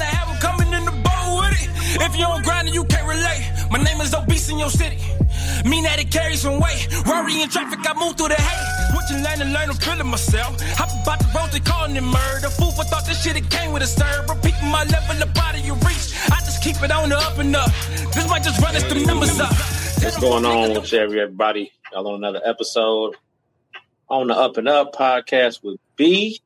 I 0.00 0.04
have 0.04 0.26
'em 0.30 0.36
coming 0.40 0.72
in 0.72 0.86
the 0.86 0.90
boat 0.90 1.36
with 1.36 1.52
it. 1.62 1.68
If 2.00 2.16
you 2.16 2.24
don't 2.24 2.42
grind 2.42 2.68
it, 2.68 2.74
you 2.74 2.84
can't 2.84 3.06
relate. 3.06 3.44
My 3.70 3.76
name 3.78 4.00
is 4.00 4.14
obese 4.14 4.48
in 4.48 4.58
your 4.58 4.70
city. 4.70 4.96
Mean 5.66 5.84
that 5.84 5.98
it 6.00 6.10
carries 6.10 6.40
some 6.40 6.58
weight. 6.60 6.88
Rory 7.04 7.42
in 7.42 7.50
traffic, 7.50 7.80
I 7.84 7.92
move 7.92 8.16
through 8.16 8.28
the 8.28 8.40
hate. 8.40 8.66
Switching 8.92 9.22
lane 9.22 9.42
and 9.42 9.52
learn 9.52 9.68
to 9.68 9.74
feeling 9.74 10.06
myself. 10.08 10.58
Hop 10.78 10.88
about 11.02 11.18
the 11.18 11.26
road, 11.36 11.50
they 11.52 11.60
calling 11.60 11.94
it 11.94 12.00
murder. 12.02 12.48
Fool 12.48 12.72
for 12.72 12.84
thought 12.84 13.04
this 13.04 13.20
shit 13.22 13.36
it 13.36 13.50
came 13.50 13.70
with 13.70 13.82
a 13.82 13.86
serve. 13.86 14.30
Repeating 14.30 14.70
my 14.70 14.84
level, 14.84 15.14
the 15.16 15.26
body 15.26 15.60
you 15.60 15.74
reach. 15.84 16.14
I 16.32 16.40
just 16.40 16.62
keep 16.62 16.82
it 16.82 16.90
on 16.90 17.10
the 17.10 17.18
up 17.18 17.36
and 17.38 17.54
up. 17.54 17.70
This 18.14 18.26
might 18.30 18.42
just 18.42 18.58
run 18.62 18.74
us 18.76 18.82
the 18.84 18.94
numbers 19.04 19.38
up. 19.38 19.52
What's 20.02 20.18
going 20.18 20.44
on 20.44 20.74
with 20.74 20.92
everybody? 20.94 21.70
Y'all 21.92 22.08
on 22.08 22.16
another 22.16 22.40
episode 22.44 23.14
on 24.08 24.26
the 24.26 24.34
Up 24.34 24.56
and 24.56 24.68
Up 24.68 24.92
podcast 24.92 25.62
with 25.62 25.78
B. 25.94 26.40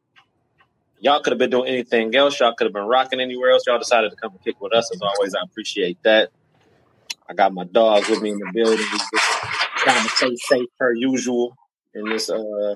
Y'all 0.99 1.21
could 1.23 1.31
have 1.31 1.39
been 1.39 1.49
doing 1.49 1.67
anything 1.67 2.15
else. 2.15 2.39
Y'all 2.39 2.53
could 2.53 2.67
have 2.67 2.75
been 2.75 2.85
rocking 2.85 3.19
anywhere 3.19 3.53
else. 3.53 3.63
Y'all 3.67 3.79
decided 3.79 4.11
to 4.11 4.17
come 4.17 4.33
and 4.33 4.45
kick 4.45 4.61
with 4.61 4.75
us. 4.75 4.91
As 4.95 5.01
always, 5.01 5.35
I 5.35 5.39
appreciate 5.43 5.97
that. 6.03 6.29
I 7.31 7.33
got 7.33 7.55
my 7.55 7.65
dogs 7.65 8.11
with 8.11 8.21
me 8.21 8.33
in 8.33 8.39
the 8.39 8.51
building. 8.53 8.77
Just 8.77 9.13
trying 9.79 10.03
to 10.03 10.09
stay 10.11 10.37
safe 10.37 10.69
per 10.79 10.93
usual 10.93 11.57
in 11.95 12.11
this 12.11 12.29
uh, 12.29 12.75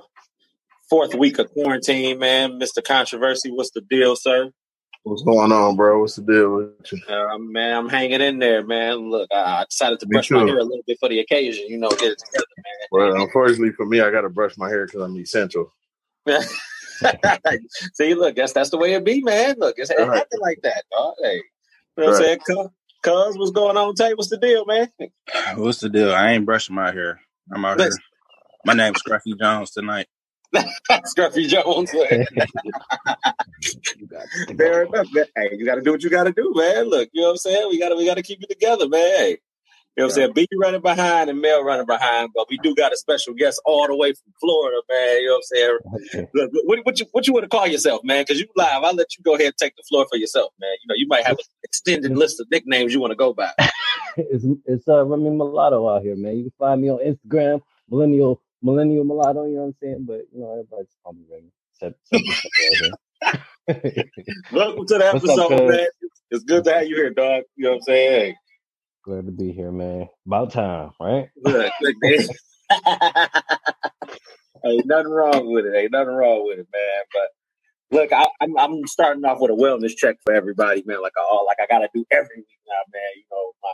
fourth 0.89 1.15
week 1.15 1.39
of 1.39 1.53
quarantine, 1.53 2.19
man. 2.19 2.59
Mr. 2.59 2.83
Controversy, 2.83 3.51
what's 3.51 3.71
the 3.73 3.83
deal, 3.83 4.17
sir? 4.17 4.51
What's 5.05 5.23
going 5.23 5.51
on, 5.51 5.77
bro? 5.77 6.01
What's 6.01 6.17
the 6.17 6.23
deal 6.23 6.57
with 6.57 6.93
you? 6.93 7.01
Uh, 7.09 7.39
man, 7.39 7.77
I'm 7.77 7.89
hanging 7.89 8.21
in 8.21 8.39
there, 8.39 8.65
man. 8.65 9.11
Look, 9.11 9.31
I 9.33 9.63
I 9.63 9.65
decided 9.69 9.99
to 10.01 10.07
Me 10.07 10.15
brush 10.15 10.31
my 10.31 10.45
hair 10.45 10.59
a 10.59 10.63
little 10.63 10.83
bit 10.87 10.99
for 11.01 11.09
the 11.09 11.21
occasion. 11.21 11.67
You 11.69 11.79
know, 11.79 11.91
get 11.91 12.13
it 12.13 12.19
together, 12.19 12.47
man. 12.59 12.89
Well, 13.13 13.23
unfortunately 13.23 13.73
for 13.73 13.87
me, 13.87 14.01
I 14.01 14.11
got 14.11 14.23
to 14.23 14.29
brush 14.29 14.57
my 14.59 14.69
hair 14.69 14.87
because 14.87 15.03
I'm 15.03 15.17
essential. 15.19 15.73
man. 16.27 16.43
See, 17.95 18.15
look, 18.15 18.37
that's 18.37 18.53
that's 18.53 18.71
the 18.71 18.77
way 18.77 18.93
it 18.93 19.05
be, 19.05 19.23
man. 19.23 19.57
Look, 19.59 19.77
it's, 19.79 19.91
it's 19.91 19.99
Right. 20.01 20.19
nothing 20.19 20.41
like 20.41 20.61
that, 20.63 20.85
dog. 20.93 21.15
Hey, 21.23 21.37
you 21.37 21.43
know 21.97 22.05
what 22.05 22.07
I'm 22.09 22.13
Right. 22.13 22.25
saying? 22.25 22.41
Cuz, 22.47 22.69
Cuz, 23.03 23.39
what's 23.39 23.53
going 23.53 23.79
on, 23.79 23.95
Tay? 23.95 24.13
What's 24.15 24.29
the 24.29 24.37
deal, 24.37 24.67
man? 24.67 24.89
What's 25.57 25.81
the 25.81 25.89
deal? 25.89 26.13
I 26.13 26.33
ain't 26.33 26.45
brushing 26.45 26.77
my 26.77 26.93
hair. 26.93 27.21
I'm 27.53 27.65
out 27.65 27.79
here. 27.79 27.87
Listen. 27.87 28.03
My 28.67 28.75
name's 28.75 29.03
Scruffy 29.03 29.39
Jones 29.41 29.71
tonight. 29.71 30.07
Scruffy 30.55 31.49
Jones. 31.49 31.93
man. 31.95 32.27
Fair 34.57 34.83
enough, 34.85 35.07
man. 35.13 35.25
Hey, 35.37 35.51
you 35.53 35.65
got 35.65 35.77
to 35.77 35.83
do 35.83 35.93
what 35.93 36.03
you 36.03 36.11
got 36.11 36.25
to 36.25 36.33
do, 36.33 36.53
man. 36.55 36.89
Look, 36.89 37.09
you 37.13 37.23
know 37.23 37.29
what 37.29 37.33
I'm 37.33 37.37
saying? 37.39 37.69
We 37.69 37.79
got 37.79 37.91
to 37.91 37.97
we 37.97 38.07
got 38.07 38.17
to 38.17 38.23
keep 38.23 38.43
it 38.43 38.49
together, 38.49 38.89
man. 38.89 39.01
Hey, 39.01 39.39
you 39.97 40.03
know 40.03 40.07
what 40.07 40.13
I'm 40.13 40.15
saying? 40.15 40.33
B 40.35 40.47
running 40.61 40.81
behind 40.81 41.31
and 41.31 41.41
Mel 41.41 41.65
running 41.65 41.85
behind, 41.87 42.31
but 42.35 42.47
we 42.49 42.59
do 42.59 42.75
got 42.75 42.93
a 42.93 42.97
special 42.97 43.35
guest 43.35 43.61
all 43.65 43.87
the 43.89 43.97
way 43.97 44.13
from 44.13 44.33
Florida, 44.41 44.81
man. 44.89 45.21
You 45.21 45.27
know 45.27 45.33
what 45.33 45.39
I'm 45.39 45.43
saying? 45.43 46.29
Look, 46.33 46.51
what, 46.65 46.79
what 46.85 47.01
you 47.01 47.07
what 47.13 47.27
you 47.27 47.33
want 47.33 47.45
to 47.45 47.49
call 47.49 47.67
yourself, 47.67 48.03
man? 48.05 48.23
Because 48.23 48.41
you 48.41 48.47
live. 48.57 48.85
I'll 48.85 48.95
let 48.95 49.17
you 49.19 49.25
go 49.25 49.35
ahead 49.35 49.47
and 49.47 49.57
take 49.57 49.75
the 49.77 49.83
floor 49.89 50.07
for 50.09 50.17
yourself, 50.17 50.53
man. 50.61 50.71
You 50.83 50.89
know, 50.89 50.95
you 50.97 51.07
might 51.09 51.27
have 51.27 51.39
an 51.39 51.45
extended 51.65 52.17
list 52.17 52.41
of 52.41 52.47
nicknames 52.51 52.95
you 52.95 53.01
want 53.01 53.11
to 53.11 53.17
go 53.17 53.35
by. 53.35 53.53
it's 54.17 54.45
it's 54.65 54.89
uh 54.89 55.05
Remy 55.05 55.31
Mulatto 55.31 55.89
out 55.89 56.03
here, 56.03 56.17
man. 56.17 56.37
You 56.37 56.45
can 56.45 56.53
find 56.59 56.81
me 56.81 56.91
on 56.91 57.01
Instagram, 57.01 57.61
millennial 57.91 58.41
millennial 58.63 59.05
mulatto. 59.05 59.47
You 59.47 59.57
know 59.57 59.61
what 59.63 59.67
I'm 59.69 59.75
saying? 59.83 60.05
But 60.07 60.23
you 60.33 60.41
know, 60.41 60.53
everybody's 60.53 60.97
call 61.03 61.13
me. 61.15 61.25
Except, 61.73 61.99
except 62.11 62.27
this 62.29 62.41
guy 62.41 62.61
right 63.69 63.83
here. 63.85 64.05
Welcome 64.53 64.87
to 64.87 64.99
the 64.99 65.11
What's 65.13 65.29
up, 65.29 65.51
episode, 65.51 65.69
man. 65.69 65.87
It's 66.31 66.45
good 66.45 66.65
to 66.65 66.75
have 66.75 66.87
you 66.87 66.97
here, 66.97 67.11
dog. 67.11 67.45
You 67.57 67.65
know 67.65 67.71
what 67.73 67.77
I'm 67.77 67.83
saying? 67.83 68.35
Glad 69.05 69.27
to 69.27 69.33
be 69.33 69.53
here, 69.53 69.73
man. 69.73 70.09
About 70.27 70.53
time, 70.53 70.91
right? 71.01 71.29
Look, 71.45 71.73
look, 71.81 71.97
man. 72.03 72.29
Ain't 74.65 74.87
nothing 74.87 75.11
wrong 75.11 75.53
with 75.53 75.67
it. 75.67 75.75
Ain't 75.75 75.93
nothing 75.93 76.15
wrong 76.15 76.47
with 76.47 76.59
it, 76.59 76.69
man. 76.73 77.05
But 77.13 77.99
look, 77.99 78.13
I, 78.13 78.27
I'm 78.41 78.57
I'm 78.59 78.87
starting 78.87 79.25
off 79.25 79.41
with 79.41 79.51
a 79.51 79.55
wellness 79.55 79.97
check 79.97 80.17
for 80.23 80.35
everybody, 80.35 80.83
man. 80.85 81.01
Like 81.03 81.15
I 81.19 81.23
all 81.23 81.47
like 81.47 81.59
I 81.63 81.67
gotta 81.73 81.89
do 81.95 82.05
every 82.11 82.37
week 82.37 82.61
now, 82.69 82.83
man. 82.93 83.11
You 83.17 83.25
know, 83.33 83.53
my, 83.63 83.73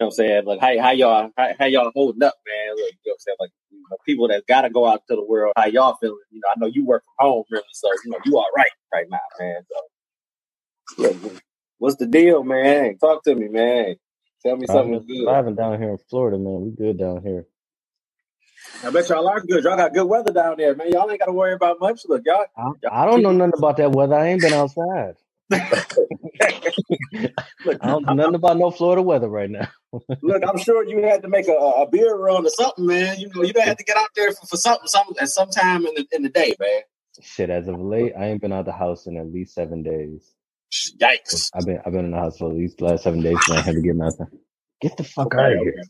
you 0.00 0.04
know 0.04 0.08
what 0.08 0.12
I'm 0.12 0.12
saying? 0.12 0.44
Like 0.46 0.60
how 0.60 0.80
how 0.82 0.90
y'all 0.92 1.30
how, 1.36 1.50
how 1.58 1.66
y'all 1.66 1.92
holding 1.94 2.22
up, 2.22 2.34
man? 2.46 2.76
Look, 2.76 2.92
you 2.92 2.98
know 3.06 3.12
what 3.12 3.14
I'm 3.14 3.18
saying? 3.20 3.36
Like 3.40 3.50
you 3.70 3.78
know, 3.90 3.96
people 4.06 4.28
that 4.28 4.44
gotta 4.46 4.70
go 4.70 4.86
out 4.86 5.02
to 5.08 5.16
the 5.16 5.24
world, 5.24 5.54
how 5.56 5.66
y'all 5.66 5.96
feeling? 6.00 6.18
You 6.30 6.40
know, 6.40 6.48
I 6.54 6.60
know 6.60 6.66
you 6.72 6.84
work 6.86 7.04
from 7.04 7.26
home, 7.28 7.44
really, 7.50 7.64
so 7.72 7.88
you 8.04 8.12
know 8.12 8.18
you 8.26 8.38
all 8.38 8.46
right 8.56 8.70
right 8.94 9.06
now, 9.10 9.18
man. 9.40 9.62
So 9.70 9.76
what's 11.78 11.96
the 11.96 12.06
deal, 12.06 12.44
man? 12.44 12.98
Talk 12.98 13.24
to 13.24 13.34
me, 13.34 13.48
man. 13.48 13.96
Tell 14.44 14.56
me 14.56 14.66
something 14.68 15.00
Surviving, 15.00 15.06
good. 15.08 15.26
surviving 15.26 15.56
down 15.56 15.80
here 15.80 15.90
in 15.90 15.98
Florida, 16.10 16.38
man. 16.38 16.62
We 16.62 16.70
good 16.72 16.98
down 16.98 17.22
here. 17.22 17.46
I 18.84 18.90
bet 18.90 19.08
y'all 19.10 19.28
are 19.28 19.40
good. 19.40 19.64
Y'all 19.64 19.76
got 19.76 19.94
good 19.94 20.06
weather 20.06 20.32
down 20.32 20.56
there, 20.58 20.74
man. 20.76 20.90
Y'all 20.92 21.10
ain't 21.10 21.20
got 21.20 21.26
to 21.26 21.32
worry 21.32 21.54
about 21.54 21.80
much. 21.80 22.02
Look, 22.08 22.22
y'all. 22.26 22.46
I, 22.56 22.70
y'all 22.82 22.92
I 23.02 23.06
don't 23.06 23.22
know 23.22 23.32
nothing 23.32 23.54
about 23.58 23.78
that 23.78 23.92
weather. 23.92 24.14
I 24.16 24.28
ain't 24.28 24.42
been 24.42 24.54
outside. 24.54 25.14
Look, 25.50 25.62
I 27.80 27.88
don't 27.88 28.06
know 28.06 28.14
nothing 28.14 28.34
about 28.34 28.58
no 28.58 28.70
Florida 28.70 29.02
weather 29.02 29.28
right 29.28 29.50
now. 29.50 29.68
look, 30.22 30.42
I'm 30.46 30.58
sure 30.58 30.84
you 30.84 31.02
had 31.02 31.22
to 31.22 31.28
make 31.28 31.48
a, 31.48 31.52
a 31.52 31.88
beer 31.90 32.14
run 32.16 32.46
or 32.46 32.50
something, 32.50 32.86
man. 32.86 33.18
You 33.18 33.30
know, 33.34 33.42
you 33.42 33.52
had 33.56 33.78
to 33.78 33.84
get 33.84 33.96
out 33.96 34.10
there 34.14 34.32
for, 34.32 34.46
for 34.46 34.56
something, 34.56 34.88
something 34.88 35.16
at 35.20 35.28
some 35.28 35.50
time 35.50 35.86
in 35.86 35.94
the 35.94 36.06
in 36.12 36.22
the 36.22 36.28
day, 36.28 36.54
man. 36.60 36.80
Shit, 37.20 37.50
as 37.50 37.68
of 37.68 37.80
late, 37.80 38.12
I 38.18 38.26
ain't 38.26 38.40
been 38.40 38.52
out 38.52 38.66
the 38.66 38.72
house 38.72 39.06
in 39.06 39.16
at 39.16 39.32
least 39.32 39.54
seven 39.54 39.82
days. 39.82 40.34
Yikes! 41.00 41.50
I've 41.54 41.64
been 41.64 41.80
I've 41.84 41.92
been 41.92 42.04
in 42.04 42.10
the 42.10 42.18
house 42.18 42.38
for 42.38 42.50
at 42.50 42.56
least 42.56 42.78
the 42.78 42.84
last 42.86 43.04
seven 43.04 43.22
days, 43.22 43.48
and 43.48 43.58
I 43.58 43.62
had 43.62 43.74
to 43.74 43.82
get 43.82 43.96
nothing. 43.96 44.26
Get 44.80 44.96
the 44.96 45.04
fuck 45.04 45.34
out 45.34 45.52
of 45.52 45.60
here. 45.60 45.88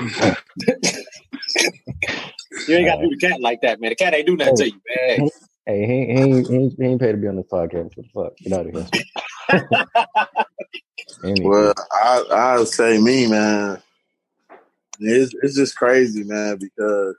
You 2.66 2.76
ain't 2.76 2.86
got 2.86 2.96
to 2.96 3.08
do 3.08 3.16
the 3.16 3.28
cat 3.28 3.40
like 3.40 3.60
that, 3.62 3.80
man. 3.80 3.90
The 3.90 3.96
cat 3.96 4.14
ain't 4.14 4.26
do 4.26 4.36
nothing 4.36 4.54
to 4.56 4.64
you, 4.66 4.80
man. 4.96 5.20
Hey, 5.68 5.86
he 5.86 5.94
ain't, 5.94 6.10
he 6.10 6.18
ain't, 6.24 6.50
he 6.50 6.56
ain't, 6.56 6.74
he 6.78 6.86
ain't 6.86 7.02
paid 7.02 7.12
to 7.12 7.18
be 7.18 7.28
on 7.28 7.36
this 7.36 7.46
podcast. 7.52 7.96
What 7.96 8.06
the 8.06 8.10
fuck? 8.14 8.34
Get 8.44 8.54
out 8.54 8.66
of 8.68 8.72
here. 8.74 8.90
Anyway, 11.24 11.50
Well, 11.50 11.74
I 11.92 12.24
I 12.32 12.64
say 12.64 12.98
me, 13.00 13.28
man. 13.28 13.82
It's 15.00 15.34
it's 15.42 15.56
just 15.56 15.76
crazy, 15.76 16.24
man, 16.24 16.58
because 16.58 17.16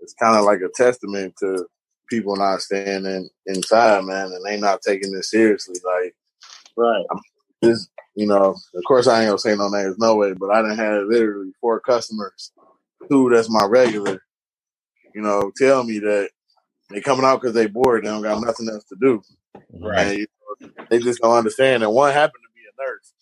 it's 0.00 0.14
kind 0.14 0.36
of 0.36 0.44
like 0.44 0.60
a 0.60 0.70
testament 0.74 1.34
to 1.40 1.66
people 2.10 2.36
not 2.36 2.62
staying 2.62 3.06
in, 3.06 3.30
inside, 3.46 4.04
man, 4.04 4.26
and 4.32 4.44
they 4.46 4.58
not 4.60 4.82
taking 4.82 5.12
this 5.12 5.30
seriously. 5.30 5.76
Like 5.84 6.14
Right. 6.76 7.06
this, 7.62 7.88
you 8.16 8.26
know. 8.26 8.56
Of 8.74 8.84
course, 8.86 9.06
I 9.08 9.22
ain't 9.22 9.28
gonna 9.28 9.38
say 9.38 9.56
no 9.56 9.68
names, 9.68 9.96
no 9.98 10.16
way, 10.16 10.34
but 10.34 10.50
I 10.50 10.62
done 10.62 10.76
had 10.78 11.06
literally 11.06 11.52
four 11.60 11.80
customers, 11.80 12.52
two 13.10 13.30
that's 13.30 13.50
my 13.50 13.66
regular, 13.66 14.22
you 15.14 15.22
know, 15.22 15.52
tell 15.56 15.84
me 15.84 15.98
that 16.00 16.30
they 16.90 17.00
coming 17.00 17.24
out 17.24 17.40
because 17.40 17.54
they 17.54 17.66
bored, 17.66 18.04
they 18.04 18.08
don't 18.08 18.22
got 18.22 18.42
nothing 18.42 18.68
else 18.68 18.84
to 18.84 18.96
do. 19.00 19.22
Right. 19.72 20.06
And, 20.06 20.18
you 20.18 20.26
know, 20.60 20.84
they 20.90 20.98
just 20.98 21.20
don't 21.20 21.36
understand. 21.36 21.82
And 21.82 21.92
one 21.92 22.12
happened 22.12 22.42
to 22.42 22.54
be 22.54 22.60
a 22.60 22.88
nurse. 22.88 23.12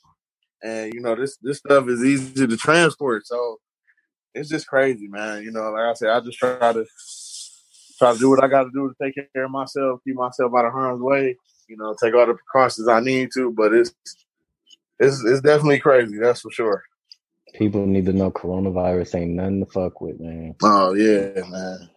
And 0.62 0.92
you 0.94 1.00
know, 1.00 1.14
this 1.14 1.38
this 1.38 1.58
stuff 1.58 1.88
is 1.88 2.04
easy 2.04 2.46
to 2.46 2.56
transport. 2.56 3.26
So 3.26 3.60
it's 4.34 4.48
just 4.48 4.66
crazy, 4.66 5.08
man. 5.08 5.42
You 5.42 5.50
know, 5.50 5.70
like 5.70 5.84
I 5.84 5.94
said, 5.94 6.10
I 6.10 6.20
just 6.20 6.38
try 6.38 6.72
to 6.72 6.84
try 7.98 8.12
to 8.12 8.18
do 8.18 8.30
what 8.30 8.44
I 8.44 8.48
gotta 8.48 8.70
do 8.72 8.88
to 8.88 8.94
take 9.02 9.14
care 9.14 9.44
of 9.44 9.50
myself, 9.50 10.00
keep 10.04 10.16
myself 10.16 10.52
out 10.56 10.66
of 10.66 10.72
harm's 10.72 11.00
way, 11.02 11.36
you 11.68 11.76
know, 11.76 11.94
take 12.02 12.14
all 12.14 12.26
the 12.26 12.34
precautions 12.34 12.88
I 12.88 13.00
need 13.00 13.30
to, 13.34 13.52
but 13.52 13.72
it's 13.72 13.94
it's 14.98 15.24
it's 15.24 15.40
definitely 15.40 15.80
crazy, 15.80 16.18
that's 16.18 16.40
for 16.40 16.50
sure. 16.50 16.82
people 17.54 17.86
need 17.86 18.06
to 18.06 18.12
know 18.12 18.30
coronavirus 18.30 19.20
ain't 19.20 19.32
nothing 19.32 19.64
to 19.64 19.70
fuck 19.70 20.00
with, 20.00 20.20
man. 20.20 20.54
Oh 20.62 20.94
yeah, 20.94 21.42
man. 21.48 21.90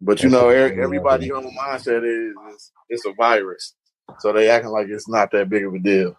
But 0.00 0.22
you 0.22 0.28
know, 0.28 0.48
er- 0.48 0.80
everybody 0.80 1.30
man. 1.30 1.38
on 1.38 1.44
the 1.44 1.50
mindset 1.50 2.04
is 2.04 2.34
it's, 2.52 2.72
it's 2.88 3.06
a 3.06 3.12
virus, 3.12 3.74
so 4.18 4.32
they 4.32 4.50
acting 4.50 4.70
like 4.70 4.88
it's 4.88 5.08
not 5.08 5.30
that 5.32 5.48
big 5.48 5.64
of 5.64 5.74
a 5.74 5.78
deal. 5.78 6.16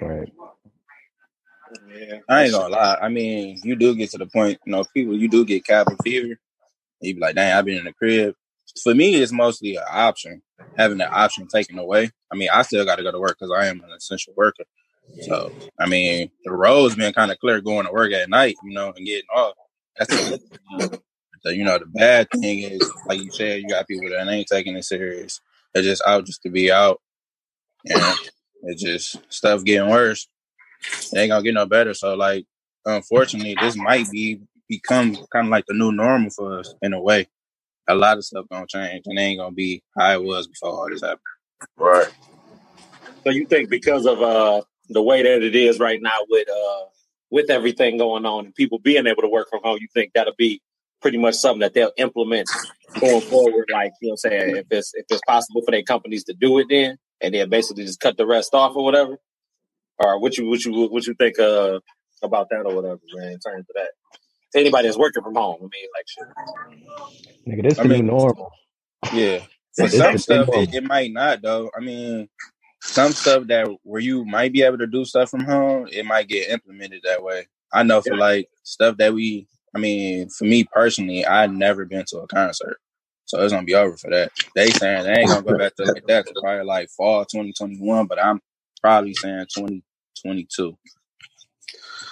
Right. 0.00 0.32
Yeah. 1.94 2.18
I 2.28 2.44
ain't 2.44 2.52
gonna 2.52 2.74
lie. 2.74 2.98
I 3.00 3.08
mean, 3.08 3.60
you 3.62 3.76
do 3.76 3.94
get 3.94 4.10
to 4.10 4.18
the 4.18 4.26
point, 4.26 4.58
you 4.64 4.72
know, 4.72 4.84
people, 4.94 5.16
you 5.16 5.28
do 5.28 5.44
get 5.44 5.66
cabin 5.66 5.96
fever. 6.02 6.38
You 7.00 7.14
be 7.14 7.20
like, 7.20 7.34
dang, 7.34 7.52
I've 7.52 7.64
been 7.64 7.78
in 7.78 7.84
the 7.84 7.92
crib. 7.92 8.34
For 8.82 8.94
me, 8.94 9.14
it's 9.16 9.32
mostly 9.32 9.76
an 9.76 9.84
option, 9.90 10.42
having 10.76 10.98
the 10.98 11.10
option 11.10 11.46
taken 11.48 11.78
away. 11.78 12.10
I 12.32 12.36
mean, 12.36 12.48
I 12.52 12.62
still 12.62 12.84
got 12.84 12.96
to 12.96 13.02
go 13.02 13.12
to 13.12 13.20
work 13.20 13.36
because 13.38 13.52
I 13.56 13.66
am 13.66 13.80
an 13.82 13.90
essential 13.96 14.34
worker. 14.36 14.64
So, 15.22 15.50
I 15.78 15.86
mean, 15.86 16.30
the 16.44 16.52
road's 16.52 16.94
been 16.94 17.12
kind 17.12 17.32
of 17.32 17.38
clear 17.38 17.60
going 17.60 17.86
to 17.86 17.92
work 17.92 18.12
at 18.12 18.28
night, 18.28 18.56
you 18.62 18.72
know, 18.74 18.92
and 18.94 19.06
getting 19.06 19.28
off. 19.34 19.54
That's 19.98 20.38
the 21.42 21.54
you 21.54 21.64
know, 21.64 21.78
the 21.78 21.86
bad 21.86 22.28
thing 22.30 22.60
is, 22.60 22.90
like 23.06 23.20
you 23.20 23.30
said, 23.30 23.60
you 23.60 23.68
got 23.68 23.86
people 23.86 24.08
that 24.10 24.28
ain't 24.28 24.48
taking 24.48 24.76
it 24.76 24.84
serious. 24.84 25.40
They're 25.72 25.82
just 25.82 26.02
out 26.06 26.26
just 26.26 26.42
to 26.42 26.50
be 26.50 26.72
out. 26.72 27.00
And 27.84 28.18
it's 28.64 28.82
just 28.82 29.16
stuff 29.32 29.64
getting 29.64 29.90
worse. 29.90 30.28
It 31.12 31.18
ain't 31.18 31.30
gonna 31.30 31.42
get 31.42 31.54
no 31.54 31.66
better. 31.66 31.94
So, 31.94 32.14
like, 32.14 32.46
unfortunately, 32.84 33.56
this 33.60 33.76
might 33.76 34.10
be 34.10 34.40
become 34.68 35.16
kind 35.32 35.46
of 35.46 35.50
like 35.50 35.64
the 35.66 35.74
new 35.74 35.92
normal 35.92 36.30
for 36.30 36.58
us 36.58 36.74
in 36.82 36.92
a 36.92 37.00
way. 37.00 37.26
A 37.88 37.94
lot 37.94 38.18
of 38.18 38.24
stuff 38.24 38.46
gonna 38.50 38.66
change, 38.66 39.02
and 39.06 39.18
ain't 39.18 39.38
gonna 39.38 39.54
be 39.54 39.82
how 39.98 40.12
it 40.12 40.22
was 40.22 40.46
before 40.46 40.70
all 40.70 40.88
this 40.90 41.00
happened. 41.00 41.20
Right. 41.76 42.08
So 43.24 43.30
you 43.30 43.46
think 43.46 43.70
because 43.70 44.06
of 44.06 44.22
uh 44.22 44.62
the 44.88 45.02
way 45.02 45.22
that 45.22 45.42
it 45.42 45.54
is 45.54 45.78
right 45.78 46.00
now 46.00 46.18
with 46.28 46.48
uh 46.48 46.84
with 47.30 47.50
everything 47.50 47.98
going 47.98 48.24
on 48.24 48.46
and 48.46 48.54
people 48.54 48.78
being 48.78 49.06
able 49.06 49.22
to 49.22 49.28
work 49.28 49.48
from 49.50 49.60
home, 49.62 49.78
you 49.80 49.88
think 49.92 50.12
that'll 50.14 50.34
be 50.36 50.60
pretty 51.00 51.18
much 51.18 51.34
something 51.34 51.60
that 51.60 51.74
they'll 51.74 51.92
implement 51.96 52.48
going 53.00 53.20
forward? 53.22 53.68
Like 53.72 53.92
you 54.00 54.08
know, 54.08 54.12
what 54.22 54.32
I'm 54.32 54.40
saying 54.40 54.56
if 54.56 54.66
it's 54.70 54.92
if 54.94 55.06
it's 55.10 55.20
possible 55.26 55.62
for 55.64 55.70
their 55.70 55.82
companies 55.82 56.24
to 56.24 56.34
do 56.34 56.58
it, 56.58 56.66
then 56.70 56.96
and 57.20 57.34
then 57.34 57.48
basically 57.48 57.84
just 57.84 58.00
cut 58.00 58.16
the 58.16 58.26
rest 58.26 58.54
off 58.54 58.76
or 58.76 58.84
whatever. 58.84 59.18
Or 59.98 60.20
what 60.20 60.36
you 60.38 60.48
what 60.48 60.64
you 60.64 60.88
what 60.88 61.06
you 61.06 61.14
think 61.14 61.38
uh, 61.38 61.80
about 62.22 62.48
that 62.50 62.64
or 62.66 62.74
whatever, 62.74 63.00
man? 63.14 63.32
In 63.32 63.38
terms 63.40 63.66
of 63.68 63.74
that, 63.74 63.90
to 64.52 64.60
anybody 64.60 64.86
that's 64.88 64.98
working 64.98 65.22
from 65.22 65.34
home, 65.34 65.56
I 65.60 65.62
mean, 65.62 65.88
like 65.96 66.06
shit. 66.06 67.48
Nigga, 67.48 67.68
this 67.68 67.78
I 67.78 67.84
mean- 67.84 68.06
normal. 68.06 68.50
Yeah. 69.12 69.40
For 69.76 69.88
some 69.88 70.18
stuff, 70.18 70.48
it, 70.52 70.74
it 70.74 70.84
might 70.84 71.12
not 71.12 71.40
though. 71.40 71.70
I 71.76 71.80
mean, 71.80 72.28
some 72.82 73.12
stuff 73.12 73.46
that 73.46 73.68
where 73.84 74.00
you 74.00 74.24
might 74.24 74.52
be 74.52 74.62
able 74.62 74.78
to 74.78 74.88
do 74.88 75.04
stuff 75.04 75.30
from 75.30 75.44
home, 75.44 75.88
it 75.92 76.04
might 76.04 76.26
get 76.28 76.50
implemented 76.50 77.02
that 77.04 77.22
way. 77.22 77.46
I 77.72 77.84
know 77.84 78.00
for 78.00 78.14
Yeah. 78.14 78.20
like 78.20 78.48
stuff 78.64 78.96
that 78.96 79.14
we, 79.14 79.46
I 79.74 79.78
mean, 79.78 80.28
for 80.30 80.44
me 80.44 80.64
personally, 80.64 81.24
I've 81.26 81.52
never 81.52 81.84
been 81.84 82.04
to 82.08 82.18
a 82.20 82.26
concert, 82.28 82.78
so 83.26 83.42
it's 83.42 83.52
gonna 83.52 83.64
be 83.64 83.74
over 83.74 83.96
for 83.96 84.10
that. 84.10 84.32
They 84.54 84.72
saying 84.72 85.04
they 85.04 85.12
ain't 85.20 85.30
gonna 85.30 85.44
go 85.44 85.54
back 85.54 85.76
to 85.76 85.86
like 85.86 86.06
that 86.06 86.26
to 86.28 86.36
probably 86.36 86.64
like 86.64 86.90
fall 86.90 87.24
2021, 87.24 88.06
but 88.06 88.22
I'm 88.22 88.40
probably 88.82 89.14
saying 89.14 89.46
2022. 89.54 90.76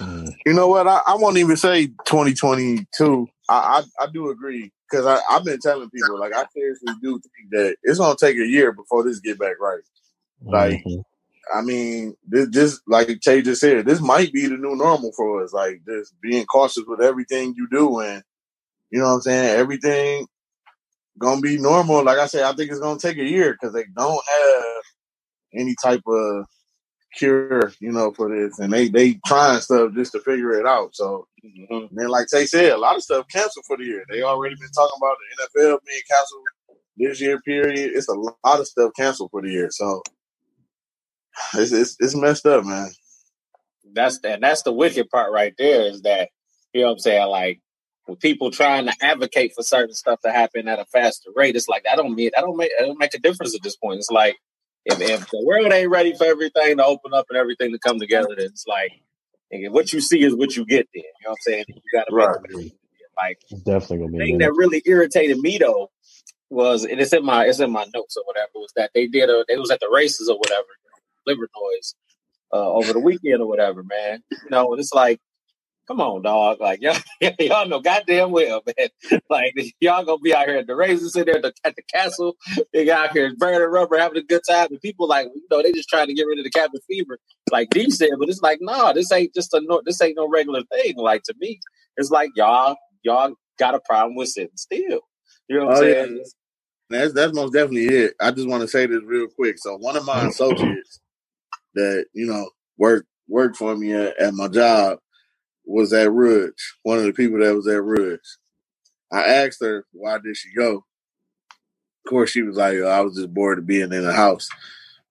Mm. 0.00 0.34
You 0.46 0.52
know 0.52 0.68
what? 0.68 0.86
I, 0.88 1.00
I 1.06 1.16
won't 1.16 1.38
even 1.38 1.56
say 1.56 1.86
2022. 1.86 3.28
I 3.48 3.84
I, 4.00 4.04
I 4.04 4.06
do 4.12 4.30
agree 4.30 4.72
because 4.90 5.06
I 5.06 5.20
I've 5.30 5.44
been 5.44 5.60
telling 5.60 5.90
people 5.90 6.18
like 6.18 6.34
I 6.34 6.44
seriously 6.54 6.94
do 7.02 7.20
think 7.20 7.50
that 7.52 7.76
it's 7.82 7.98
gonna 7.98 8.16
take 8.20 8.36
a 8.36 8.46
year 8.46 8.72
before 8.72 9.04
this 9.04 9.20
get 9.20 9.38
back 9.38 9.60
right. 9.60 9.82
Like, 10.44 10.84
Mhm. 10.86 11.04
I 11.54 11.62
mean, 11.62 12.16
this, 12.26 12.48
this 12.50 12.80
like 12.86 13.20
Che 13.20 13.42
just 13.42 13.60
said, 13.60 13.86
this 13.86 14.00
might 14.00 14.32
be 14.32 14.46
the 14.46 14.56
new 14.56 14.76
normal 14.76 15.12
for 15.12 15.42
us. 15.44 15.52
Like, 15.52 15.82
just 15.86 16.14
being 16.20 16.44
cautious 16.46 16.84
with 16.86 17.00
everything 17.00 17.54
you 17.56 17.68
do, 17.70 18.00
and 18.00 18.22
you 18.90 18.98
know 19.00 19.06
what 19.06 19.14
I'm 19.14 19.20
saying. 19.22 19.58
Everything 19.58 20.26
gonna 21.18 21.40
be 21.40 21.58
normal. 21.58 22.04
Like 22.04 22.18
I 22.18 22.26
said, 22.26 22.44
I 22.44 22.54
think 22.54 22.70
it's 22.70 22.80
gonna 22.80 22.98
take 22.98 23.18
a 23.18 23.24
year 23.24 23.52
because 23.52 23.74
they 23.74 23.84
don't 23.96 24.22
have 24.28 24.82
any 25.54 25.74
type 25.82 26.02
of 26.06 26.46
cure, 27.16 27.72
you 27.80 27.92
know, 27.92 28.12
for 28.12 28.28
this, 28.28 28.58
and 28.58 28.72
they 28.72 28.88
they 28.88 29.20
trying 29.26 29.60
stuff 29.60 29.92
just 29.94 30.12
to 30.12 30.20
figure 30.20 30.52
it 30.52 30.66
out. 30.66 30.94
So, 30.94 31.26
Mhm. 31.44 31.66
and 31.70 31.88
then 31.92 32.08
like 32.08 32.26
Tay 32.28 32.46
said, 32.46 32.72
a 32.72 32.78
lot 32.78 32.96
of 32.96 33.02
stuff 33.02 33.26
canceled 33.32 33.66
for 33.66 33.76
the 33.76 33.84
year. 33.84 34.04
They 34.10 34.22
already 34.22 34.56
been 34.56 34.70
talking 34.70 34.98
about 35.00 35.16
the 35.18 35.60
NFL 35.60 35.80
being 35.86 36.02
canceled 36.10 36.42
this 36.96 37.20
year. 37.20 37.40
Period. 37.42 37.92
It's 37.94 38.08
a 38.08 38.14
lot 38.14 38.36
of 38.60 38.66
stuff 38.66 38.92
canceled 38.96 39.30
for 39.30 39.42
the 39.42 39.50
year. 39.50 39.68
So. 39.70 40.02
It's, 41.54 41.72
it's 41.72 41.96
it's 42.00 42.16
messed 42.16 42.46
up, 42.46 42.64
man. 42.64 42.90
That's 43.92 44.18
and 44.24 44.42
that's 44.42 44.62
the 44.62 44.72
wicked 44.72 45.10
part 45.10 45.32
right 45.32 45.54
there 45.58 45.82
is 45.86 46.02
that 46.02 46.30
you 46.72 46.82
know 46.82 46.88
what 46.88 46.92
I'm 46.94 46.98
saying 47.00 47.28
like 47.28 47.60
with 48.08 48.20
people 48.20 48.50
trying 48.50 48.86
to 48.86 48.94
advocate 49.02 49.54
for 49.54 49.62
certain 49.62 49.94
stuff 49.94 50.20
to 50.22 50.32
happen 50.32 50.68
at 50.68 50.80
a 50.80 50.84
faster 50.86 51.30
rate, 51.36 51.56
it's 51.56 51.68
like 51.68 51.84
that 51.84 51.96
don't 51.96 52.14
mean 52.14 52.30
that 52.34 52.42
don't 52.42 52.56
make 52.56 52.72
that 52.78 52.86
don't 52.86 52.98
make 52.98 53.14
a 53.14 53.18
difference 53.20 53.54
at 53.54 53.62
this 53.62 53.76
point. 53.76 53.98
It's 53.98 54.10
like 54.10 54.36
if, 54.84 55.00
if 55.00 55.20
the 55.30 55.44
world 55.46 55.72
ain't 55.72 55.90
ready 55.90 56.14
for 56.14 56.24
everything 56.26 56.78
to 56.78 56.84
open 56.84 57.14
up 57.14 57.26
and 57.30 57.38
everything 57.38 57.72
to 57.72 57.78
come 57.78 58.00
together, 58.00 58.34
then 58.36 58.46
it's 58.46 58.66
like 58.66 58.92
what 59.72 59.92
you 59.92 60.00
see 60.00 60.22
is 60.24 60.36
what 60.36 60.56
you 60.56 60.66
get. 60.66 60.88
Then 60.94 61.04
you 61.04 61.12
know 61.26 61.30
what 61.30 61.34
I'm 61.34 61.40
saying? 61.40 61.64
You 61.84 61.98
got 61.98 62.04
to 62.06 62.12
Right. 62.12 62.28
make 62.28 62.38
the 62.48 62.70
like 63.16 63.38
It's 63.50 63.62
definitely 63.62 63.98
gonna 63.98 64.12
be. 64.12 64.18
the 64.18 64.24
thing 64.26 64.36
that 64.40 64.52
really 64.54 64.82
irritated 64.86 65.38
me 65.40 65.58
though 65.58 65.90
was 66.50 66.84
and 66.84 67.00
it's 67.00 67.12
in 67.14 67.24
my 67.24 67.46
it's 67.46 67.60
in 67.60 67.72
my 67.72 67.86
notes 67.94 68.16
or 68.16 68.24
whatever 68.26 68.50
was 68.56 68.72
that 68.76 68.92
they 68.94 69.08
did 69.08 69.30
a 69.30 69.44
they 69.48 69.56
was 69.58 69.70
at 69.72 69.80
the 69.80 69.90
races 69.92 70.28
or 70.28 70.38
whatever 70.38 70.66
liver 71.26 71.48
noise 71.60 71.94
uh, 72.54 72.72
over 72.72 72.92
the 72.92 73.00
weekend 73.00 73.42
or 73.42 73.48
whatever 73.48 73.82
man 73.84 74.22
you 74.44 74.50
know 74.50 74.72
and 74.72 74.80
it's 74.80 74.94
like 74.94 75.20
come 75.88 76.00
on 76.00 76.22
dog 76.22 76.60
like 76.60 76.80
y'all 76.82 76.96
y'all 77.40 77.68
know 77.68 77.80
goddamn 77.80 78.32
well 78.32 78.62
man 78.66 79.20
like 79.30 79.54
y'all 79.80 80.04
gonna 80.04 80.18
be 80.20 80.34
out 80.34 80.46
here 80.48 80.58
at 80.58 80.66
the 80.66 80.76
races 80.76 81.16
in 81.16 81.26
there 81.26 81.36
at 81.36 81.42
the, 81.42 81.54
at 81.64 81.76
the 81.76 81.82
castle 81.94 82.36
they 82.72 82.84
got 82.86 83.10
out 83.10 83.12
here 83.16 83.32
burning 83.38 83.60
rubber 83.70 83.98
having 83.98 84.18
a 84.18 84.22
good 84.22 84.42
time 84.48 84.68
and 84.70 84.80
people 84.80 85.08
like 85.08 85.28
you 85.34 85.42
know 85.50 85.62
they 85.62 85.72
just 85.72 85.88
trying 85.88 86.08
to 86.08 86.14
get 86.14 86.26
rid 86.26 86.38
of 86.38 86.44
the 86.44 86.50
cabin 86.50 86.80
fever 86.88 87.18
like 87.52 87.70
D 87.70 87.90
said 87.90 88.10
but 88.18 88.28
it's 88.28 88.42
like 88.42 88.60
nah 88.62 88.92
this 88.92 89.12
ain't 89.12 89.34
just 89.34 89.54
a 89.54 89.60
no 89.64 89.82
this 89.84 90.00
ain't 90.02 90.16
no 90.16 90.28
regular 90.28 90.62
thing 90.72 90.96
like 90.96 91.22
to 91.24 91.34
me 91.40 91.60
it's 91.98 92.10
like 92.10 92.30
y'all 92.36 92.76
y'all 93.02 93.34
got 93.58 93.74
a 93.74 93.80
problem 93.80 94.16
with 94.16 94.28
sitting 94.30 94.50
still 94.56 95.00
you 95.48 95.56
know 95.58 95.62
what 95.64 95.70
I'm 95.70 95.74
Oh, 95.74 95.82
yeah. 95.82 96.06
saying? 96.06 96.24
That's 96.90 97.12
that's 97.14 97.34
most 97.34 97.52
definitely 97.52 97.86
it. 97.86 98.14
I 98.20 98.30
just 98.30 98.48
want 98.48 98.62
to 98.62 98.68
say 98.68 98.86
this 98.86 99.02
real 99.04 99.26
quick. 99.28 99.58
So 99.58 99.76
one 99.76 99.96
of 99.96 100.04
my 100.04 100.24
associates 100.26 101.00
that 101.76 102.06
you 102.12 102.26
know 102.26 102.50
worked 102.78 103.06
worked 103.28 103.56
for 103.56 103.76
me 103.76 103.92
at, 103.94 104.20
at 104.20 104.34
my 104.34 104.48
job 104.48 104.98
was 105.64 105.92
at 105.92 106.10
Rudge. 106.12 106.74
One 106.82 106.98
of 106.98 107.04
the 107.04 107.12
people 107.12 107.38
that 107.40 107.54
was 107.54 107.68
at 107.68 107.82
Rudge. 107.82 108.20
I 109.12 109.22
asked 109.24 109.60
her 109.62 109.84
why 109.92 110.18
did 110.18 110.36
she 110.36 110.52
go. 110.54 110.84
Of 112.04 112.10
course, 112.10 112.30
she 112.30 112.42
was 112.42 112.56
like, 112.56 112.76
"Oh, 112.78 112.88
"I 112.88 113.00
was 113.00 113.16
just 113.16 113.34
bored 113.34 113.58
of 113.58 113.66
being 113.66 113.92
in 113.92 114.04
the 114.04 114.12
house," 114.12 114.48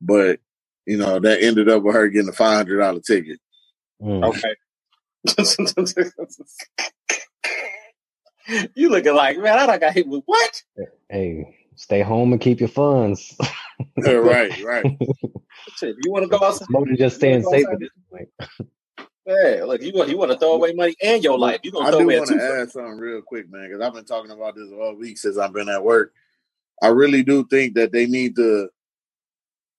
but 0.02 0.40
you 0.86 0.98
know 0.98 1.20
that 1.20 1.42
ended 1.42 1.70
up 1.70 1.84
with 1.84 1.96
her 1.96 2.10
getting 2.10 2.30
a 2.30 2.34
five 2.34 2.58
hundred 2.58 2.80
dollar 2.80 3.02
ticket. 3.02 3.40
Mm. 4.02 4.26
Okay. 4.26 4.56
you 8.76 8.90
looking 8.90 9.16
like 9.16 9.38
man, 9.38 9.60
I 9.60 9.66
done 9.66 9.80
got 9.80 9.94
hit 9.94 10.08
with 10.08 10.24
what? 10.26 10.64
Hey, 11.10 11.58
stay 11.76 12.02
home 12.02 12.32
and 12.32 12.42
keep 12.42 12.60
your 12.60 12.70
funds. 12.70 13.36
right, 13.98 14.64
right. 14.64 14.86
Shit, 15.78 15.96
you 16.04 16.12
want 16.12 16.24
to 16.24 16.30
go 16.30 16.44
outside? 16.44 16.68
More 16.70 16.86
than 16.86 16.98
just 16.98 17.18
staying 17.18 17.44
safe 17.44 17.66
at 17.72 17.80
this 17.80 17.90
point. 18.10 18.30
Yeah, 19.26 19.64
look, 19.66 19.82
you 19.82 19.92
want 19.94 20.10
you 20.10 20.18
want 20.18 20.32
to 20.32 20.38
throw 20.38 20.54
away 20.54 20.74
money 20.74 20.96
and 21.02 21.24
your 21.24 21.38
life. 21.40 21.60
You 21.64 21.72
gonna 21.72 21.88
I 21.88 21.90
throw 21.90 22.00
do 22.00 22.06
away 22.06 22.20
want 22.20 22.30
to 22.30 22.60
add 22.62 22.72
something 22.72 22.98
real 22.98 23.22
quick, 23.22 23.50
man, 23.50 23.68
because 23.68 23.82
I've 23.82 23.94
been 23.94 24.06
talking 24.06 24.32
about 24.32 24.56
this 24.56 24.70
all 24.72 24.96
week 24.96 25.18
since 25.18 25.38
I've 25.38 25.54
been 25.54 25.70
at 25.70 25.84
work. 25.84 26.14
I 26.84 26.88
really 26.88 27.24
do 27.24 27.46
think 27.48 27.74
that 27.76 27.92
they 27.92 28.06
need 28.06 28.36
to 28.36 28.70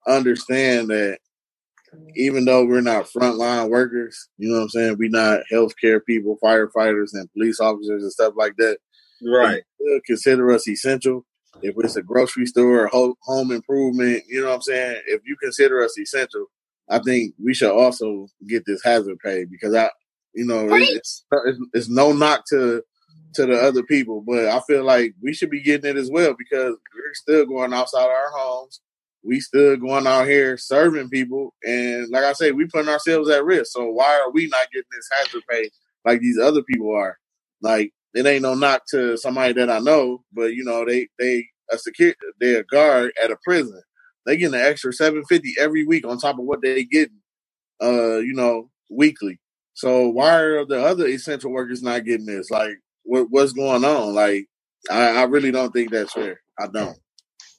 understand 0.07 0.89
that 0.89 1.19
even 2.15 2.45
though 2.45 2.65
we're 2.65 2.81
not 2.81 3.07
frontline 3.07 3.69
workers, 3.69 4.29
you 4.39 4.49
know 4.49 4.57
what 4.57 4.63
I'm 4.63 4.69
saying, 4.71 4.97
we're 4.99 5.11
not 5.11 5.43
healthcare 5.53 6.01
people, 6.05 6.39
firefighters, 6.43 7.11
and 7.13 7.33
police 7.33 7.61
officers 7.61 8.03
and 8.03 8.13
stuff 8.13 8.35
like 8.37 8.57
that. 8.57 8.79
Right. 9.23 9.63
They 9.79 9.85
still 9.85 10.01
consider 10.07 10.51
us 10.53 10.69
essential. 10.69 11.25
If 11.63 11.75
it's 11.79 11.97
a 11.97 12.03
grocery 12.03 12.47
store 12.47 12.91
or 12.93 13.15
home 13.23 13.53
improvement, 13.53 14.25
you 14.29 14.43
know 14.43 14.49
what 14.49 14.57
I'm 14.57 14.63
saying. 14.63 15.03
If 15.07 15.23
you 15.27 15.37
consider 15.43 15.85
us 15.85 15.99
essential, 15.99 16.47
I 16.89 17.01
think 17.01 17.35
we 17.43 17.55
should 17.55 17.73
also 17.73 18.29
get 18.49 18.65
this 18.67 18.83
hazard 18.85 19.19
pay 19.25 19.45
because 19.45 19.75
I, 19.75 19.91
you 20.35 20.47
know, 20.47 20.71
it- 20.71 20.91
it's, 20.93 21.25
it's, 21.47 21.59
it's 21.75 21.89
no 21.91 22.13
knock 22.13 22.45
to 22.51 22.83
to 23.35 23.47
the 23.47 23.57
other 23.61 23.83
people, 23.85 24.23
but 24.27 24.47
I 24.49 24.61
feel 24.63 24.85
like 24.85 25.15
we 25.23 25.35
should 25.35 25.51
be 25.51 25.63
getting 25.63 25.91
it 25.91 25.97
as 25.99 26.11
well 26.11 26.35
because 26.39 26.75
we're 26.95 27.15
still 27.15 27.47
going 27.47 27.75
outside 27.75 28.09
our 28.09 28.31
homes. 28.35 28.81
We 29.25 29.41
still 29.41 29.77
going 29.77 30.07
out 30.07 30.27
here 30.27 30.57
serving 30.59 31.11
people, 31.11 31.55
and 31.65 32.09
like 32.11 32.25
I 32.25 32.33
say, 32.33 32.53
we 32.53 32.67
putting 32.67 32.89
ourselves 32.91 33.31
at 33.31 33.45
risk. 33.45 33.73
So 33.73 33.91
why 33.91 34.21
are 34.25 34.31
we 34.33 34.49
not 34.49 34.71
getting 34.73 34.89
this 34.93 35.09
hazard 35.19 35.43
pay 35.51 35.71
like 36.07 36.21
these 36.21 36.39
other 36.39 36.63
people 36.63 36.95
are? 36.97 37.19
Like 37.63 37.93
it 38.15 38.27
ain't 38.27 38.43
no 38.43 38.55
knock 38.55 38.83
to 38.91 39.17
somebody 39.19 39.53
that 39.55 39.71
I 39.71 39.81
know, 39.81 40.25
but 40.33 40.55
you 40.55 40.65
know 40.65 40.85
they 40.87 41.09
they 41.19 41.47
a 41.73 41.79
security 41.79 42.19
they 42.41 42.55
a 42.55 42.65
guard 42.65 43.13
at 43.23 43.31
a 43.31 43.37
prison. 43.45 43.83
They 44.27 44.37
getting 44.37 44.55
an 44.55 44.67
extra 44.67 44.93
seven 44.93 45.25
fifty 45.27 45.55
every 45.59 45.87
week 45.87 46.07
on 46.07 46.19
top 46.19 46.39
of 46.39 46.45
what 46.45 46.63
they 46.63 46.85
getting, 46.85 47.21
uh, 47.83 48.19
you 48.19 48.35
know, 48.35 48.71
weekly. 48.91 49.41
So 49.75 50.09
why 50.09 50.37
are 50.37 50.67
the 50.67 50.85
other 50.85 51.07
essential 51.07 51.53
workers 51.53 51.83
not 51.83 52.05
getting 52.05 52.27
this? 52.27 52.51
Like, 52.51 52.79
what 53.05 53.29
what's 53.31 53.53
going 53.53 53.85
on? 53.85 54.15
Like, 54.15 54.47
I, 54.91 55.21
I 55.21 55.23
really 55.25 55.53
don't 55.53 55.73
think 55.73 55.91
that's 55.91 56.13
fair. 56.13 56.41
I 56.59 56.69
don't. 56.69 56.99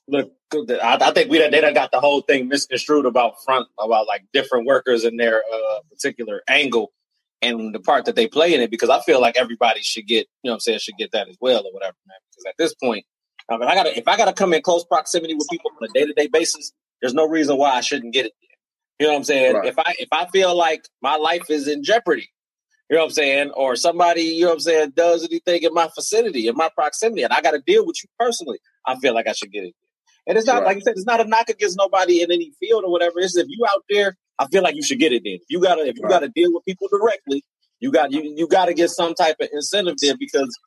Look, 0.07 0.31
I, 0.53 0.99
I 1.01 1.11
think 1.13 1.31
we 1.31 1.39
they 1.39 1.61
done 1.61 1.73
got 1.75 1.91
the 1.91 2.01
whole 2.01 2.21
thing 2.21 2.49
misconstrued 2.49 3.07
about 3.07 3.35
front 3.45 3.67
about 3.79 4.07
like 4.07 4.25
different 4.33 4.67
workers 4.67 5.05
and 5.05 5.19
their 5.19 5.43
uh, 5.53 5.79
particular 5.91 6.43
angle 6.49 6.93
and 7.41 7.75
the 7.75 7.81
part 7.81 8.05
that 8.05 8.15
they 8.15 8.27
play 8.27 8.53
in 8.53 8.61
it 8.61 8.71
because 8.71 8.89
I 8.91 9.01
feel 9.01 9.21
like 9.21 9.37
everybody 9.37 9.81
should 9.81 10.07
get 10.07 10.27
you 10.43 10.49
know 10.49 10.55
I'm 10.55 10.61
saying 10.61 10.79
should 10.79 10.97
get 10.97 11.11
that 11.13 11.29
as 11.29 11.37
well 11.41 11.61
or 11.67 11.73
whatever 11.73 11.97
man 12.07 12.17
because 12.31 12.45
at 12.47 12.55
this 12.59 12.75
point 12.75 13.05
I 13.49 13.57
mean, 13.57 13.69
I 13.69 13.75
gotta 13.75 13.97
if 13.97 14.07
I 14.07 14.17
gotta 14.17 14.33
come 14.33 14.53
in 14.53 14.61
close 14.61 14.85
proximity 14.85 15.35
with 15.35 15.47
people 15.49 15.71
on 15.81 15.89
a 15.89 15.93
day 15.93 16.05
to 16.05 16.13
day 16.13 16.27
basis 16.27 16.73
there's 17.01 17.13
no 17.13 17.27
reason 17.27 17.57
why 17.57 17.71
I 17.71 17.81
shouldn't 17.81 18.13
get 18.13 18.27
it 18.27 18.33
you 18.99 19.07
know 19.07 19.13
what 19.13 19.19
I'm 19.19 19.25
saying 19.25 19.55
Right. 19.55 19.67
if 19.67 19.79
I 19.79 19.95
if 19.99 20.09
I 20.11 20.27
feel 20.27 20.55
like 20.55 20.83
my 21.01 21.15
life 21.17 21.49
is 21.49 21.67
in 21.67 21.83
jeopardy 21.83 22.29
you 22.89 22.95
know 22.97 23.03
what 23.03 23.09
I'm 23.09 23.13
saying 23.13 23.51
or 23.51 23.75
somebody 23.75 24.21
you 24.23 24.41
know 24.43 24.47
what 24.49 24.53
I'm 24.55 24.59
saying 24.61 24.93
does 24.95 25.25
anything 25.25 25.63
in 25.63 25.73
my 25.73 25.89
vicinity 25.95 26.47
in 26.47 26.55
my 26.55 26.69
proximity 26.75 27.23
and 27.23 27.33
I 27.33 27.41
got 27.41 27.51
to 27.51 27.61
deal 27.65 27.85
with 27.85 27.97
you 28.03 28.09
personally 28.19 28.59
I 28.87 28.97
feel 28.97 29.13
like 29.15 29.27
I 29.27 29.33
should 29.33 29.51
get 29.51 29.63
it 29.65 29.73
and 30.27 30.37
it's 30.37 30.47
not 30.47 30.57
Right. 30.59 30.65
like 30.67 30.75
you 30.77 30.81
said, 30.81 30.91
it's 30.91 31.05
not 31.05 31.19
a 31.19 31.25
knock 31.25 31.49
against 31.49 31.77
nobody 31.77 32.21
in 32.21 32.31
any 32.31 32.51
field 32.59 32.83
or 32.85 32.91
whatever. 32.91 33.19
It's 33.19 33.35
if 33.35 33.47
you 33.49 33.65
out 33.73 33.83
there, 33.89 34.15
I 34.39 34.47
feel 34.47 34.63
like 34.63 34.75
you 34.75 34.83
should 34.83 34.99
get 34.99 35.11
it 35.11 35.23
then. 35.25 35.33
If 35.35 35.41
you 35.49 35.61
gotta 35.61 35.81
if 35.85 35.97
you 35.97 36.03
Right. 36.03 36.11
gotta 36.11 36.29
deal 36.29 36.53
with 36.53 36.63
people 36.65 36.87
directly, 36.89 37.43
you 37.79 37.91
got 37.91 38.11
you 38.11 38.21
you 38.35 38.47
gotta 38.47 38.73
get 38.73 38.89
some 38.89 39.13
type 39.15 39.37
of 39.41 39.49
incentive 39.51 39.95
there 40.01 40.15
because 40.17 40.57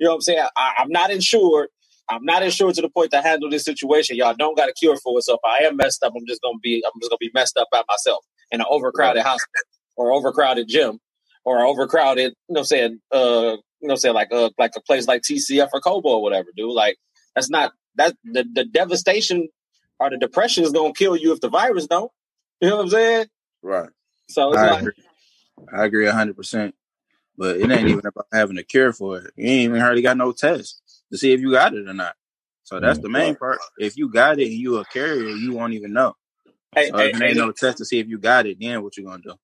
you 0.00 0.06
know 0.06 0.12
what 0.12 0.16
I'm 0.16 0.20
saying? 0.22 0.46
I, 0.56 0.74
I'm 0.78 0.90
not 0.90 1.10
insured. 1.10 1.68
I'm 2.10 2.24
not 2.24 2.42
insured 2.42 2.74
to 2.76 2.82
the 2.82 2.88
point 2.88 3.10
to 3.10 3.20
handle 3.20 3.50
this 3.50 3.64
situation. 3.64 4.16
Y'all 4.16 4.34
don't 4.34 4.56
got 4.56 4.68
a 4.68 4.72
cure 4.72 4.96
for 4.96 5.18
it. 5.18 5.22
So 5.22 5.34
if 5.34 5.40
I 5.44 5.64
am 5.64 5.76
messed 5.76 6.02
up, 6.02 6.12
I'm 6.16 6.26
just 6.26 6.42
gonna 6.42 6.58
be 6.62 6.82
I'm 6.84 6.98
just 7.00 7.10
gonna 7.10 7.18
be 7.20 7.30
messed 7.34 7.56
up 7.56 7.68
by 7.70 7.82
myself 7.88 8.24
in 8.50 8.60
an 8.60 8.66
overcrowded 8.68 9.22
hospital 9.22 9.64
or 9.96 10.12
overcrowded 10.12 10.68
gym 10.68 11.00
or 11.44 11.64
overcrowded, 11.66 12.34
you 12.48 12.54
know, 12.54 12.62
saying, 12.62 13.00
uh, 13.12 13.56
you 13.80 13.88
know, 13.88 13.94
say 13.94 14.10
like, 14.10 14.28
uh, 14.32 14.50
like 14.58 14.72
a 14.76 14.80
place 14.80 15.06
like 15.06 15.22
TCF 15.22 15.68
or 15.72 15.80
Cobo 15.80 16.08
or 16.08 16.22
whatever, 16.22 16.48
dude. 16.56 16.72
Like, 16.72 16.96
that's 17.34 17.50
not 17.50 17.72
that 17.96 18.14
the, 18.24 18.44
the 18.52 18.64
devastation 18.64 19.48
or 20.00 20.10
the 20.10 20.18
depression 20.18 20.64
is 20.64 20.72
gonna 20.72 20.92
kill 20.92 21.16
you 21.16 21.32
if 21.32 21.40
the 21.40 21.48
virus 21.48 21.86
don't. 21.86 22.10
You 22.60 22.70
know 22.70 22.76
what 22.76 22.82
I'm 22.84 22.90
saying? 22.90 23.26
Right. 23.62 23.90
So 24.28 24.52
it's 24.52 24.58
I 24.58 24.70
like, 24.70 24.80
agree. 24.80 25.04
I 25.72 25.84
agree 25.84 26.06
hundred 26.06 26.36
percent. 26.36 26.74
But 27.36 27.58
it 27.58 27.70
ain't 27.70 27.88
even 27.88 28.04
about 28.04 28.26
having 28.32 28.58
a 28.58 28.64
cure 28.64 28.92
for 28.92 29.18
it. 29.18 29.32
You 29.36 29.46
ain't 29.46 29.70
even 29.70 29.80
hardly 29.80 30.02
got 30.02 30.16
no 30.16 30.32
test 30.32 30.82
to 31.12 31.18
see 31.18 31.32
if 31.32 31.40
you 31.40 31.52
got 31.52 31.74
it 31.74 31.88
or 31.88 31.94
not. 31.94 32.14
So 32.64 32.80
that's 32.80 32.98
mm. 32.98 33.02
the 33.02 33.08
main 33.08 33.34
part. 33.36 33.58
If 33.78 33.96
you 33.96 34.10
got 34.10 34.38
it 34.38 34.48
and 34.48 34.52
you 34.52 34.78
a 34.78 34.84
carrier, 34.84 35.30
you 35.30 35.54
won't 35.54 35.72
even 35.72 35.92
know. 35.92 36.14
hey, 36.74 36.90
So 36.90 36.98
hey, 36.98 37.10
if 37.10 37.18
there 37.18 37.28
ain't 37.28 37.36
hey, 37.36 37.40
no 37.40 37.52
test 37.52 37.78
to 37.78 37.84
see 37.84 37.98
if 37.98 38.08
you 38.08 38.18
got 38.18 38.46
it, 38.46 38.58
then 38.60 38.82
what 38.82 38.96
you 38.96 39.04
gonna 39.04 39.22
do? 39.22 39.34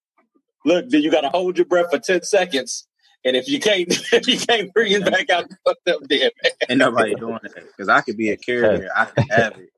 look, 0.65 0.89
then 0.89 1.03
you 1.03 1.11
gotta 1.11 1.29
hold 1.29 1.59
your 1.59 1.67
breath 1.67 1.91
for 1.91 1.99
ten 1.99 2.23
seconds, 2.23 2.87
and 3.25 3.37
if 3.37 3.49
you 3.49 3.61
can't, 3.61 3.89
if 4.13 4.27
you 4.27 4.39
can't 4.39 4.73
breathe 4.73 5.05
back 5.05 5.31
out, 5.31 5.47
you 5.51 5.57
fucked 5.67 5.89
up, 5.89 6.01
then 6.09 6.31
man. 6.43 6.53
Ain't 6.69 6.79
nobody 6.79 7.15
doing 7.15 7.39
that 7.43 7.55
because 7.55 7.89
I 7.89 8.01
could 8.01 8.17
be 8.17 8.31
a 8.31 8.37
carrier, 8.39 8.89
I 8.95 9.05
could 9.07 9.31
have 9.31 9.59
it, 9.59 9.71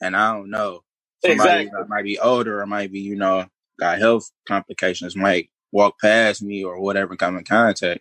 and 0.00 0.16
I 0.16 0.32
don't 0.32 0.50
know. 0.50 0.80
Somebody 1.24 1.62
Exactly. 1.62 1.70
that 1.80 1.88
might 1.88 2.04
be 2.04 2.18
older 2.18 2.60
or 2.60 2.66
might 2.66 2.92
be, 2.92 3.00
you 3.00 3.16
know, 3.16 3.46
got 3.80 3.98
health 3.98 4.30
complications, 4.46 5.16
might 5.16 5.48
walk 5.72 5.98
past 5.98 6.42
me 6.42 6.62
or 6.62 6.78
whatever, 6.78 7.16
come 7.16 7.38
in 7.38 7.44
contact, 7.44 8.00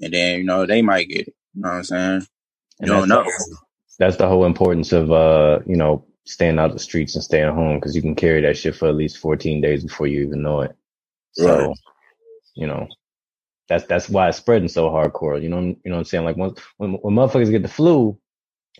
and 0.00 0.12
then 0.14 0.38
you 0.38 0.44
know 0.44 0.66
they 0.66 0.82
might 0.82 1.08
get 1.08 1.28
it. 1.28 1.34
You 1.54 1.62
know 1.62 1.68
what 1.68 1.76
I'm 1.76 1.84
saying? 1.84 2.26
And 2.80 2.90
don't 2.90 3.08
that's 3.08 3.08
know. 3.08 3.24
the- 3.24 3.56
That's 3.98 4.16
the 4.16 4.28
whole 4.28 4.44
importance 4.46 4.92
of 4.92 5.12
uh, 5.12 5.60
you 5.66 5.76
know, 5.76 6.06
staying 6.26 6.58
out 6.58 6.72
the 6.72 6.80
streets 6.80 7.14
and 7.16 7.24
staying 7.24 7.54
home 7.54 7.78
because 7.78 7.96
you 7.96 8.02
can 8.02 8.14
carry 8.16 8.42
that 8.42 8.58
shit 8.58 8.76
for 8.76 8.88
at 8.88 8.96
least 8.96 9.18
14 9.18 9.60
days 9.62 9.84
before 9.84 10.06
you 10.08 10.22
even 10.26 10.42
know 10.42 10.62
it. 10.62 10.76
So, 11.32 11.52
Right. 11.60 11.76
you 12.56 12.66
know, 12.68 12.88
that's 13.68 13.84
that's 13.86 14.08
why 14.10 14.28
it's 14.30 14.38
spreading 14.38 14.68
so 14.68 14.90
hardcore. 14.90 15.42
You 15.42 15.48
know, 15.50 15.60
you 15.60 15.76
know 15.86 15.92
what 15.92 15.98
I'm 16.00 16.04
saying? 16.06 16.24
Like 16.24 16.36
once 16.38 16.60
when 16.78 16.94
when 16.94 17.14
motherfuckers 17.14 17.50
get 17.50 17.62
the 17.62 17.68
flu, 17.68 18.18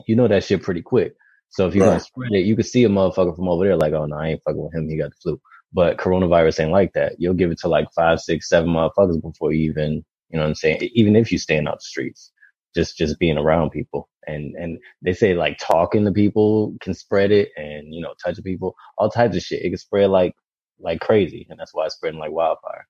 you 0.06 0.16
know 0.16 0.28
that 0.28 0.44
shit 0.44 0.62
pretty 0.62 0.82
quick. 0.82 1.16
So 1.50 1.66
if 1.68 1.74
you're 1.74 1.84
gonna 1.84 2.00
spread 2.00 2.32
it, 2.32 2.46
you 2.46 2.56
can 2.56 2.64
see 2.64 2.84
a 2.84 2.88
motherfucker 2.88 3.36
from 3.36 3.48
over 3.48 3.64
there 3.64 3.76
like, 3.76 3.92
oh 3.94 4.06
no, 4.06 4.16
I 4.16 4.28
ain't 4.30 4.42
fucking 4.44 4.62
with 4.62 4.74
him. 4.74 4.88
He 4.88 4.98
got 4.98 5.10
the 5.10 5.16
flu. 5.22 5.40
But 5.72 5.98
coronavirus 5.98 6.60
ain't 6.60 6.72
like 6.72 6.92
that. 6.94 7.14
You'll 7.18 7.34
give 7.34 7.50
it 7.52 7.58
to 7.60 7.68
like 7.68 7.88
five, 7.94 8.20
six, 8.20 8.48
seven 8.48 8.70
motherfuckers 8.70 9.22
before 9.22 9.52
you 9.52 9.70
even, 9.70 10.04
you 10.30 10.38
know 10.38 10.42
what 10.42 10.48
I'm 10.50 10.56
saying? 10.56 10.88
Even 10.94 11.16
if 11.16 11.32
you 11.32 11.38
staying 11.38 11.68
out 11.68 11.76
the 11.78 11.82
streets, 11.84 12.32
just 12.74 12.98
just 12.98 13.18
being 13.18 13.38
around 13.38 13.70
people, 13.70 14.08
and 14.26 14.54
and 14.56 14.78
they 15.02 15.14
say 15.14 15.34
like 15.34 15.58
talking 15.58 16.04
to 16.06 16.12
people 16.12 16.74
can 16.80 16.94
spread 16.94 17.32
it, 17.32 17.50
and 17.56 17.94
you 17.94 18.02
know 18.02 18.14
touching 18.24 18.44
people, 18.44 18.76
all 18.98 19.10
types 19.10 19.36
of 19.36 19.42
shit. 19.42 19.62
It 19.64 19.70
can 19.70 19.78
spread 19.78 20.10
like 20.10 20.34
like 20.80 21.00
crazy, 21.00 21.46
and 21.50 21.58
that's 21.60 21.74
why 21.74 21.86
it's 21.86 21.96
spreading 21.96 22.20
like 22.20 22.32
wildfire. 22.32 22.86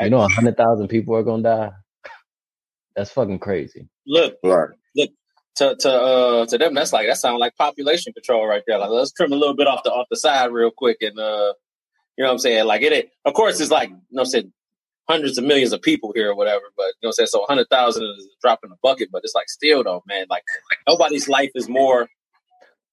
You 0.00 0.10
know, 0.10 0.22
a 0.22 0.28
hundred 0.28 0.56
thousand 0.56 0.88
people 0.88 1.16
are 1.16 1.24
gonna 1.24 1.44
die. 1.44 1.72
That's 2.96 3.10
fucking 3.12 3.40
crazy. 3.40 3.88
look, 4.06 4.36
Right. 4.44 4.70
to 5.56 5.76
to 5.76 5.90
uh 5.90 6.46
to 6.46 6.58
them 6.58 6.74
that's 6.74 6.92
like 6.92 7.06
that 7.06 7.18
sounds 7.18 7.40
like 7.40 7.56
population 7.56 8.12
control 8.12 8.46
right 8.46 8.62
there. 8.66 8.78
Like 8.78 8.90
let's 8.90 9.12
trim 9.12 9.32
a 9.32 9.36
little 9.36 9.56
bit 9.56 9.66
off 9.66 9.82
the 9.84 9.90
off 9.92 10.06
the 10.10 10.16
side 10.16 10.50
real 10.52 10.70
quick 10.70 10.98
and 11.02 11.18
uh 11.18 11.54
you 12.16 12.24
know 12.24 12.28
what 12.28 12.32
I'm 12.34 12.38
saying? 12.38 12.66
Like 12.66 12.82
it 12.82 12.92
ain't 12.92 13.08
of 13.24 13.34
course 13.34 13.60
it's 13.60 13.70
like 13.70 13.90
you 13.90 13.96
know 13.96 14.00
what 14.10 14.22
I'm 14.22 14.26
saying 14.26 14.52
hundreds 15.08 15.38
of 15.38 15.44
millions 15.44 15.72
of 15.72 15.82
people 15.82 16.12
here 16.14 16.30
or 16.32 16.36
whatever, 16.36 16.64
but 16.76 16.84
you 16.86 16.88
know 17.04 17.08
what 17.08 17.10
I'm 17.10 17.12
saying 17.14 17.26
so 17.28 17.44
hundred 17.48 17.68
thousand 17.70 18.04
is 18.04 18.28
dropping 18.42 18.42
a 18.42 18.42
drop 18.42 18.60
in 18.64 18.70
the 18.70 18.76
bucket, 18.82 19.10
but 19.12 19.22
it's 19.24 19.34
like 19.34 19.50
still 19.50 19.84
though, 19.84 20.02
man, 20.06 20.26
like 20.30 20.44
nobody's 20.88 21.28
life 21.28 21.50
is 21.56 21.68
more 21.68 22.08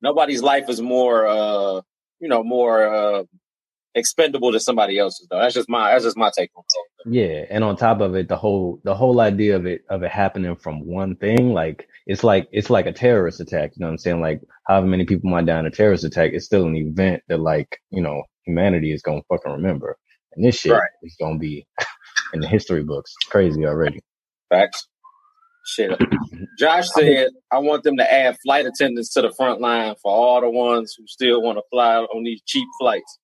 nobody's 0.02 0.44
life 0.44 0.70
is 0.70 0.82
more 0.82 1.28
uh 1.28 1.82
you 2.20 2.30
know 2.30 2.44
more 2.44 2.88
uh 2.88 3.24
expendable 3.96 4.52
than 4.52 4.62
somebody 4.62 4.98
else's 5.00 5.28
though. 5.30 5.40
That's 5.40 5.56
just 5.56 5.70
my 5.70 5.92
that's 5.92 6.06
just 6.06 6.18
my 6.18 6.32
take 6.38 6.52
on 6.56 6.64
it. 6.64 6.88
Yeah, 7.06 7.46
and 7.50 7.64
on 7.64 7.78
top 7.78 8.02
of 8.02 8.16
it, 8.16 8.30
the 8.30 8.38
whole 8.38 8.80
the 8.84 8.94
whole 8.96 9.20
idea 9.22 9.56
of 9.56 9.66
it 9.66 9.84
of 9.90 10.04
it 10.04 10.12
happening 10.12 10.56
from 10.56 10.86
one 10.86 11.16
thing, 11.16 11.54
like 11.54 11.88
it's 12.06 12.24
like 12.24 12.48
it's 12.52 12.70
like 12.70 12.86
a 12.86 12.94
terrorist 12.94 13.40
attack. 13.40 13.72
You 13.76 13.82
know 13.82 13.88
what 13.88 13.94
I'm 13.94 13.98
saying? 13.98 14.22
Like 14.22 14.42
however 14.68 14.86
many 14.88 15.06
people 15.06 15.30
might 15.30 15.48
die 15.48 15.60
in 15.60 15.66
a 15.66 15.72
terrorist 15.72 16.04
attack, 16.04 16.32
it's 16.34 16.46
still 16.46 16.68
an 16.68 16.76
event 16.76 17.24
that 17.28 17.40
like 17.40 17.80
you 17.90 18.02
know 18.04 18.24
humanity 18.46 18.94
is 18.94 19.02
gonna 19.02 19.22
fucking 19.30 19.52
remember. 19.52 19.98
And 20.36 20.46
this 20.46 20.56
shit 20.60 20.74
Right. 20.74 20.92
is 21.04 21.16
gonna 21.20 21.40
be 21.40 21.68
in 22.34 22.42
the 22.42 22.48
history 22.48 22.84
books. 22.84 23.14
It's 23.20 23.30
crazy 23.30 23.66
already. 23.66 24.00
Facts. 24.50 24.88
Shit. 25.66 26.00
Josh 26.60 26.88
said, 26.90 27.30
I 27.52 27.60
want 27.60 27.84
them 27.84 27.98
to 27.98 28.14
add 28.14 28.38
flight 28.44 28.66
attendants 28.66 29.14
to 29.14 29.22
the 29.22 29.32
front 29.32 29.62
line 29.62 29.96
for 30.02 30.12
all 30.12 30.42
the 30.42 30.50
ones 30.50 30.96
who 30.98 31.06
still 31.08 31.42
want 31.42 31.58
to 31.58 31.64
fly 31.72 31.96
on 31.96 32.24
these 32.24 32.42
cheap 32.46 32.68
flights. 32.80 33.20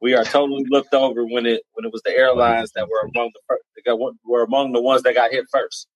We 0.00 0.14
are 0.14 0.24
totally 0.24 0.64
looked 0.68 0.94
over 0.94 1.24
when 1.24 1.44
it 1.44 1.62
when 1.72 1.84
it 1.84 1.92
was 1.92 2.02
the 2.04 2.16
airlines 2.16 2.70
that 2.76 2.88
were 2.88 3.08
among 3.14 3.32
the 3.34 3.40
first, 3.48 3.64
that 3.74 3.84
got, 3.84 3.98
were 4.24 4.44
among 4.44 4.72
the 4.72 4.80
ones 4.80 5.02
that 5.02 5.14
got 5.14 5.32
hit 5.32 5.44
first. 5.52 5.88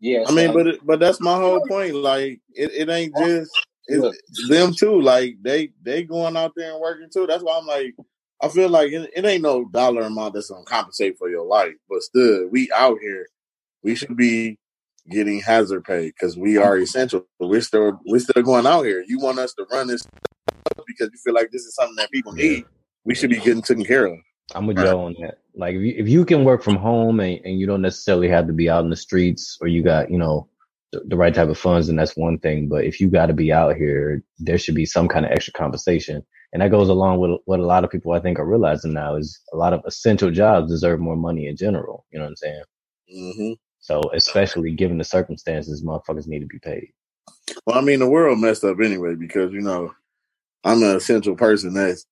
Yeah, 0.00 0.24
I 0.26 0.32
mean, 0.32 0.48
so- 0.48 0.52
but 0.54 0.66
it, 0.66 0.86
but 0.86 1.00
that's 1.00 1.20
my 1.20 1.36
whole 1.36 1.60
point. 1.66 1.94
Like, 1.94 2.40
it, 2.54 2.72
it 2.72 2.88
ain't 2.88 3.14
just 3.18 3.50
it's 3.86 4.48
them 4.48 4.72
too. 4.72 5.00
Like 5.00 5.36
they 5.42 5.70
they 5.82 6.02
going 6.02 6.36
out 6.36 6.52
there 6.56 6.72
and 6.72 6.80
working 6.80 7.08
too. 7.12 7.26
That's 7.26 7.42
why 7.42 7.58
I'm 7.58 7.66
like, 7.66 7.94
I 8.42 8.48
feel 8.48 8.68
like 8.70 8.92
it, 8.92 9.10
it 9.14 9.24
ain't 9.24 9.42
no 9.42 9.66
dollar 9.66 10.02
amount 10.02 10.34
that's 10.34 10.50
gonna 10.50 10.64
compensate 10.64 11.18
for 11.18 11.28
your 11.28 11.46
life. 11.46 11.74
But 11.88 12.02
still, 12.02 12.48
we 12.48 12.70
out 12.74 12.98
here, 13.00 13.26
we 13.82 13.94
should 13.94 14.16
be 14.16 14.58
getting 15.10 15.40
hazard 15.40 15.84
pay 15.84 16.06
because 16.06 16.36
we 16.36 16.56
are 16.56 16.78
essential. 16.78 17.26
We're 17.40 17.60
still 17.62 18.00
we're 18.06 18.20
still 18.20 18.42
going 18.42 18.66
out 18.66 18.84
here. 18.84 19.04
You 19.06 19.20
want 19.20 19.38
us 19.38 19.54
to 19.54 19.66
run 19.70 19.88
this 19.88 20.02
because 20.86 21.10
you 21.12 21.18
feel 21.24 21.34
like 21.34 21.50
this 21.50 21.64
is 21.64 21.74
something 21.74 21.96
that 21.96 22.10
people 22.10 22.32
need. 22.32 22.64
We 23.04 23.14
should 23.14 23.30
be 23.30 23.40
getting 23.40 23.62
taken 23.62 23.84
care 23.84 24.06
of. 24.06 24.18
I'm 24.54 24.66
with 24.66 24.78
Right. 24.78 24.86
Joe 24.86 25.04
on 25.06 25.16
that. 25.20 25.38
Like 25.54 25.74
if 25.74 25.82
you 25.82 25.94
if 25.98 26.08
you 26.08 26.24
can 26.24 26.44
work 26.44 26.62
from 26.62 26.76
home 26.76 27.20
and, 27.20 27.40
and 27.44 27.60
you 27.60 27.66
don't 27.66 27.82
necessarily 27.82 28.28
have 28.28 28.46
to 28.48 28.52
be 28.52 28.70
out 28.70 28.84
in 28.84 28.90
the 28.90 28.96
streets 28.96 29.58
or 29.60 29.68
you 29.68 29.82
got, 29.82 30.10
you 30.10 30.18
know, 30.18 30.48
the, 30.92 31.02
the 31.06 31.16
right 31.16 31.34
type 31.34 31.48
of 31.48 31.58
funds, 31.58 31.88
then 31.88 31.96
that's 31.96 32.16
one 32.16 32.38
thing. 32.38 32.68
But 32.68 32.84
if 32.84 33.00
you 33.00 33.10
got 33.10 33.26
to 33.26 33.34
be 33.34 33.52
out 33.52 33.76
here, 33.76 34.22
there 34.38 34.58
should 34.58 34.74
be 34.74 34.86
some 34.86 35.08
kind 35.08 35.26
of 35.26 35.32
extra 35.32 35.52
compensation. 35.52 36.24
And 36.52 36.62
that 36.62 36.70
goes 36.70 36.88
along 36.88 37.20
with 37.20 37.40
what 37.44 37.60
a 37.60 37.66
lot 37.66 37.84
of 37.84 37.90
people 37.90 38.12
I 38.12 38.20
think 38.20 38.38
are 38.38 38.46
realizing 38.46 38.92
now 38.92 39.16
is 39.16 39.40
a 39.52 39.56
lot 39.56 39.72
of 39.72 39.82
essential 39.86 40.30
jobs 40.30 40.70
deserve 40.70 41.00
more 41.00 41.16
money 41.16 41.46
in 41.46 41.56
general. 41.56 42.06
You 42.10 42.18
know 42.18 42.24
what 42.26 42.30
I'm 42.30 42.36
saying? 42.36 42.62
hmm 43.10 43.52
So 43.80 44.02
especially 44.14 44.72
given 44.72 44.98
the 44.98 45.04
circumstances, 45.04 45.84
motherfuckers 45.84 46.26
need 46.26 46.40
to 46.40 46.46
be 46.46 46.58
paid. 46.58 46.90
Well, 47.66 47.78
I 47.78 47.82
mean, 47.82 48.00
the 48.00 48.08
world 48.08 48.40
messed 48.40 48.64
up 48.64 48.80
anyway 48.82 49.14
because 49.14 49.52
you 49.52 49.60
know 49.60 49.92
I'm 50.64 50.82
an 50.82 50.96
essential 50.96 51.36
person 51.36 51.74
that's 51.74 52.06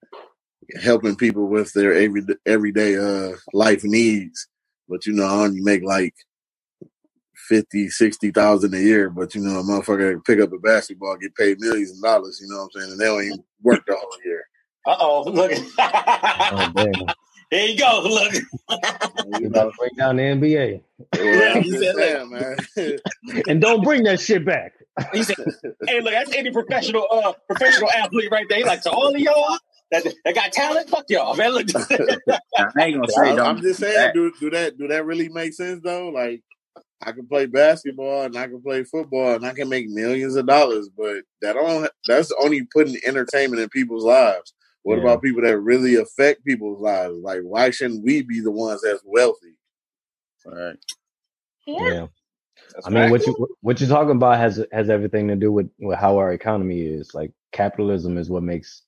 helping 0.82 1.16
people 1.16 1.48
with 1.48 1.72
their 1.72 1.94
every 1.94 2.22
everyday 2.46 2.96
uh 2.96 3.36
life 3.52 3.84
needs. 3.84 4.48
But 4.88 5.06
you 5.06 5.12
know, 5.14 5.24
I 5.26 5.44
only 5.44 5.60
make 5.60 5.82
like 5.82 6.14
fifty, 7.48 7.88
sixty 7.90 8.30
thousand 8.30 8.74
a 8.74 8.80
year. 8.80 9.10
But 9.10 9.34
you 9.34 9.42
know, 9.42 9.60
a 9.60 9.62
motherfucker 9.62 10.24
pick 10.24 10.40
up 10.40 10.52
a 10.52 10.58
basketball, 10.58 11.16
get 11.16 11.34
paid 11.36 11.60
millions 11.60 11.92
of 11.92 12.02
dollars. 12.02 12.40
You 12.42 12.48
know 12.48 12.58
what 12.62 12.70
I'm 12.76 12.80
saying? 12.80 12.92
And 12.92 13.00
they 13.00 13.04
don't 13.06 13.24
even 13.24 13.44
work 13.62 13.84
all 13.90 14.10
year. 14.24 14.44
Uh 14.86 14.96
oh, 15.00 15.22
look. 15.24 15.52
Oh, 15.78 16.72
damn. 16.74 16.92
Here 17.50 17.66
you 17.66 17.78
go. 17.78 18.02
Look. 18.04 18.34
You 19.40 19.46
about 19.46 19.70
to 19.70 19.72
break 19.78 19.96
down 19.96 20.16
the 20.16 20.22
NBA. 20.22 20.82
Well, 21.14 21.56
I'm 21.56 21.62
He 21.62 21.70
said, 21.72 21.94
saying, 21.94 22.30
man. 22.30 22.58
And 23.48 23.60
don't 23.60 23.82
bring 23.82 24.02
that 24.02 24.20
shit 24.20 24.44
back. 24.44 24.74
He 25.12 25.22
said, 25.22 25.36
"Hey, 25.86 26.00
look, 26.00 26.12
that's 26.12 26.34
any 26.34 26.50
professional, 26.50 27.06
uh, 27.10 27.32
professional 27.48 27.90
athlete 27.90 28.30
right 28.30 28.46
there." 28.48 28.58
He 28.58 28.64
like, 28.64 28.82
"So 28.82 28.90
all 28.90 29.14
of 29.14 29.20
y'all 29.20 29.56
that, 29.92 30.04
that 30.24 30.34
got 30.34 30.52
talent, 30.52 30.88
fuck 30.90 31.04
y'all, 31.08 31.36
man." 31.36 31.52
Look, 31.52 31.68
I 31.76 32.84
ain't 32.84 32.96
gonna 32.96 33.08
say 33.08 33.20
I, 33.20 33.36
don't. 33.36 33.46
I'm 33.46 33.62
just 33.62 33.80
saying, 33.80 34.10
do 34.12 34.32
do 34.40 34.50
that 34.50 34.76
do 34.76 34.88
that 34.88 35.04
really 35.04 35.28
make 35.28 35.54
sense 35.54 35.80
though? 35.82 36.08
Like, 36.08 36.42
I 37.02 37.12
can 37.12 37.26
play 37.26 37.46
basketball 37.46 38.22
and 38.22 38.36
I 38.36 38.46
can 38.48 38.60
play 38.60 38.84
football 38.84 39.34
and 39.34 39.46
I 39.46 39.54
can 39.54 39.68
make 39.68 39.88
millions 39.88 40.34
of 40.36 40.46
dollars, 40.46 40.88
but 40.96 41.22
that 41.42 41.54
don't 41.54 41.88
that's 42.06 42.32
only 42.42 42.64
putting 42.72 42.96
entertainment 43.04 43.62
in 43.62 43.68
people's 43.68 44.04
lives. 44.04 44.54
What 44.82 44.96
Yeah. 44.96 45.02
about 45.02 45.22
people 45.22 45.42
that 45.42 45.58
really 45.58 45.96
affect 45.96 46.44
people's 46.44 46.80
lives? 46.80 47.16
Like, 47.18 47.42
why 47.42 47.70
shouldn't 47.70 48.04
we 48.04 48.22
be 48.22 48.40
the 48.40 48.50
ones 48.50 48.82
that's 48.82 49.02
wealthy? 49.04 49.54
Right. 50.44 50.76
Yeah. 51.66 52.06
I 52.84 52.90
mean, 52.90 53.10
what 53.10 53.26
you 53.26 53.56
what 53.60 53.80
you're 53.80 53.88
talking 53.88 54.16
about 54.16 54.38
has 54.38 54.64
has 54.72 54.90
everything 54.90 55.28
to 55.28 55.36
do 55.36 55.52
with, 55.52 55.70
with 55.78 55.98
how 55.98 56.18
our 56.18 56.32
economy 56.32 56.82
is. 56.82 57.14
Like 57.14 57.32
capitalism 57.52 58.18
is 58.18 58.30
what 58.30 58.42
makes 58.42 58.82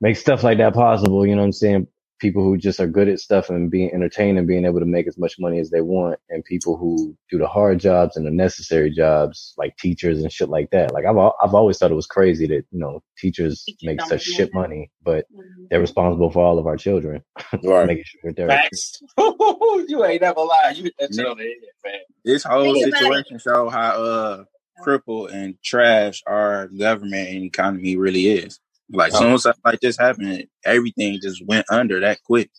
makes 0.00 0.20
stuff 0.20 0.42
like 0.44 0.58
that 0.58 0.74
possible. 0.74 1.26
You 1.26 1.34
know 1.34 1.42
what 1.42 1.46
I'm 1.46 1.52
saying? 1.52 1.88
People 2.18 2.42
who 2.42 2.56
just 2.56 2.80
are 2.80 2.86
good 2.86 3.08
at 3.08 3.20
stuff 3.20 3.50
and 3.50 3.70
being 3.70 3.92
entertained 3.92 4.38
and 4.38 4.46
being 4.48 4.64
able 4.64 4.80
to 4.80 4.86
make 4.86 5.06
as 5.06 5.18
much 5.18 5.38
money 5.38 5.58
as 5.58 5.70
they 5.70 5.82
want, 5.82 6.18
and 6.30 6.44
people 6.44 6.76
who 6.76 7.16
do 7.30 7.38
the 7.38 7.46
hard 7.46 7.78
jobs 7.78 8.16
and 8.16 8.26
the 8.26 8.30
necessary 8.30 8.90
jobs, 8.90 9.54
like 9.58 9.76
teachers 9.76 10.22
and 10.22 10.32
shit 10.32 10.48
like 10.48 10.70
that. 10.70 10.92
Like 10.92 11.04
I've 11.04 11.16
I've 11.16 11.54
always 11.54 11.78
thought 11.78 11.90
it 11.90 11.94
was 11.94 12.06
crazy 12.06 12.46
that 12.46 12.64
you 12.70 12.78
know 12.78 13.02
teachers 13.18 13.64
make 13.82 14.00
such 14.02 14.22
shit 14.22 14.54
money, 14.54 14.90
but 15.02 15.26
they're 15.70 15.80
responsible 15.80 16.30
for 16.30 16.44
all 16.44 16.58
of 16.58 16.66
our 16.66 16.76
children, 16.76 17.22
Right. 17.62 17.86
making 17.86 18.04
sure 18.06 18.32
they're 18.32 18.48
Facts. 18.48 19.02
you 19.18 20.04
ain't 20.04 20.22
never 20.22 20.40
lied. 20.40 20.76
You 20.76 20.84
hit 20.84 20.94
that 20.98 21.14
shit 21.14 21.26
on 21.26 21.36
the 21.38 21.44
head, 21.44 21.52
man. 21.84 22.00
This 22.24 22.44
whole 22.44 22.74
Think 22.74 22.94
situation 22.94 23.38
show 23.38 23.68
how 23.68 24.02
uh 24.02 24.44
crippled 24.82 25.30
and 25.30 25.60
trash 25.62 26.22
our 26.26 26.68
government 26.68 27.28
and 27.28 27.44
economy 27.44 27.96
really 27.96 28.26
is. 28.28 28.60
Like 28.90 29.12
soon 29.12 29.32
as 29.34 29.42
something 29.42 29.62
like 29.64 29.80
this 29.80 29.98
happened, 29.98 30.46
everything 30.64 31.18
just 31.22 31.44
went 31.46 31.66
under 31.70 32.00
that 32.00 32.22
quick. 32.24 32.50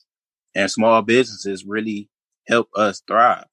and 0.55 0.69
small 0.71 1.01
businesses 1.01 1.65
really 1.65 2.09
help 2.47 2.69
us 2.75 3.01
thrive. 3.07 3.45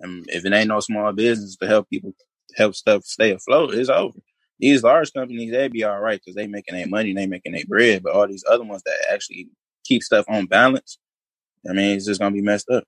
And 0.00 0.24
if 0.28 0.44
it 0.44 0.52
ain't 0.52 0.68
no 0.68 0.80
small 0.80 1.12
business 1.12 1.56
to 1.56 1.66
help 1.66 1.88
people 1.90 2.14
help 2.56 2.74
stuff 2.74 3.04
stay 3.04 3.32
afloat, 3.32 3.74
it's 3.74 3.90
over. 3.90 4.18
These 4.58 4.82
large 4.82 5.12
companies, 5.12 5.52
they 5.52 5.68
be 5.68 5.84
all 5.84 6.00
right 6.00 6.20
because 6.20 6.34
they 6.36 6.46
making 6.46 6.74
their 6.74 6.86
money, 6.88 7.14
they 7.14 7.26
making 7.26 7.52
their 7.52 7.64
bread. 7.66 8.02
But 8.02 8.14
all 8.14 8.26
these 8.26 8.44
other 8.50 8.64
ones 8.64 8.82
that 8.84 8.96
actually 9.12 9.48
keep 9.84 10.02
stuff 10.02 10.24
on 10.28 10.46
balance, 10.46 10.98
I 11.68 11.72
mean, 11.74 11.96
it's 11.96 12.06
just 12.06 12.20
gonna 12.20 12.34
be 12.34 12.42
messed 12.42 12.70
up. 12.70 12.84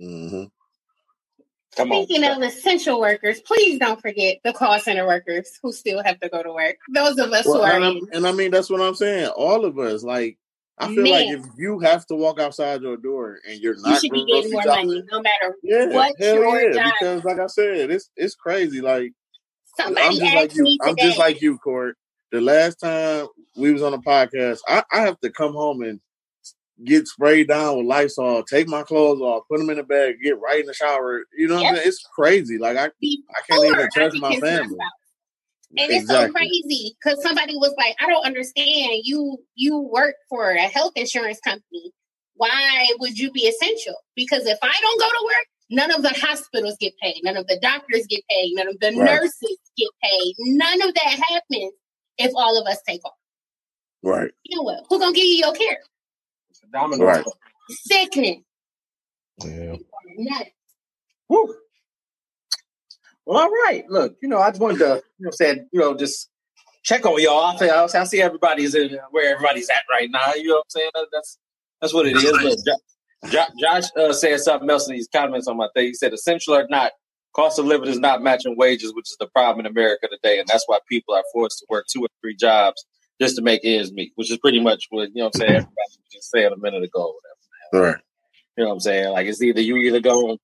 Mm-hmm. 0.00 0.44
Come 1.76 1.92
on. 1.92 2.04
Speaking 2.04 2.24
of 2.24 2.42
essential 2.42 3.00
workers, 3.00 3.40
please 3.40 3.78
don't 3.78 4.00
forget 4.00 4.38
the 4.42 4.52
call 4.52 4.78
center 4.80 5.06
workers 5.06 5.58
who 5.62 5.72
still 5.72 6.02
have 6.02 6.18
to 6.20 6.28
go 6.28 6.42
to 6.42 6.52
work. 6.52 6.76
Those 6.92 7.18
of 7.18 7.32
us 7.32 7.46
well, 7.46 7.58
who 7.58 7.62
are, 7.62 7.80
and, 7.80 8.08
and, 8.12 8.26
I 8.26 8.32
mean, 8.32 8.50
that's 8.50 8.68
what 8.68 8.80
I'm 8.80 8.94
saying. 8.94 9.28
All 9.36 9.64
of 9.64 9.78
us, 9.78 10.02
like, 10.02 10.36
I 10.78 10.88
feel 10.88 11.04
Man. 11.04 11.12
like 11.12 11.28
if 11.28 11.44
you 11.58 11.78
have 11.80 12.06
to 12.06 12.16
walk 12.16 12.40
outside 12.40 12.82
your 12.82 12.96
door 12.96 13.38
and 13.48 13.60
you're 13.60 13.76
not, 13.80 13.90
you 13.90 14.00
should 14.00 14.12
be 14.12 14.24
getting 14.26 14.50
more 14.50 14.64
money, 14.64 15.02
no 15.12 15.20
matter 15.20 15.54
yeah, 15.62 15.86
what 15.86 16.18
your 16.18 16.60
yeah, 16.60 16.72
job. 16.72 16.92
Because, 16.98 17.24
like 17.24 17.38
I 17.38 17.46
said, 17.46 17.90
it's 17.90 18.10
it's 18.16 18.34
crazy. 18.34 18.80
Like, 18.80 19.12
Somebody 19.76 20.06
I'm 20.06 20.12
just 20.12 20.34
like 20.34 20.54
you. 20.54 20.78
I'm 20.82 20.96
just 20.96 21.18
like 21.18 21.42
you, 21.42 21.58
Court. 21.58 21.96
The 22.32 22.40
last 22.40 22.76
time 22.76 23.26
we 23.56 23.72
was 23.72 23.82
on 23.82 23.92
a 23.92 23.98
podcast, 23.98 24.60
I, 24.66 24.82
I 24.90 25.00
have 25.02 25.20
to 25.20 25.30
come 25.30 25.52
home 25.52 25.82
and 25.82 26.00
get 26.84 27.06
sprayed 27.06 27.48
down 27.48 27.76
with 27.76 27.86
Lysol, 27.86 28.42
take 28.42 28.68
my 28.68 28.82
clothes 28.82 29.20
off, 29.20 29.44
put 29.48 29.58
them 29.58 29.70
in 29.70 29.76
the 29.76 29.82
bag, 29.82 30.16
get 30.22 30.40
right 30.40 30.60
in 30.60 30.66
the 30.66 30.74
shower. 30.74 31.24
You 31.36 31.48
know 31.48 31.56
what 31.56 31.62
yep. 31.62 31.72
I 31.72 31.74
mean? 31.76 31.82
It's 31.86 32.04
crazy. 32.14 32.58
Like 32.58 32.76
I, 32.76 32.90
Before, 33.00 33.24
I 33.30 33.40
can't 33.48 33.64
even 33.64 33.88
trust 33.92 34.16
my 34.18 34.36
family. 34.40 34.78
And 35.76 35.92
it's 35.92 36.08
so 36.08 36.30
crazy 36.32 36.96
because 37.00 37.22
somebody 37.22 37.54
was 37.54 37.72
like, 37.78 37.94
"I 38.00 38.08
don't 38.08 38.26
understand. 38.26 39.02
You 39.04 39.38
you 39.54 39.78
work 39.78 40.16
for 40.28 40.50
a 40.50 40.62
health 40.62 40.92
insurance 40.96 41.38
company. 41.40 41.92
Why 42.34 42.88
would 42.98 43.16
you 43.16 43.30
be 43.30 43.42
essential? 43.42 43.94
Because 44.16 44.46
if 44.46 44.58
I 44.62 44.76
don't 44.80 45.00
go 45.00 45.08
to 45.08 45.24
work, 45.26 45.46
none 45.70 45.92
of 45.92 46.02
the 46.02 46.08
hospitals 46.08 46.76
get 46.80 46.94
paid, 47.00 47.20
none 47.22 47.36
of 47.36 47.46
the 47.46 47.58
doctors 47.60 48.04
get 48.08 48.22
paid, 48.28 48.54
none 48.54 48.66
of 48.66 48.80
the 48.80 48.88
right. 48.88 48.96
nurses 48.96 49.58
get 49.76 49.90
paid. 50.02 50.34
None 50.40 50.82
of 50.82 50.92
that 50.94 51.20
happens 51.30 51.72
if 52.18 52.32
all 52.34 52.60
of 52.60 52.66
us 52.66 52.78
take 52.88 53.04
off. 53.04 53.12
Right. 54.02 54.30
You 54.44 54.56
know 54.56 54.62
what? 54.62 54.84
Who's 54.88 54.98
gonna 54.98 55.14
give 55.14 55.24
you 55.24 55.36
your 55.36 55.54
care? 55.54 55.78
Domino. 56.72 57.04
Right. 57.04 57.24
Sickening. 57.68 58.44
Yeah. 59.44 59.76
Woo. 61.28 61.54
Well, 63.26 63.38
all 63.38 63.48
right. 63.48 63.84
Look, 63.88 64.16
you 64.22 64.28
know, 64.28 64.38
I 64.38 64.50
just 64.50 64.60
wanted 64.60 64.78
to, 64.78 65.02
you 65.18 65.26
know, 65.26 65.30
said, 65.30 65.66
you 65.72 65.80
know, 65.80 65.96
just 65.96 66.28
check 66.82 67.06
on 67.06 67.20
y'all. 67.20 67.56
I, 67.60 67.84
I 67.94 68.04
see 68.04 68.20
everybody's 68.20 68.74
in 68.74 68.98
where 69.10 69.34
everybody's 69.34 69.70
at 69.70 69.82
right 69.90 70.10
now. 70.10 70.34
You 70.34 70.48
know 70.48 70.54
what 70.56 70.60
I'm 70.60 70.70
saying? 70.70 70.90
That's 71.12 71.38
that's 71.80 71.94
what 71.94 72.06
it 72.06 72.16
is. 72.16 72.24
Look, 72.24 72.58
Josh, 73.30 73.48
Josh 73.60 73.84
uh, 73.96 74.12
said 74.12 74.40
something 74.40 74.68
else 74.68 74.88
in 74.88 74.94
these 74.94 75.08
comments 75.14 75.46
on 75.46 75.56
my 75.56 75.68
thing. 75.74 75.86
He 75.88 75.94
said, 75.94 76.12
essential 76.12 76.54
or 76.54 76.66
not, 76.68 76.92
cost 77.34 77.58
of 77.58 77.66
living 77.66 77.88
is 77.88 77.98
not 77.98 78.22
matching 78.22 78.56
wages, 78.56 78.94
which 78.94 79.10
is 79.10 79.16
the 79.20 79.26
problem 79.28 79.64
in 79.64 79.70
America 79.70 80.08
today, 80.08 80.38
and 80.38 80.48
that's 80.48 80.64
why 80.66 80.78
people 80.88 81.14
are 81.14 81.24
forced 81.32 81.58
to 81.58 81.66
work 81.68 81.86
two 81.86 82.00
or 82.00 82.08
three 82.22 82.34
jobs 82.34 82.84
just 83.20 83.36
to 83.36 83.42
make 83.42 83.60
ends 83.64 83.92
meet, 83.92 84.12
which 84.16 84.30
is 84.30 84.38
pretty 84.38 84.60
much 84.60 84.86
what 84.90 85.08
you 85.08 85.16
know. 85.16 85.24
what 85.26 85.34
I'm 85.36 85.40
saying 85.40 85.50
everybody 85.56 85.74
just 86.12 86.30
said 86.30 86.52
a 86.52 86.56
minute 86.56 86.82
ago. 86.82 87.14
Whatever. 87.70 87.92
Right. 87.92 88.02
You 88.56 88.64
know 88.64 88.68
what 88.70 88.74
I'm 88.74 88.80
saying? 88.80 89.10
Like 89.10 89.26
it's 89.26 89.42
either 89.42 89.60
you 89.60 89.76
either 89.76 90.00
gonna 90.00 90.36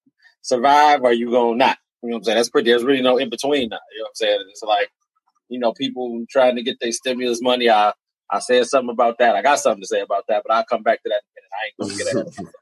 survive 0.43 1.03
or 1.03 1.13
you 1.13 1.31
gonna 1.31 1.57
not. 1.57 1.79
You 2.03 2.11
know 2.11 2.17
what 2.17 2.19
I'm 2.19 2.25
saying? 2.25 2.37
That's 2.37 2.51
pretty. 2.51 2.71
There's 2.71 2.85
really 2.85 3.03
no 3.03 3.17
in 3.19 3.31
between 3.31 3.69
now. 3.71 3.79
You 3.93 4.01
know 4.01 4.05
what 4.05 4.09
I'm 4.09 4.15
saying? 4.15 4.45
It's 4.51 4.63
like 4.63 4.91
you 5.49 5.59
know 5.59 5.73
people 5.73 6.25
trying 6.31 6.57
to 6.57 6.63
get 6.63 6.79
their 6.81 6.93
stimulus 6.93 7.41
money. 7.43 7.71
I 7.71 7.93
I 8.31 8.41
said 8.41 8.67
something 8.67 8.91
about 8.91 9.19
that. 9.19 9.37
I 9.37 9.43
got 9.43 9.59
something 9.59 9.83
to 9.83 9.87
say 9.87 10.01
about 10.01 10.25
that, 10.29 10.43
but 10.47 10.55
I'll 10.55 10.65
come 10.65 10.83
back 10.83 11.03
to 11.03 11.09
that 11.09 11.23
in 11.37 11.89
a 11.89 11.91
minute. 11.91 11.95
I 11.95 11.95
ain't 11.95 12.15
gonna 12.15 12.35
get 12.35 12.37
that 12.45 12.53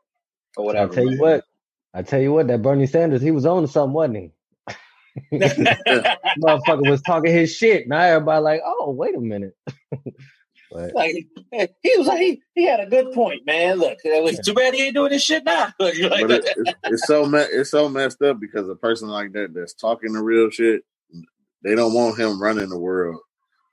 or 0.57 0.65
whatever. 0.65 0.93
I 0.93 0.95
tell 0.95 1.11
you 1.11 1.21
what. 1.21 1.45
I 1.93 2.03
tell 2.03 2.21
you 2.21 2.33
what. 2.33 2.49
That 2.49 2.63
Bernie 2.63 2.87
Sanders, 2.87 3.23
he 3.23 3.31
was 3.31 3.47
on 3.47 3.63
to 3.63 3.69
something, 3.69 3.95
wasn't 3.95 4.17
he? 4.17 4.33
Motherfucker 5.33 6.89
was 6.89 7.03
talking 7.03 7.33
his 7.33 7.55
shit. 7.55 7.89
Now 7.89 8.01
everybody 8.01 8.43
like, 8.43 8.61
oh, 8.65 8.91
wait 8.91 9.15
a 9.15 9.21
minute. 9.21 9.57
but, 10.73 10.95
like 10.95 11.29
he 11.51 11.97
was 11.97 12.07
like 12.07 12.19
he, 12.19 12.43
he 12.55 12.65
had 12.65 12.81
a 12.81 12.87
good 12.87 13.13
point, 13.13 13.47
man. 13.47 13.77
Look, 13.79 13.99
it's 14.05 14.47
too 14.47 14.55
bad 14.55 14.75
he 14.75 14.87
ain't 14.87 14.95
doing 14.95 15.11
this 15.11 15.23
shit 15.23 15.45
now. 15.45 15.73
like, 15.79 15.95
it, 15.97 16.45
it's, 16.57 16.73
it's, 16.85 17.07
so 17.07 17.27
me- 17.27 17.39
it's 17.39 17.71
so 17.71 17.89
messed 17.89 18.23
up 18.23 18.41
because 18.41 18.69
a 18.69 18.75
person 18.75 19.09
like 19.09 19.33
that 19.33 19.55
that's 19.55 19.75
talking 19.75 20.13
the 20.13 20.23
real 20.23 20.51
shit, 20.51 20.83
they 21.63 21.75
don't 21.75 21.95
want 21.95 22.19
him 22.19 22.43
running 22.43 22.69
the 22.69 22.79
world. 22.79 23.21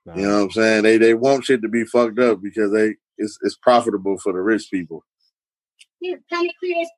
Nah. 0.06 0.16
You 0.16 0.22
know 0.24 0.38
what 0.38 0.44
I'm 0.44 0.52
saying? 0.52 0.84
They 0.84 0.98
they 0.98 1.14
want 1.14 1.46
shit 1.46 1.62
to 1.62 1.70
be 1.70 1.86
fucked 1.86 2.20
up 2.20 2.42
because 2.42 2.72
they 2.72 2.96
it's 3.18 3.38
it's 3.42 3.56
profitable 3.56 4.18
for 4.18 4.34
the 4.34 4.42
rich 4.42 4.68
people. 4.72 5.04
Yeah, 6.00 6.16
panic 6.30 6.52
creates 6.60 6.90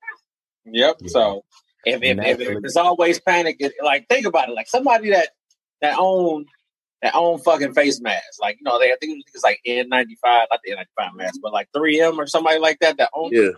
Yep. 0.66 0.98
Yeah. 1.02 1.10
So 1.10 1.44
if, 1.86 2.02
if, 2.02 2.20
if, 2.20 2.40
if 2.40 2.64
it's 2.64 2.78
always 2.78 3.20
panic, 3.20 3.60
like 3.84 4.08
think 4.08 4.26
about 4.26 4.50
it, 4.50 4.54
like 4.54 4.68
somebody 4.68 5.10
that 5.12 5.30
that 5.82 5.98
own 5.98 6.46
that 7.02 7.16
own 7.16 7.40
fucking 7.40 7.74
face 7.74 8.00
mask, 8.02 8.24
like 8.42 8.58
you 8.60 8.64
know, 8.64 8.80
they 8.80 8.92
I 8.92 8.96
think 9.00 9.24
it's 9.34 9.44
like 9.44 9.60
N 9.66 9.90
ninety 9.90 10.18
five, 10.22 10.48
not 10.50 10.60
the 10.64 10.72
N 10.72 10.78
ninety 10.78 10.92
five 10.98 11.14
mask, 11.16 11.40
but 11.42 11.54
like 11.54 11.68
three 11.76 12.00
M 12.00 12.20
or 12.20 12.28
somebody 12.28 12.60
like 12.60 12.80
that 12.80 12.98
that 12.98 13.10
own. 13.14 13.32
Yeah. 13.34 13.50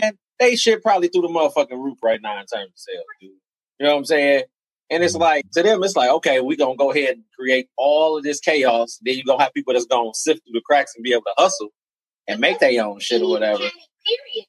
Man, 0.00 0.16
they 0.38 0.56
shit 0.56 0.82
probably 0.82 1.08
through 1.08 1.22
the 1.22 1.28
motherfucking 1.28 1.70
roof 1.72 1.98
right 2.02 2.20
now 2.22 2.34
in 2.40 2.46
terms 2.46 2.70
of 2.70 2.76
sales, 2.76 3.04
dude. 3.20 3.30
You 3.78 3.86
know 3.86 3.92
what 3.92 3.98
I'm 3.98 4.04
saying? 4.04 4.44
And 4.90 5.02
it's 5.02 5.14
mm-hmm. 5.14 5.22
like 5.22 5.50
to 5.52 5.62
them, 5.62 5.82
it's 5.82 5.96
like 5.96 6.10
okay, 6.10 6.40
we're 6.40 6.56
gonna 6.56 6.76
go 6.76 6.92
ahead 6.92 7.14
and 7.14 7.24
create 7.36 7.68
all 7.76 8.16
of 8.16 8.22
this 8.22 8.40
chaos. 8.40 8.98
Then 9.02 9.16
you're 9.16 9.24
gonna 9.26 9.42
have 9.42 9.54
people 9.54 9.72
that's 9.72 9.86
gonna 9.86 10.10
sift 10.14 10.42
through 10.44 10.52
the 10.54 10.62
cracks 10.64 10.94
and 10.94 11.02
be 11.02 11.12
able 11.12 11.22
to 11.22 11.34
hustle 11.36 11.70
and 12.28 12.40
make 12.40 12.60
their 12.60 12.84
own 12.84 13.00
shit 13.00 13.22
or 13.22 13.30
whatever. 13.30 13.58
Period 13.58 14.46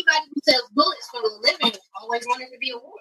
anybody 0.00 0.30
who 0.34 0.40
sells 0.52 0.68
bullets 0.72 1.08
for 1.10 1.20
a 1.20 1.32
living 1.42 1.78
always 2.00 2.22
wanted 2.26 2.48
to 2.52 2.58
be 2.58 2.70
a 2.70 2.78
war. 2.78 2.94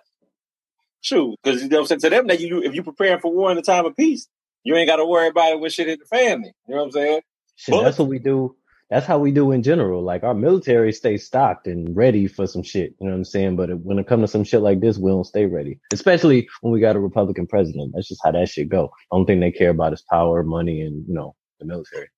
True, 1.03 1.35
because 1.41 1.63
you 1.63 1.69
know 1.69 1.77
what 1.77 1.81
I'm 1.83 1.87
saying 1.87 1.99
to 2.01 2.09
them 2.09 2.27
that 2.27 2.39
you 2.39 2.61
if 2.61 2.75
you 2.75 2.83
preparing 2.83 3.19
for 3.19 3.33
war 3.33 3.49
in 3.49 3.55
the 3.55 3.63
time 3.63 3.85
of 3.85 3.95
peace, 3.95 4.27
you 4.63 4.75
ain't 4.75 4.89
got 4.89 4.97
to 4.97 5.05
worry 5.05 5.29
about 5.29 5.53
it 5.53 5.59
when 5.59 5.69
shit 5.69 5.87
hit 5.87 5.99
the 5.99 6.05
family. 6.05 6.53
You 6.67 6.75
know 6.75 6.81
what 6.81 6.87
I'm 6.87 6.91
saying? 6.91 7.21
Shit, 7.55 7.83
that's 7.83 7.97
what 7.97 8.09
we 8.09 8.19
do. 8.19 8.55
That's 8.89 9.05
how 9.05 9.19
we 9.19 9.31
do 9.31 9.51
in 9.51 9.61
general. 9.61 10.03
Like 10.03 10.23
our 10.23 10.33
military 10.33 10.91
stays 10.91 11.25
stocked 11.25 11.67
and 11.67 11.95
ready 11.95 12.27
for 12.27 12.47
some 12.47 12.63
shit. 12.63 12.95
You 12.99 13.05
know 13.05 13.11
what 13.11 13.17
I'm 13.17 13.23
saying? 13.23 13.55
But 13.55 13.69
when 13.81 13.99
it 13.99 14.07
comes 14.07 14.23
to 14.23 14.27
some 14.27 14.43
shit 14.43 14.61
like 14.61 14.81
this, 14.81 14.97
we 14.97 15.11
don't 15.11 15.25
stay 15.25 15.45
ready. 15.45 15.79
Especially 15.93 16.49
when 16.61 16.73
we 16.73 16.79
got 16.79 16.95
a 16.95 16.99
Republican 16.99 17.47
president. 17.47 17.91
That's 17.93 18.07
just 18.07 18.21
how 18.23 18.31
that 18.31 18.49
shit 18.49 18.67
go. 18.67 18.91
Only 19.11 19.27
thing 19.27 19.39
they 19.39 19.51
care 19.51 19.69
about 19.69 19.93
is 19.93 20.03
power, 20.09 20.43
money, 20.43 20.81
and 20.81 21.07
you 21.07 21.13
know 21.13 21.35
the 21.59 21.65
military. 21.65 22.09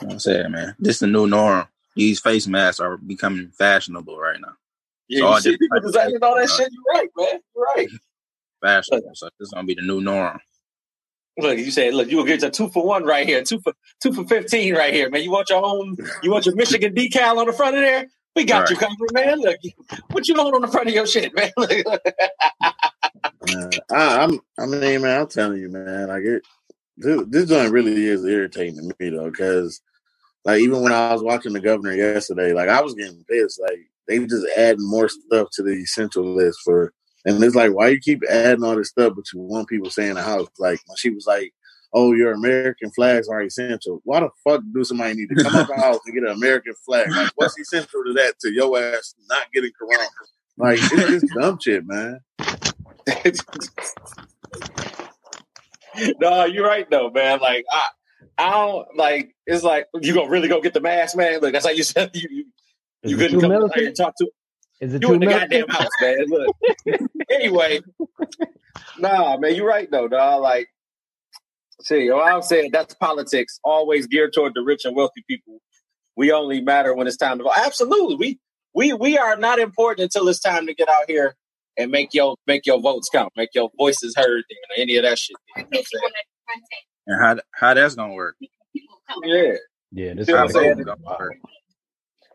I'm 0.00 0.18
saying, 0.18 0.52
man, 0.52 0.76
this 0.78 0.96
is 0.96 1.00
the 1.00 1.06
new 1.06 1.26
norm 1.26 1.66
these 1.98 2.20
face 2.20 2.46
masks 2.46 2.78
are 2.78 2.96
becoming 2.96 3.50
fashionable 3.58 4.16
right 4.16 4.40
now. 4.40 4.52
Yeah, 5.08 5.22
so 5.22 5.34
you 5.34 5.40
see 5.40 5.58
people 5.58 5.80
designing 5.80 6.22
all 6.22 6.36
that 6.36 6.48
shit. 6.48 6.70
You're 6.70 6.94
right, 6.94 7.08
man. 7.16 7.40
You're 7.56 7.64
right. 7.76 7.88
Fashionable. 8.62 9.10
So 9.14 9.28
this 9.38 9.48
is 9.48 9.52
gonna 9.52 9.66
be 9.66 9.74
the 9.74 9.82
new 9.82 10.00
norm. 10.00 10.38
Look, 11.38 11.58
you 11.58 11.72
said, 11.72 11.94
look, 11.94 12.08
you 12.08 12.16
will 12.16 12.24
get 12.24 12.42
a 12.44 12.50
two 12.50 12.68
for 12.68 12.84
one 12.84 13.04
right 13.04 13.26
here, 13.26 13.42
two 13.42 13.60
for 13.60 13.72
two 14.00 14.12
for 14.12 14.24
fifteen 14.26 14.74
right 14.74 14.94
here, 14.94 15.10
man. 15.10 15.22
You 15.22 15.32
want 15.32 15.50
your 15.50 15.64
own, 15.64 15.96
you 16.22 16.30
want 16.30 16.46
your 16.46 16.54
Michigan 16.54 16.94
decal 16.94 17.38
on 17.38 17.46
the 17.46 17.52
front 17.52 17.74
of 17.74 17.82
there? 17.82 18.06
We 18.36 18.44
got 18.44 18.60
right. 18.60 18.70
you 18.70 18.76
covered, 18.76 19.12
man. 19.12 19.40
Look, 19.40 19.58
what 20.12 20.28
you 20.28 20.34
want 20.34 20.54
on 20.54 20.60
the 20.60 20.68
front 20.68 20.88
of 20.88 20.94
your 20.94 21.06
shit, 21.06 21.34
man? 21.34 21.50
uh, 21.58 21.98
I, 23.90 24.24
am 24.24 24.40
I 24.56 24.66
mean, 24.66 25.02
man, 25.02 25.22
I'm 25.22 25.26
telling 25.26 25.60
you, 25.60 25.68
man, 25.68 26.08
like 26.08 26.22
it. 26.22 26.42
This, 26.96 27.24
this 27.28 27.48
joint 27.48 27.72
really 27.72 28.06
is 28.06 28.24
irritating 28.24 28.76
to 28.76 28.94
me 29.00 29.10
though, 29.10 29.30
because 29.30 29.80
like 30.44 30.60
even 30.60 30.82
when 30.82 30.92
I 30.92 31.12
was 31.12 31.22
watching 31.22 31.52
the 31.52 31.60
governor 31.60 31.94
yesterday, 31.94 32.52
like 32.52 32.68
I 32.68 32.80
was 32.80 32.94
getting 32.94 33.24
pissed. 33.28 33.60
Like 33.60 33.90
they 34.06 34.18
just 34.26 34.46
adding 34.56 34.88
more 34.88 35.08
stuff 35.08 35.48
to 35.52 35.62
the 35.62 35.72
essential 35.72 36.24
list 36.24 36.58
for, 36.64 36.92
and 37.24 37.42
it's 37.42 37.54
like 37.54 37.72
why 37.72 37.88
you 37.88 38.00
keep 38.00 38.22
adding 38.28 38.64
all 38.64 38.76
this 38.76 38.88
stuff, 38.88 39.12
but 39.14 39.24
you 39.32 39.40
want 39.40 39.68
people 39.68 39.90
stay 39.90 40.08
in 40.08 40.14
the 40.14 40.22
house. 40.22 40.48
Like 40.58 40.80
when 40.86 40.96
she 40.96 41.10
was 41.10 41.26
like, 41.26 41.52
"Oh, 41.92 42.14
your 42.14 42.32
American 42.32 42.90
flags 42.92 43.28
are 43.28 43.42
essential." 43.42 44.00
Why 44.04 44.20
the 44.20 44.30
fuck 44.44 44.62
do 44.72 44.84
somebody 44.84 45.14
need 45.14 45.28
to 45.30 45.42
come 45.42 45.54
out 45.54 45.68
the 45.68 45.76
house 45.76 45.98
and 46.06 46.14
get 46.14 46.24
an 46.24 46.36
American 46.36 46.74
flag? 46.86 47.10
Like 47.10 47.32
what's 47.36 47.58
essential 47.58 48.02
to 48.06 48.12
that? 48.14 48.38
To 48.40 48.50
your 48.50 48.78
ass 48.78 49.14
not 49.28 49.52
getting 49.52 49.72
corona? 49.78 50.08
Like 50.56 50.78
it's 50.80 51.22
just 51.22 51.34
dumb 51.38 51.58
shit, 51.60 51.86
man. 51.86 52.20
no, 56.20 56.44
you're 56.44 56.66
right 56.66 56.88
though, 56.90 57.10
man. 57.10 57.40
Like 57.40 57.64
I 57.70 57.88
I 58.36 58.50
don't 58.50 58.96
like. 58.96 59.34
It's 59.46 59.62
like 59.62 59.86
you 60.00 60.14
gonna 60.14 60.30
really 60.30 60.48
go 60.48 60.60
get 60.60 60.74
the 60.74 60.80
mask, 60.80 61.16
man. 61.16 61.40
Look, 61.40 61.52
that's 61.52 61.66
how 61.66 61.72
you 61.72 61.82
said 61.84 62.10
you 62.14 62.28
you, 62.30 62.44
you 63.02 63.16
couldn't 63.16 63.40
come 63.40 63.52
out 63.52 63.76
and 63.76 63.96
talk 63.96 64.14
to. 64.18 64.30
Is 64.80 64.94
it 64.94 65.02
you 65.02 65.12
in 65.12 65.20
the 65.20 65.26
goddamn 65.26 65.68
house, 65.68 65.88
man? 66.00 66.24
Look. 66.28 66.56
anyway, 67.30 67.80
nah, 68.98 69.36
man, 69.36 69.54
you're 69.54 69.66
right 69.66 69.90
though, 69.90 70.06
dog. 70.06 70.42
Like, 70.42 70.68
see, 71.82 72.10
what 72.10 72.32
I'm 72.32 72.42
saying 72.42 72.70
that's 72.72 72.94
politics, 72.94 73.58
always 73.64 74.06
geared 74.06 74.32
toward 74.32 74.54
the 74.54 74.62
rich 74.62 74.84
and 74.84 74.94
wealthy 74.94 75.24
people. 75.28 75.60
We 76.16 76.32
only 76.32 76.60
matter 76.60 76.94
when 76.94 77.06
it's 77.06 77.16
time 77.16 77.38
to 77.38 77.44
vote. 77.44 77.54
Absolutely, 77.56 78.16
we 78.16 78.38
we 78.74 78.92
we 78.92 79.18
are 79.18 79.36
not 79.36 79.58
important 79.58 80.04
until 80.04 80.28
it's 80.28 80.40
time 80.40 80.66
to 80.66 80.74
get 80.74 80.88
out 80.88 81.04
here 81.08 81.34
and 81.76 81.90
make 81.90 82.14
your 82.14 82.36
make 82.46 82.66
your 82.66 82.80
votes 82.80 83.08
count, 83.12 83.32
make 83.36 83.50
your 83.54 83.70
voices 83.76 84.14
heard, 84.16 84.44
and 84.48 84.78
any 84.78 84.96
of 84.96 85.04
that 85.04 85.18
shit. 85.18 85.36
You 85.56 85.64
know 85.72 85.80
and 87.08 87.20
how 87.20 87.36
how 87.50 87.74
that's 87.74 87.96
gonna 87.96 88.14
work? 88.14 88.36
Yeah, 89.24 89.54
yeah, 89.90 90.14
this 90.14 90.28
is 90.28 90.34
gonna 90.34 90.96
work. 91.18 91.36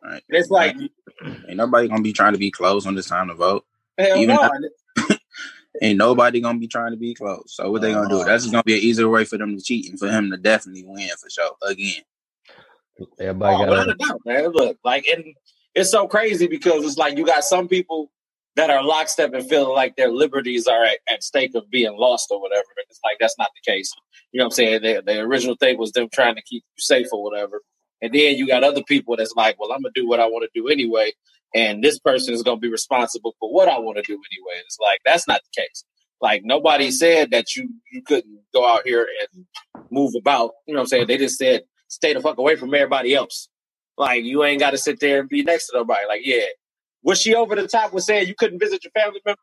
Right. 0.03 0.21
It's 0.27 0.49
like 0.49 0.75
ain't 1.47 1.55
nobody 1.57 1.87
gonna 1.87 2.01
be 2.01 2.11
trying 2.11 2.33
to 2.33 2.39
be 2.39 2.51
close 2.51 2.85
when 2.85 2.97
it's 2.97 3.07
time 3.07 3.29
to 3.29 3.35
vote. 3.35 3.65
Hell 3.97 4.17
Even 4.17 4.35
no. 4.35 4.49
if- 4.97 5.19
ain't 5.81 5.97
nobody 5.97 6.41
gonna 6.41 6.59
be 6.59 6.67
trying 6.67 6.91
to 6.91 6.97
be 6.97 7.13
close. 7.13 7.55
So 7.55 7.71
what 7.71 7.81
they 7.81 7.93
gonna 7.93 8.09
do? 8.09 8.23
That's 8.25 8.43
just 8.43 8.51
gonna 8.51 8.63
be 8.63 8.73
an 8.73 8.81
easier 8.81 9.07
way 9.07 9.23
for 9.23 9.37
them 9.37 9.55
to 9.55 9.63
cheat 9.63 9.89
and 9.89 9.97
for 9.97 10.09
him 10.09 10.29
to 10.31 10.37
definitely 10.37 10.83
win 10.85 11.07
for 11.19 11.29
sure 11.29 11.51
again. 11.61 12.01
Everybody 13.19 13.55
Oh, 13.55 13.59
got 13.59 13.69
without 13.69 13.89
a 13.89 13.95
doubt, 13.95 14.21
man. 14.25 14.47
Look, 14.51 14.77
like, 14.83 15.07
and 15.07 15.23
it's 15.73 15.89
so 15.89 16.07
crazy 16.07 16.47
because 16.47 16.83
it's 16.85 16.97
like 16.97 17.17
you 17.17 17.25
got 17.25 17.43
some 17.43 17.67
people 17.67 18.11
that 18.55 18.69
are 18.69 18.83
lockstep 18.83 19.33
and 19.33 19.47
feeling 19.49 19.73
like 19.73 19.95
their 19.95 20.11
liberties 20.11 20.67
are 20.67 20.83
at, 20.83 20.99
at 21.09 21.23
stake 21.23 21.55
of 21.55 21.69
being 21.69 21.97
lost 21.97 22.27
or 22.31 22.39
whatever. 22.41 22.63
It's 22.89 22.99
like 23.03 23.17
that's 23.19 23.37
not 23.37 23.49
the 23.55 23.71
case. 23.71 23.91
You 24.31 24.39
know 24.39 24.45
what 24.45 24.53
I'm 24.53 24.55
saying? 24.55 24.81
The, 24.83 25.03
the 25.05 25.19
original 25.21 25.55
thing 25.55 25.77
was 25.77 25.91
them 25.91 26.09
trying 26.13 26.35
to 26.35 26.41
keep 26.41 26.63
you 26.63 26.81
safe 26.81 27.07
or 27.11 27.23
whatever. 27.23 27.61
And 28.01 28.13
then 28.13 28.35
you 28.35 28.47
got 28.47 28.63
other 28.63 28.83
people 28.83 29.15
that's 29.15 29.33
like, 29.35 29.59
well, 29.59 29.71
I'm 29.71 29.81
gonna 29.81 29.91
do 29.95 30.07
what 30.07 30.19
I 30.19 30.25
want 30.25 30.43
to 30.43 30.59
do 30.59 30.67
anyway, 30.67 31.13
and 31.55 31.83
this 31.83 31.99
person 31.99 32.33
is 32.33 32.43
gonna 32.43 32.59
be 32.59 32.69
responsible 32.69 33.35
for 33.39 33.51
what 33.51 33.69
I 33.69 33.79
want 33.79 33.97
to 33.97 34.03
do 34.03 34.13
anyway. 34.13 34.55
And 34.55 34.63
it's 34.65 34.77
like 34.79 34.99
that's 35.05 35.27
not 35.27 35.41
the 35.43 35.61
case. 35.61 35.85
Like 36.21 36.43
nobody 36.43 36.91
said 36.91 37.31
that 37.31 37.55
you 37.55 37.69
you 37.91 38.01
couldn't 38.01 38.39
go 38.53 38.67
out 38.67 38.81
here 38.85 39.07
and 39.21 39.45
move 39.89 40.13
about. 40.17 40.51
You 40.67 40.73
know 40.73 40.79
what 40.79 40.83
I'm 40.83 40.87
saying? 40.87 41.07
They 41.07 41.17
just 41.17 41.37
said 41.37 41.63
stay 41.87 42.13
the 42.13 42.21
fuck 42.21 42.37
away 42.37 42.55
from 42.55 42.73
everybody 42.73 43.15
else. 43.15 43.47
Like 43.97 44.23
you 44.23 44.43
ain't 44.43 44.59
got 44.59 44.71
to 44.71 44.77
sit 44.77 44.99
there 44.99 45.21
and 45.21 45.29
be 45.29 45.43
next 45.43 45.67
to 45.67 45.77
nobody. 45.77 46.05
Like 46.07 46.21
yeah, 46.25 46.45
was 47.03 47.21
she 47.21 47.35
over 47.35 47.55
the 47.55 47.67
top 47.67 47.93
with 47.93 48.03
saying 48.03 48.27
you 48.27 48.35
couldn't 48.35 48.59
visit 48.59 48.83
your 48.83 48.91
family 48.91 49.21
member? 49.25 49.39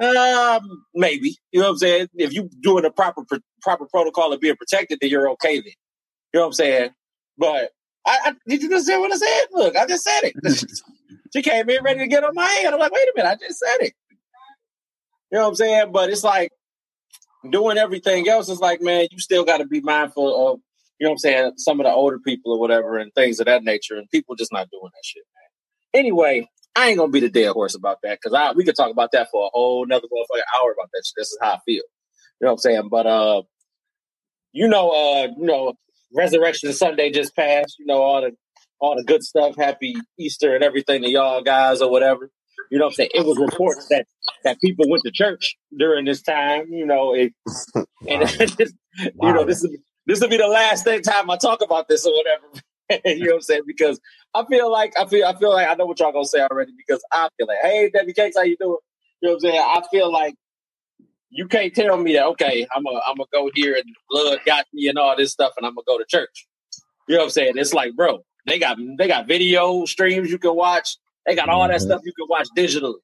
Um, 0.00 0.84
maybe. 0.94 1.36
You 1.52 1.60
know 1.60 1.66
what 1.66 1.72
I'm 1.72 1.78
saying? 1.78 2.08
If 2.14 2.32
you 2.32 2.48
doing 2.62 2.82
the 2.84 2.90
proper 2.90 3.22
proper 3.62 3.86
protocol 3.86 4.32
of 4.32 4.40
being 4.40 4.56
protected, 4.56 4.98
then 5.00 5.10
you're 5.10 5.28
okay. 5.30 5.56
Then 5.56 5.66
you 5.66 5.72
know 6.34 6.40
what 6.40 6.46
I'm 6.48 6.52
saying. 6.54 6.90
But 7.36 7.70
I, 8.06 8.18
I 8.24 8.34
did 8.46 8.62
you 8.62 8.70
just 8.70 8.86
say 8.86 8.96
what 8.98 9.12
I 9.12 9.16
said? 9.16 9.46
Look, 9.52 9.76
I 9.76 9.86
just 9.86 10.04
said 10.04 10.20
it. 10.24 10.80
she 11.34 11.42
came 11.42 11.68
in 11.68 11.82
ready 11.82 12.00
to 12.00 12.06
get 12.06 12.24
on 12.24 12.34
my 12.34 12.46
head. 12.46 12.72
I'm 12.72 12.78
like, 12.78 12.92
wait 12.92 13.08
a 13.08 13.12
minute, 13.16 13.28
I 13.28 13.34
just 13.46 13.58
said 13.58 13.86
it. 13.86 13.94
You 15.30 15.38
know 15.38 15.44
what 15.44 15.48
I'm 15.48 15.54
saying? 15.56 15.92
But 15.92 16.10
it's 16.10 16.24
like 16.24 16.52
doing 17.50 17.78
everything 17.78 18.28
else 18.28 18.48
is 18.48 18.60
like, 18.60 18.80
man, 18.80 19.08
you 19.10 19.18
still 19.18 19.44
got 19.44 19.58
to 19.58 19.66
be 19.66 19.80
mindful 19.80 20.28
of, 20.28 20.60
you 20.98 21.04
know 21.04 21.10
what 21.10 21.14
I'm 21.14 21.18
saying, 21.18 21.52
some 21.56 21.80
of 21.80 21.84
the 21.84 21.92
older 21.92 22.18
people 22.18 22.52
or 22.52 22.60
whatever 22.60 22.98
and 22.98 23.12
things 23.14 23.40
of 23.40 23.46
that 23.46 23.62
nature, 23.62 23.96
and 23.96 24.08
people 24.10 24.34
just 24.34 24.52
not 24.52 24.70
doing 24.70 24.90
that 24.92 25.04
shit, 25.04 25.22
man. 25.34 26.00
Anyway, 26.00 26.48
I 26.78 26.86
ain't 26.90 26.98
gonna 26.98 27.10
be 27.10 27.18
the 27.18 27.28
dead 27.28 27.50
horse 27.52 27.74
about 27.74 27.98
that 28.04 28.20
because 28.22 28.34
I 28.34 28.52
we 28.52 28.64
could 28.64 28.76
talk 28.76 28.92
about 28.92 29.10
that 29.10 29.28
for 29.32 29.46
a 29.46 29.50
whole 29.52 29.84
another 29.84 30.06
motherfucking 30.06 30.60
hour 30.62 30.72
about 30.72 30.90
that 30.92 31.02
shit. 31.04 31.14
This 31.16 31.28
is 31.28 31.38
how 31.42 31.54
I 31.54 31.58
feel. 31.66 31.74
You 31.74 31.82
know 32.42 32.48
what 32.48 32.52
I'm 32.52 32.58
saying? 32.58 32.88
But 32.88 33.06
uh, 33.06 33.42
you 34.52 34.68
know, 34.68 34.90
uh, 34.90 35.26
you 35.36 35.44
know, 35.44 35.72
Resurrection 36.14 36.72
Sunday 36.72 37.10
just 37.10 37.34
passed. 37.34 37.76
You 37.80 37.86
know 37.86 38.00
all 38.00 38.20
the 38.20 38.30
all 38.78 38.94
the 38.94 39.02
good 39.02 39.24
stuff. 39.24 39.56
Happy 39.56 39.96
Easter 40.20 40.54
and 40.54 40.62
everything 40.62 41.02
to 41.02 41.10
y'all 41.10 41.42
guys 41.42 41.82
or 41.82 41.90
whatever. 41.90 42.30
You 42.70 42.78
know 42.78 42.84
what 42.84 42.90
I'm 42.90 42.94
saying? 42.94 43.10
It 43.14 43.26
was 43.26 43.38
reports 43.38 43.88
that 43.88 44.06
that 44.44 44.60
people 44.60 44.88
went 44.88 45.02
to 45.04 45.10
church 45.10 45.56
during 45.76 46.04
this 46.04 46.22
time. 46.22 46.66
You 46.70 46.86
know, 46.86 47.12
it, 47.12 47.32
and 48.08 48.30
you 48.98 49.32
know 49.32 49.44
this 49.44 49.64
is 49.64 49.76
this 50.06 50.20
will 50.20 50.28
be 50.28 50.36
the 50.36 50.46
last 50.46 50.84
thing 50.84 51.02
time 51.02 51.28
I 51.28 51.38
talk 51.38 51.60
about 51.60 51.88
this 51.88 52.06
or 52.06 52.12
whatever. 52.12 52.62
you 53.04 53.20
know 53.26 53.26
what 53.32 53.34
I'm 53.36 53.42
saying? 53.42 53.62
Because 53.66 54.00
I 54.34 54.44
feel 54.46 54.70
like 54.72 54.94
I 54.98 55.06
feel 55.06 55.26
I 55.26 55.36
feel 55.38 55.50
like 55.52 55.68
I 55.68 55.74
know 55.74 55.86
what 55.86 56.00
y'all 56.00 56.12
gonna 56.12 56.26
say 56.26 56.40
already 56.40 56.72
because 56.76 57.02
I 57.12 57.28
feel 57.38 57.46
like, 57.48 57.58
hey 57.62 57.90
Debbie 57.92 58.14
Cakes, 58.14 58.36
how 58.36 58.44
you 58.44 58.56
doing? 58.58 58.78
You 59.22 59.28
know 59.30 59.34
what 59.34 59.36
I'm 59.36 59.40
saying? 59.40 59.60
I 59.60 59.82
feel 59.90 60.12
like 60.12 60.34
you 61.30 61.48
can't 61.48 61.74
tell 61.74 61.96
me 61.98 62.14
that 62.14 62.26
okay, 62.28 62.66
I'm 62.74 62.86
a 62.86 62.90
I'm 63.08 63.16
gonna 63.16 63.26
go 63.32 63.50
here 63.54 63.74
and 63.76 63.84
blood 64.10 64.40
got 64.46 64.66
me 64.74 64.88
and 64.88 64.98
all 64.98 65.16
this 65.16 65.32
stuff 65.32 65.52
and 65.58 65.66
I'm 65.66 65.74
gonna 65.74 65.84
go 65.86 65.98
to 65.98 66.06
church. 66.08 66.46
You 67.08 67.16
know 67.16 67.20
what 67.22 67.24
I'm 67.26 67.30
saying? 67.30 67.54
It's 67.56 67.74
like, 67.74 67.94
bro, 67.96 68.20
they 68.46 68.58
got 68.58 68.78
they 68.98 69.08
got 69.08 69.28
video 69.28 69.84
streams 69.86 70.30
you 70.30 70.38
can 70.38 70.54
watch. 70.56 70.96
They 71.26 71.34
got 71.34 71.48
all 71.48 71.68
that 71.68 71.78
Mhm. 71.78 71.82
stuff 71.82 72.02
you 72.04 72.12
can 72.14 72.26
watch 72.28 72.48
digitally. 72.56 72.96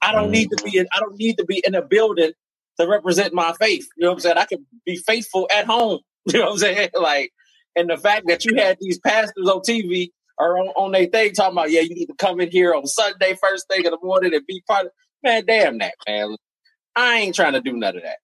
I 0.00 0.12
don't 0.12 0.30
need 0.30 0.50
to 0.50 0.58
be 0.64 0.78
in 0.78 0.86
I 0.94 1.00
don't 1.00 1.16
need 1.18 1.38
to 1.38 1.44
be 1.44 1.62
in 1.66 1.74
a 1.74 1.82
building 1.82 2.32
to 2.80 2.88
represent 2.88 3.34
my 3.34 3.52
faith. 3.54 3.88
You 3.96 4.04
know 4.04 4.10
what 4.10 4.14
I'm 4.16 4.20
saying? 4.20 4.38
I 4.38 4.44
can 4.46 4.66
be 4.86 4.96
faithful 4.96 5.48
at 5.54 5.66
home. 5.66 6.00
You 6.26 6.40
know 6.40 6.46
what 6.46 6.52
I'm 6.52 6.58
saying? 6.58 6.90
Like, 6.94 7.32
and 7.76 7.88
the 7.90 7.96
fact 7.96 8.26
that 8.28 8.44
you 8.44 8.56
had 8.56 8.78
these 8.80 8.98
pastors 8.98 9.48
on 9.48 9.60
TV 9.60 10.10
or 10.38 10.58
on, 10.58 10.68
on 10.68 10.92
their 10.92 11.06
thing 11.06 11.32
talking 11.32 11.52
about, 11.56 11.70
yeah, 11.70 11.80
you 11.80 11.94
need 11.94 12.06
to 12.06 12.14
come 12.14 12.40
in 12.40 12.50
here 12.50 12.74
on 12.74 12.86
Sunday, 12.86 13.36
first 13.40 13.68
thing 13.68 13.84
in 13.84 13.90
the 13.90 13.98
morning, 14.02 14.34
and 14.34 14.46
be 14.46 14.62
part 14.68 14.86
of 14.86 14.92
man, 15.22 15.44
damn 15.46 15.78
that, 15.78 15.94
man. 16.08 16.36
I 16.96 17.18
ain't 17.18 17.34
trying 17.34 17.52
to 17.54 17.60
do 17.60 17.72
none 17.74 17.96
of 17.96 18.02
that. 18.02 18.18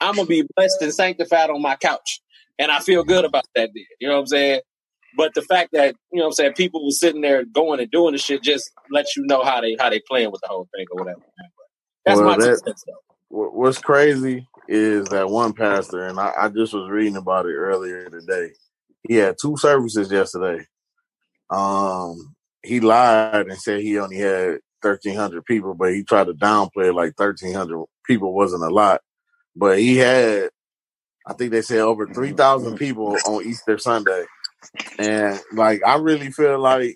I'm 0.00 0.16
gonna 0.16 0.26
be 0.26 0.44
blessed 0.56 0.82
and 0.82 0.92
sanctified 0.94 1.50
on 1.50 1.62
my 1.62 1.76
couch. 1.76 2.20
And 2.58 2.70
I 2.70 2.80
feel 2.80 3.02
good 3.02 3.24
about 3.24 3.44
that 3.54 3.70
then. 3.74 3.84
You 4.00 4.08
know 4.08 4.14
what 4.14 4.20
I'm 4.20 4.26
saying? 4.28 4.60
But 5.16 5.34
the 5.34 5.42
fact 5.42 5.70
that, 5.72 5.94
you 6.12 6.18
know 6.18 6.24
what 6.24 6.28
I'm 6.28 6.32
saying, 6.34 6.52
people 6.54 6.84
were 6.84 6.90
sitting 6.90 7.20
there 7.20 7.44
going 7.44 7.80
and 7.80 7.90
doing 7.90 8.12
the 8.12 8.18
shit 8.18 8.42
just 8.42 8.70
lets 8.90 9.16
you 9.16 9.24
know 9.26 9.42
how 9.42 9.60
they 9.60 9.76
how 9.78 9.90
they 9.90 10.00
playing 10.08 10.30
with 10.30 10.40
the 10.42 10.48
whole 10.48 10.68
thing 10.76 10.86
or 10.92 11.00
whatever. 11.00 11.20
that's 12.04 12.18
Well, 12.20 12.28
my 12.30 12.36
that-. 12.38 12.74
What- 13.28 13.54
What's 13.54 13.78
crazy 13.78 14.46
is 14.68 15.08
that 15.08 15.28
one 15.28 15.52
pastor, 15.54 16.06
and 16.06 16.20
I, 16.20 16.32
I 16.38 16.48
just 16.48 16.74
was 16.74 16.90
reading 16.90 17.16
about 17.16 17.46
it 17.46 17.54
earlier 17.54 18.08
today. 18.10 18.52
He 19.06 19.16
had 19.16 19.36
two 19.40 19.56
services 19.56 20.10
yesterday. 20.10 20.64
Um, 21.50 22.34
he 22.62 22.80
lied 22.80 23.46
and 23.48 23.58
said 23.58 23.80
he 23.80 23.98
only 23.98 24.16
had 24.16 24.58
thirteen 24.80 25.16
hundred 25.16 25.44
people, 25.44 25.74
but 25.74 25.92
he 25.92 26.04
tried 26.04 26.28
to 26.28 26.34
downplay 26.34 26.88
it 26.88 26.94
like 26.94 27.14
thirteen 27.16 27.54
hundred 27.54 27.84
people 28.06 28.32
wasn't 28.32 28.64
a 28.64 28.68
lot. 28.68 29.00
But 29.54 29.78
he 29.78 29.98
had, 29.98 30.50
I 31.26 31.34
think 31.34 31.50
they 31.50 31.62
said 31.62 31.80
over 31.80 32.06
three 32.06 32.32
thousand 32.32 32.76
people 32.76 33.16
on 33.26 33.44
Easter 33.44 33.78
Sunday, 33.78 34.24
and 34.98 35.40
like 35.52 35.82
I 35.84 35.96
really 35.96 36.30
feel 36.30 36.58
like 36.58 36.94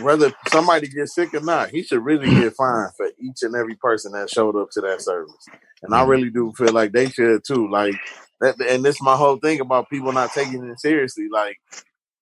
whether 0.00 0.32
somebody 0.48 0.88
gets 0.88 1.14
sick 1.14 1.32
or 1.34 1.40
not, 1.40 1.70
he 1.70 1.82
should 1.82 2.04
really 2.04 2.28
get 2.28 2.54
fined 2.54 2.92
for 2.96 3.10
each 3.18 3.42
and 3.42 3.54
every 3.54 3.74
person 3.76 4.12
that 4.12 4.30
showed 4.30 4.56
up 4.56 4.70
to 4.72 4.80
that 4.82 5.00
service. 5.02 5.46
And 5.82 5.94
I 5.94 6.04
really 6.04 6.30
do 6.30 6.52
feel 6.56 6.72
like 6.72 6.92
they 6.92 7.08
should 7.08 7.42
too. 7.44 7.70
Like 7.70 7.94
that, 8.40 8.60
and 8.60 8.84
this 8.84 8.96
is 8.96 9.02
my 9.02 9.16
whole 9.16 9.36
thing 9.36 9.60
about 9.60 9.90
people 9.90 10.12
not 10.12 10.32
taking 10.32 10.64
it 10.64 10.80
seriously. 10.80 11.28
Like, 11.30 11.58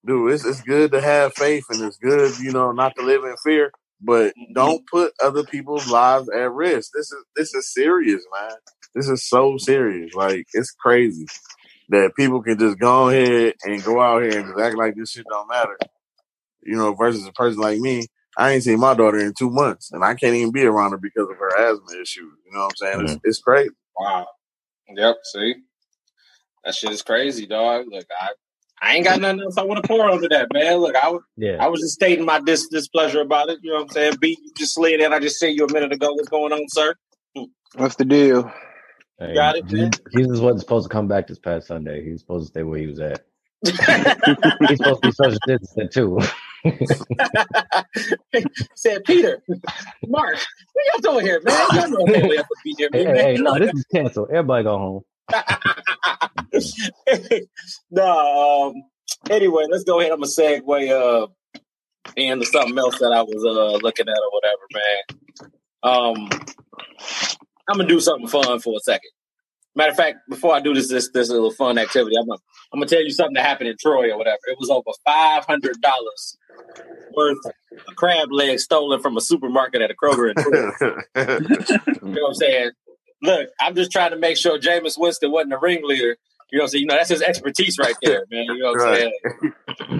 dude, 0.04 0.32
it's 0.32 0.44
it's 0.44 0.62
good 0.62 0.92
to 0.92 1.00
have 1.00 1.34
faith 1.34 1.64
and 1.70 1.82
it's 1.82 1.96
good, 1.96 2.38
you 2.38 2.52
know, 2.52 2.72
not 2.72 2.94
to 2.96 3.04
live 3.04 3.24
in 3.24 3.36
fear, 3.44 3.70
but 4.00 4.28
mm-hmm. 4.30 4.52
don't 4.54 4.86
put 4.86 5.12
other 5.22 5.44
people's 5.44 5.88
lives 5.90 6.28
at 6.28 6.52
risk. 6.52 6.92
This 6.94 7.12
is 7.12 7.24
this 7.36 7.54
is 7.54 7.72
serious, 7.72 8.22
man. 8.32 8.56
This 8.94 9.08
is 9.08 9.28
so 9.28 9.56
serious. 9.58 10.14
Like, 10.14 10.46
it's 10.54 10.70
crazy 10.72 11.26
that 11.90 12.16
people 12.16 12.42
can 12.42 12.58
just 12.58 12.78
go 12.78 13.10
ahead 13.10 13.54
and 13.64 13.84
go 13.84 14.00
out 14.00 14.22
here 14.22 14.38
and 14.38 14.48
just 14.48 14.58
act 14.58 14.76
like 14.76 14.96
this 14.96 15.10
shit 15.10 15.26
don't 15.30 15.48
matter 15.48 15.76
you 16.66 16.76
know, 16.76 16.94
versus 16.94 17.26
a 17.26 17.32
person 17.32 17.60
like 17.60 17.78
me. 17.78 18.06
I 18.36 18.52
ain't 18.52 18.64
seen 18.64 18.80
my 18.80 18.92
daughter 18.92 19.18
in 19.18 19.32
two 19.38 19.50
months, 19.50 19.92
and 19.92 20.04
I 20.04 20.14
can't 20.14 20.34
even 20.34 20.52
be 20.52 20.64
around 20.64 20.90
her 20.90 20.98
because 20.98 21.28
of 21.30 21.38
her 21.38 21.70
asthma 21.70 22.00
issues. 22.02 22.32
You 22.44 22.52
know 22.52 22.64
what 22.64 22.72
I'm 22.72 22.76
saying? 22.76 23.00
It's, 23.02 23.12
mm-hmm. 23.12 23.28
it's 23.28 23.38
crazy. 23.40 23.70
Wow. 23.98 24.26
Yep. 24.94 25.16
See, 25.22 25.54
that 26.66 26.74
shit 26.74 26.92
is 26.92 27.02
crazy, 27.02 27.46
dog. 27.46 27.86
Look, 27.90 28.06
I, 28.20 28.30
I 28.82 28.96
ain't 28.96 29.04
got 29.04 29.20
nothing 29.20 29.40
else 29.42 29.56
I 29.56 29.62
want 29.62 29.82
to 29.82 29.88
pour 29.88 30.10
over 30.10 30.28
that, 30.28 30.48
man. 30.52 30.78
Look, 30.78 30.96
I, 30.96 31.10
was- 31.10 31.22
Yeah. 31.36 31.56
I 31.60 31.68
was 31.68 31.80
just 31.80 31.94
stating 31.94 32.24
my 32.26 32.40
dis- 32.40 32.68
displeasure 32.68 33.22
about 33.22 33.48
it. 33.50 33.60
You 33.62 33.70
know 33.70 33.76
what 33.76 33.82
I'm 33.84 33.88
saying? 33.90 34.14
B, 34.20 34.36
you 34.42 34.52
just 34.58 34.74
slid 34.74 35.00
in. 35.00 35.12
I 35.14 35.20
just 35.20 35.38
said 35.38 35.48
you 35.54 35.64
a 35.64 35.72
minute 35.72 35.92
ago. 35.92 36.12
What's 36.12 36.28
going 36.28 36.52
on, 36.52 36.68
sir? 36.68 36.94
What's 37.76 37.96
the 37.96 38.04
deal? 38.04 38.52
Hey, 39.18 39.34
Got 39.34 39.56
it, 39.56 39.66
Jesus, 39.68 39.78
man. 39.78 39.90
Jesus 40.14 40.40
wasn't 40.40 40.60
supposed 40.60 40.88
to 40.90 40.92
come 40.92 41.08
back 41.08 41.26
this 41.28 41.38
past 41.38 41.68
Sunday. 41.68 42.04
He 42.04 42.12
was 42.12 42.20
supposed 42.20 42.46
to 42.46 42.50
stay 42.50 42.62
where 42.64 42.78
he 42.78 42.86
was 42.86 43.00
at. 43.00 43.24
He's 43.64 44.78
supposed 44.78 45.00
to 45.00 45.06
be 45.06 45.12
social 45.12 45.38
distancing 45.46 45.88
too. 45.90 46.20
said 48.74 49.04
Peter, 49.04 49.42
Mark, 50.06 50.36
what 50.72 50.84
y'all 51.04 51.12
doing 51.14 51.24
here, 51.24 51.40
man? 51.44 51.54
Y'all 51.72 51.88
know 51.88 52.06
family 52.06 52.36
have 52.36 52.48
to 52.48 52.56
be 52.62 52.74
here, 52.76 52.90
hey, 52.92 53.04
man. 53.04 53.16
hey, 53.16 53.36
no, 53.38 53.58
this 53.58 53.72
is 53.72 53.86
canceled. 53.94 54.28
Everybody 54.30 54.64
go 54.64 54.78
home. 54.78 55.02
no, 57.90 58.68
um, 58.68 58.82
anyway, 59.30 59.64
let's 59.70 59.84
go 59.84 60.00
ahead. 60.00 60.12
I'm 60.12 60.20
gonna 60.20 60.30
segue 60.30 60.90
uh 60.90 61.26
into 62.16 62.46
something 62.46 62.78
else 62.78 62.98
that 62.98 63.12
I 63.12 63.22
was 63.22 63.44
uh 63.44 63.78
looking 63.82 64.08
at 64.08 64.16
or 64.16 64.30
whatever, 64.30 64.62
man. 64.72 65.10
Um 65.82 66.28
I'm 67.68 67.76
gonna 67.78 67.88
do 67.88 68.00
something 68.00 68.28
fun 68.28 68.60
for 68.60 68.76
a 68.76 68.80
second. 68.80 69.10
Matter 69.74 69.90
of 69.90 69.96
fact, 69.96 70.18
before 70.28 70.54
I 70.54 70.60
do 70.60 70.72
this 70.74 70.88
this 70.88 71.10
this 71.12 71.28
little 71.28 71.50
fun 71.50 71.78
activity, 71.78 72.16
I'm 72.18 72.26
gonna 72.26 72.40
I'm 72.72 72.80
gonna 72.80 72.88
tell 72.88 73.02
you 73.02 73.10
something 73.10 73.34
that 73.34 73.44
happened 73.44 73.68
in 73.68 73.76
Troy 73.78 74.10
or 74.10 74.18
whatever. 74.18 74.38
It 74.46 74.56
was 74.58 74.70
over 74.70 74.90
five 75.04 75.44
hundred 75.44 75.80
dollars 75.80 76.38
worth 77.14 77.38
of 77.46 77.96
crab 77.96 78.28
legs 78.30 78.62
stolen 78.62 79.00
from 79.00 79.16
a 79.16 79.20
supermarket 79.20 79.82
at 79.82 79.90
a 79.90 79.94
Kroger 79.94 80.30
in 80.30 80.42
Troy. 80.42 80.92
You 82.06 82.12
know 82.12 82.22
what 82.22 82.28
I'm 82.28 82.34
saying? 82.34 82.70
Look, 83.22 83.48
I'm 83.60 83.74
just 83.74 83.90
trying 83.90 84.12
to 84.12 84.16
make 84.16 84.36
sure 84.36 84.58
Jameis 84.58 84.98
Winston 84.98 85.32
wasn't 85.32 85.54
a 85.54 85.58
ringleader. 85.58 86.16
You 86.50 86.58
know 86.58 86.62
what 86.62 86.66
I'm 86.66 86.68
saying? 86.70 86.80
You 86.82 86.86
know, 86.88 86.96
that's 86.96 87.10
his 87.10 87.22
expertise 87.22 87.78
right 87.78 87.96
there, 88.02 88.26
man. 88.30 88.44
You 88.46 88.58
know 88.60 88.66
what 88.66 88.72
I'm 88.74 88.78
Right. 88.78 88.98
saying? 88.98 89.12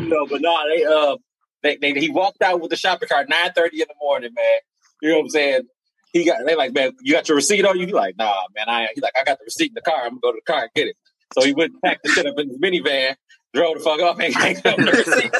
You 0.01 0.09
know, 0.11 0.27
but 0.31 0.41
no, 0.43 0.57
they 0.69 0.85
uh 0.85 1.17
they, 1.63 1.77
they 1.77 2.01
he 2.01 2.11
walked 2.11 2.43
out 2.43 2.61
with 2.61 2.71
the 2.71 2.77
shopping 2.77 3.09
cart 3.09 3.29
nine 3.29 3.53
thirty 3.55 3.81
in 3.83 3.87
the 3.89 3.95
morning, 4.01 4.33
man. 4.35 4.61
You 5.03 5.11
know 5.11 5.17
what 5.19 5.23
I'm 5.25 5.31
saying? 5.31 5.63
He 6.13 6.25
got 6.27 6.39
they 6.47 6.57
like, 6.57 6.75
man, 6.75 6.93
you 7.03 7.13
got 7.15 7.29
your 7.29 7.37
receipt 7.37 7.65
on 7.65 7.79
you? 7.79 7.87
He 7.87 7.93
like, 7.93 8.17
nah, 8.19 8.35
man, 8.57 8.67
I 8.69 8.89
he's 8.95 9.03
like, 9.03 9.15
I 9.21 9.25
got 9.25 9.39
the 9.39 9.45
receipt 9.47 9.71
in 9.71 9.75
the 9.75 9.83
car. 9.83 10.05
I'm 10.05 10.11
gonna 10.11 10.21
go 10.23 10.33
to 10.33 10.41
the 10.45 10.53
car 10.53 10.63
and 10.63 10.71
get 10.75 10.89
it. 10.89 10.97
So 11.33 11.43
he 11.45 11.55
went 11.55 11.73
and 11.75 11.83
packed 11.83 12.03
the 12.05 12.11
shit 12.11 12.27
up 12.27 12.39
in 12.39 12.49
his 12.49 12.59
minivan, 12.59 13.17
drove 13.55 13.79
the 13.79 13.85
fuck 13.85 14.01
off 14.01 14.21
and 14.21 14.35
hanged 14.43 14.67
up 14.67 14.79
the 14.79 14.93
receipt. 14.95 15.33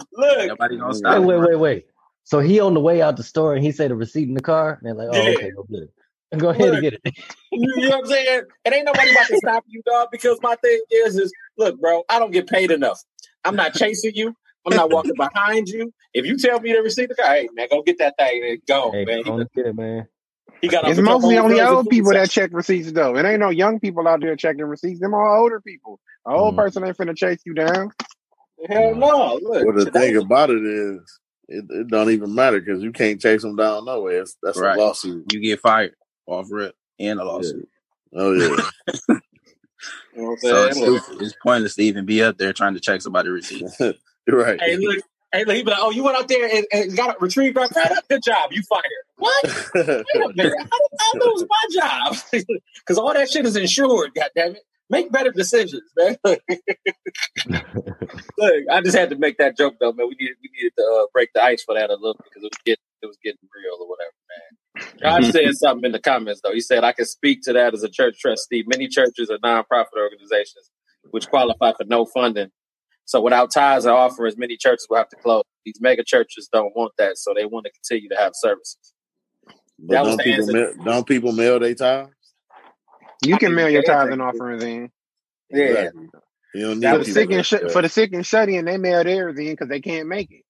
Look, 0.12 0.48
Nobody 0.48 0.78
gonna 0.78 0.94
stop. 0.94 1.22
Wait, 1.22 1.38
wait, 1.38 1.50
wait, 1.50 1.56
wait. 1.60 1.86
So 2.24 2.40
he 2.40 2.60
on 2.60 2.74
the 2.74 2.80
way 2.80 3.02
out 3.02 3.16
the 3.16 3.22
store 3.24 3.54
and 3.54 3.64
he 3.64 3.72
said 3.72 3.90
the 3.90 3.96
receipt 3.96 4.28
in 4.28 4.34
the 4.34 4.42
car. 4.42 4.74
And 4.80 4.86
they're 4.86 4.94
like, 4.94 5.08
oh, 5.10 5.28
Yeah. 5.28 5.34
okay, 5.38 5.50
go 5.52 5.64
get 5.64 5.82
it. 5.82 5.90
And 6.32 6.40
go 6.40 6.50
ahead 6.50 6.72
and 6.74 6.82
get 6.82 6.94
it. 6.94 7.02
you 7.62 7.88
know 7.88 7.98
what 7.98 8.04
I'm 8.04 8.06
saying? 8.06 8.42
It 8.64 8.74
ain't 8.74 8.86
nobody 8.86 9.10
about 9.10 9.28
to 9.28 9.36
stop 9.36 9.64
you, 9.68 9.82
dog. 9.86 10.08
Because 10.12 10.38
my 10.42 10.56
thing 10.56 10.80
is, 10.90 11.18
is 11.18 11.32
look, 11.58 11.80
bro, 11.80 12.04
I 12.10 12.18
don't 12.18 12.32
get 12.32 12.48
paid 12.48 12.70
enough. 12.72 13.00
I'm 13.44 13.56
not 13.56 13.74
chasing 13.74 14.12
you. 14.14 14.34
I'm 14.66 14.74
not 14.74 14.90
walking 14.90 15.16
behind 15.16 15.68
you. 15.68 15.92
If 16.14 16.26
you 16.26 16.38
tell 16.38 16.60
me 16.60 16.72
to 16.74 16.80
receive 16.80 17.08
the 17.10 17.16
car, 17.16 17.34
hey 17.34 17.48
man, 17.54 17.68
go 17.70 17.82
get 17.82 17.98
that 17.98 18.14
thing 18.18 18.44
and 18.44 18.60
go, 18.68 18.92
Hey, 18.92 19.04
man. 19.06 19.22
go 19.24 19.38
get 19.56 19.66
it, 19.66 19.76
man. 19.76 20.08
He 20.60 20.68
got 20.68 20.84
It's 20.86 20.98
mostly 21.00 21.36
whole 21.36 21.44
only 21.44 21.60
old 21.60 21.88
people 21.90 22.12
that 22.12 22.30
check 22.30 22.50
receipts 22.52 22.92
though. 22.92 23.16
It 23.16 23.24
ain't 23.26 23.40
no 23.40 23.50
young 23.50 23.80
people 23.80 24.08
out 24.08 24.20
there 24.20 24.36
checking 24.36 24.64
receipts. 24.64 25.00
Them 25.00 25.14
all 25.14 25.42
older 25.42 25.60
people. 25.60 26.00
A 26.26 26.30
old 26.32 26.56
Mm. 26.56 26.56
person 26.56 26.84
ain't 26.84 26.96
finna 26.96 27.16
chase 27.16 27.40
you 27.46 27.54
down. 27.54 27.90
Hell 28.68 28.94
no. 28.96 29.40
Look, 29.42 29.66
Well, 29.66 29.74
the 29.74 29.86
shit, 29.86 29.92
thing 29.92 30.16
about 30.16 30.50
it 30.50 30.64
is, 30.64 31.20
it, 31.48 31.64
it 31.70 31.88
don't 31.88 32.10
even 32.10 32.34
matter 32.34 32.60
because 32.60 32.82
you 32.82 32.92
can't 32.92 33.20
chase 33.20 33.42
them 33.42 33.56
down 33.56 33.86
nowhere. 33.86 34.24
That's 34.42 34.60
Right. 34.60 34.76
a 34.76 34.78
lawsuit. 34.78 35.32
You 35.32 35.40
get 35.40 35.60
fired 35.60 35.94
off 36.26 36.48
rip 36.50 36.74
and 36.98 37.20
a 37.20 37.24
lawsuit. 37.24 37.68
Oh 38.14 38.32
yeah. 38.32 38.56
you 40.14 40.22
know 40.22 40.36
So 40.36 40.66
it's, 40.66 40.78
saying? 40.78 40.90
Look, 40.90 41.04
stupid. 41.04 41.22
it's 41.22 41.34
pointless 41.42 41.74
to 41.76 41.82
even 41.82 42.04
be 42.04 42.22
up 42.22 42.36
there 42.38 42.52
trying 42.52 42.74
to 42.74 42.80
check 42.80 43.00
somebody's 43.02 43.32
receipts. 43.32 43.80
right. 44.28 44.60
hey, 44.60 44.76
look. 44.76 44.98
Hey, 45.30 45.44
look, 45.44 45.56
he 45.56 45.62
be 45.62 45.70
like, 45.70 45.78
oh, 45.82 45.90
you 45.90 46.02
went 46.02 46.16
out 46.16 46.26
there 46.26 46.48
and, 46.50 46.64
and 46.72 46.96
got 46.96 47.20
retrieved 47.20 47.58
our 47.58 47.68
credit? 47.68 47.98
Good 48.08 48.22
job. 48.22 48.50
You 48.50 48.62
fired. 48.62 48.82
What? 49.18 49.44
Wait 49.74 49.86
a 49.86 50.04
minute. 50.34 50.54
How, 50.58 50.78
how 50.98 51.12
that 51.12 51.26
was 51.26 51.44
my 51.48 51.66
job? 51.78 52.16
Because 52.30 52.96
all 52.96 53.12
that 53.12 53.28
shit 53.28 53.44
is 53.44 53.54
insured, 53.54 54.12
goddammit. 54.14 54.60
Make 54.90 55.12
better 55.12 55.30
decisions, 55.30 55.82
man. 55.98 56.16
Look, 56.24 56.40
I 58.70 58.80
just 58.80 58.96
had 58.96 59.10
to 59.10 59.16
make 59.16 59.36
that 59.36 59.54
joke 59.56 59.74
though, 59.80 59.92
man. 59.92 60.08
We 60.08 60.14
needed 60.18 60.36
we 60.42 60.48
needed 60.56 60.72
to 60.78 60.84
uh, 60.84 61.06
break 61.12 61.30
the 61.34 61.42
ice 61.42 61.62
for 61.62 61.74
that 61.74 61.90
a 61.90 61.94
little 61.94 62.16
because 62.24 62.42
it 62.42 62.50
was 62.50 62.58
getting 62.64 62.82
it 63.02 63.06
was 63.06 63.18
getting 63.22 63.38
real 63.54 63.76
or 63.82 63.86
whatever, 63.88 64.14
man. 64.30 64.57
Josh 65.02 65.28
said 65.30 65.54
something 65.56 65.86
in 65.86 65.92
the 65.92 66.00
comments 66.00 66.40
though. 66.44 66.52
He 66.54 66.60
said 66.60 66.84
I 66.84 66.92
can 66.92 67.06
speak 67.06 67.42
to 67.44 67.54
that 67.54 67.74
as 67.74 67.84
a 67.84 67.90
church 67.90 68.18
trustee. 68.20 68.64
Many 68.66 68.88
churches 68.88 69.30
are 69.30 69.38
nonprofit 69.38 69.98
organizations 69.98 70.70
which 71.10 71.28
qualify 71.28 71.72
for 71.72 71.84
no 71.86 72.06
funding. 72.06 72.50
So 73.06 73.20
without 73.22 73.52
ties 73.52 73.86
or 73.86 73.92
offerings, 73.92 74.36
many 74.38 74.56
churches 74.56 74.86
will 74.90 74.98
have 74.98 75.08
to 75.10 75.16
close. 75.16 75.44
These 75.66 75.80
mega 75.80 76.04
churches 76.04 76.48
don't 76.52 76.74
want 76.76 76.92
that, 76.98 77.18
so 77.18 77.34
they 77.34 77.46
want 77.46 77.66
to 77.66 77.72
continue 77.72 78.08
to 78.10 78.16
have 78.16 78.32
services. 78.34 78.94
But 79.78 80.02
That 80.02 80.02
don't 80.02 80.22
people 80.22 80.46
mail, 80.48 80.72
don't 80.84 81.06
people 81.06 81.32
mail 81.32 81.60
their 81.60 81.74
tithes? 81.74 82.10
You 83.22 83.36
I 83.36 83.38
can 83.38 83.54
mean, 83.54 83.56
mail 83.56 83.70
your 83.70 83.82
yeah, 83.82 83.82
tithes 83.84 84.12
and 84.12 84.22
offerings 84.22 84.64
in. 84.64 84.90
Yeah. 85.50 85.90
Exactly. 85.90 86.08
You 86.54 86.62
don't 86.62 86.80
need 86.80 86.88
For 86.88 86.98
the 86.98 87.04
sick 87.06 87.32
and 87.32 87.46
sh- 87.46 87.68
for 87.68 87.82
the 87.82 87.88
sick 87.90 88.12
and 88.12 88.26
shut 88.26 88.48
in, 88.48 88.66
they 88.66 88.78
mail 88.78 89.04
theirs 89.04 89.38
in 89.38 89.46
because 89.52 89.68
they 89.68 89.80
can't 89.80 90.08
make 90.08 90.30
it. 90.32 90.44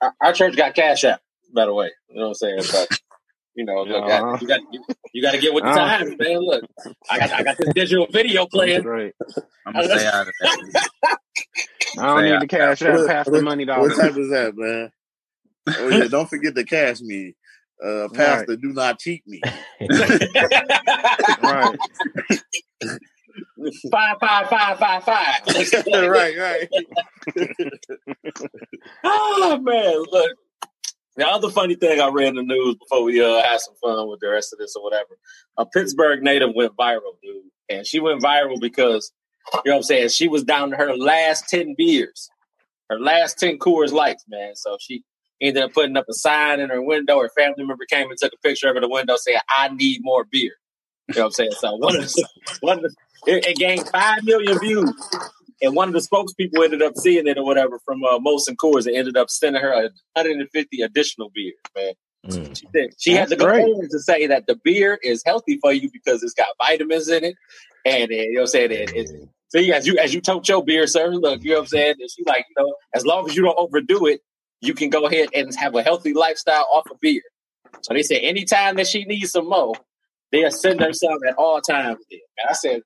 Our, 0.00 0.14
our 0.22 0.32
church 0.34 0.56
got 0.56 0.74
cash 0.74 1.04
app, 1.04 1.20
by 1.54 1.66
the 1.66 1.74
way. 1.74 1.90
You 2.08 2.16
know 2.16 2.22
what 2.22 2.28
I'm 2.28 2.34
saying? 2.34 2.60
But 2.72 3.00
you 3.54 3.64
know, 3.64 3.82
look, 3.82 4.04
Uh-huh. 4.04 4.38
you 4.40 4.46
got 4.48 4.60
you, 4.72 4.84
you 5.12 5.22
got 5.22 5.32
to 5.32 5.38
get 5.38 5.52
with 5.52 5.64
the 5.64 5.70
Uh-huh. 5.70 5.98
times, 5.98 6.14
man. 6.18 6.38
Look, 6.38 6.64
I 7.10 7.18
got 7.18 7.32
I 7.32 7.42
got 7.42 7.58
this 7.58 7.74
digital 7.74 8.06
video 8.10 8.46
playing. 8.46 8.84
Right. 8.84 9.12
I'm 9.66 9.72
gonna 9.72 9.98
stay 9.98 10.06
out 10.06 10.28
of 10.28 10.32
that. 10.40 10.78
I 11.98 12.06
don't 12.06 12.24
need 12.24 12.32
I- 12.34 12.38
the 12.40 12.46
cash 12.46 12.82
out 12.82 12.94
What- 12.98 13.08
past 13.08 13.26
the 13.26 13.32
what- 13.38 13.44
money 13.44 13.64
What 13.66 13.96
type 13.96 14.16
is 14.16 14.30
that, 14.30 14.52
man? 14.56 14.90
Oh 15.68 15.88
yeah, 15.88 16.08
don't 16.08 16.28
forget 16.28 16.54
to 16.54 16.64
cash 16.64 17.00
me. 17.00 17.34
Uh, 17.84 18.08
Pastor, 18.14 18.56
do 18.56 18.72
not 18.72 18.98
cheat 18.98 19.22
me. 19.26 19.40
Right. 21.42 21.76
five, 23.90 24.16
five, 24.20 24.48
five, 24.48 24.78
five, 24.78 25.04
five. 25.04 25.42
right, 25.86 26.38
right. 26.38 26.68
oh 29.04 29.58
man, 29.62 30.04
look. 30.10 30.36
The 31.16 31.26
other 31.26 31.50
funny 31.50 31.74
thing 31.74 32.00
I 32.00 32.08
read 32.08 32.28
in 32.28 32.36
the 32.36 32.42
news 32.42 32.76
before 32.76 33.02
we 33.02 33.22
uh, 33.22 33.42
had 33.42 33.60
some 33.60 33.74
fun 33.82 34.08
with 34.08 34.20
the 34.20 34.30
rest 34.30 34.52
of 34.52 34.58
this 34.58 34.74
or 34.76 34.82
whatever, 34.82 35.18
a 35.58 35.66
Pittsburgh 35.66 36.22
native 36.22 36.50
went 36.54 36.76
viral, 36.76 37.18
dude, 37.22 37.42
and 37.68 37.86
she 37.86 38.00
went 38.00 38.22
viral 38.22 38.60
because 38.60 39.12
you 39.52 39.70
know 39.70 39.72
what 39.72 39.76
I'm 39.78 39.82
saying. 39.82 40.08
She 40.10 40.28
was 40.28 40.44
down 40.44 40.70
to 40.70 40.76
her 40.76 40.96
last 40.96 41.48
ten 41.48 41.74
beers, 41.76 42.30
her 42.88 42.98
last 42.98 43.38
ten 43.38 43.58
Coors 43.58 43.92
Lights, 43.92 44.24
man. 44.28 44.54
So 44.54 44.76
she 44.80 45.02
ended 45.40 45.64
up 45.64 45.72
putting 45.72 45.96
up 45.96 46.06
a 46.08 46.14
sign 46.14 46.60
in 46.60 46.70
her 46.70 46.82
window. 46.82 47.20
Her 47.20 47.30
family 47.36 47.64
member 47.64 47.84
came 47.90 48.08
and 48.08 48.18
took 48.18 48.32
a 48.32 48.48
picture 48.48 48.68
of 48.68 48.76
her 48.76 48.80
the 48.80 48.88
window 48.88 49.16
saying, 49.16 49.40
"I 49.48 49.68
need 49.68 50.00
more 50.02 50.24
beer." 50.30 50.52
You 51.08 51.16
know 51.16 51.22
what 51.22 51.26
I'm 51.26 51.32
saying? 51.32 51.52
So 51.58 51.74
one 51.76 51.96
of 51.96 52.02
the, 52.02 52.28
one 52.60 52.76
of 52.78 52.82
the, 52.84 52.94
it, 53.32 53.46
it 53.46 53.56
gained 53.56 53.88
five 53.88 54.22
million 54.24 54.58
views. 54.58 54.92
And 55.62 55.74
one 55.74 55.88
of 55.88 55.94
the 55.94 56.00
spokespeople 56.00 56.64
ended 56.64 56.82
up 56.82 56.96
seeing 56.96 57.26
it 57.26 57.36
or 57.36 57.44
whatever 57.44 57.78
from 57.84 58.02
uh, 58.02 58.18
Molson 58.18 58.56
Coors 58.56 58.86
and 58.86 58.96
ended 58.96 59.16
up 59.16 59.28
sending 59.30 59.60
her 59.60 59.72
150 59.72 60.80
additional 60.82 61.30
beers, 61.34 61.54
man. 61.76 61.92
Mm. 62.26 62.58
She, 62.58 62.66
said, 62.74 62.90
she 62.98 63.12
had 63.12 63.28
That's 63.28 63.30
to 63.30 63.36
go 63.36 63.46
great. 63.46 63.90
to 63.90 63.98
say 63.98 64.26
that 64.26 64.46
the 64.46 64.58
beer 64.62 64.98
is 65.02 65.22
healthy 65.24 65.58
for 65.60 65.72
you 65.72 65.90
because 65.92 66.22
it's 66.22 66.34
got 66.34 66.48
vitamins 66.58 67.08
in 67.08 67.24
it. 67.24 67.34
And 67.84 68.10
uh, 68.10 68.14
you 68.14 68.34
know 68.34 68.40
what 68.40 68.42
I'm 68.42 68.46
saying? 68.48 68.70
It, 68.72 68.92
it, 68.94 69.28
see, 69.50 69.72
as 69.72 69.86
you 69.86 69.96
as 69.96 70.12
you 70.12 70.20
told 70.20 70.46
your 70.46 70.62
beer, 70.62 70.86
sir, 70.86 71.08
look, 71.08 71.42
you 71.42 71.50
know 71.50 71.56
what 71.56 71.62
I'm 71.62 71.66
saying? 71.68 71.94
And 71.98 72.10
she 72.10 72.22
like, 72.26 72.44
you 72.48 72.62
know, 72.62 72.74
as 72.94 73.06
long 73.06 73.28
as 73.28 73.34
you 73.36 73.42
don't 73.42 73.58
overdo 73.58 74.06
it, 74.06 74.20
you 74.60 74.74
can 74.74 74.90
go 74.90 75.06
ahead 75.06 75.30
and 75.34 75.54
have 75.56 75.74
a 75.74 75.82
healthy 75.82 76.12
lifestyle 76.12 76.66
off 76.70 76.90
of 76.90 77.00
beer. 77.00 77.22
So 77.82 77.94
they 77.94 78.02
said 78.02 78.18
anytime 78.22 78.76
that 78.76 78.86
she 78.86 79.04
needs 79.04 79.32
some 79.32 79.48
more, 79.48 79.74
they'll 80.30 80.50
send 80.50 80.80
her 80.80 80.92
some 80.92 81.18
at 81.26 81.36
all 81.36 81.60
times. 81.62 82.04
And 82.10 82.20
I 82.48 82.52
said, 82.52 82.82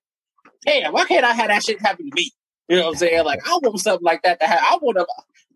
damn, 0.64 0.92
why 0.92 1.04
can't 1.06 1.24
I 1.24 1.32
have 1.32 1.48
that 1.48 1.64
shit 1.64 1.80
happen 1.80 2.08
to 2.08 2.14
me? 2.14 2.30
You 2.68 2.77
know 2.77 2.85
what 2.85 2.90
I'm 2.92 2.96
saying? 2.96 3.24
Like, 3.24 3.40
I 3.46 3.59
want 3.62 3.81
something 3.81 4.05
like 4.05 4.22
that 4.22 4.40
to 4.40 4.46
happen. 4.46 4.64
I 4.66 4.79
want 4.81 4.98
to, 4.98 5.07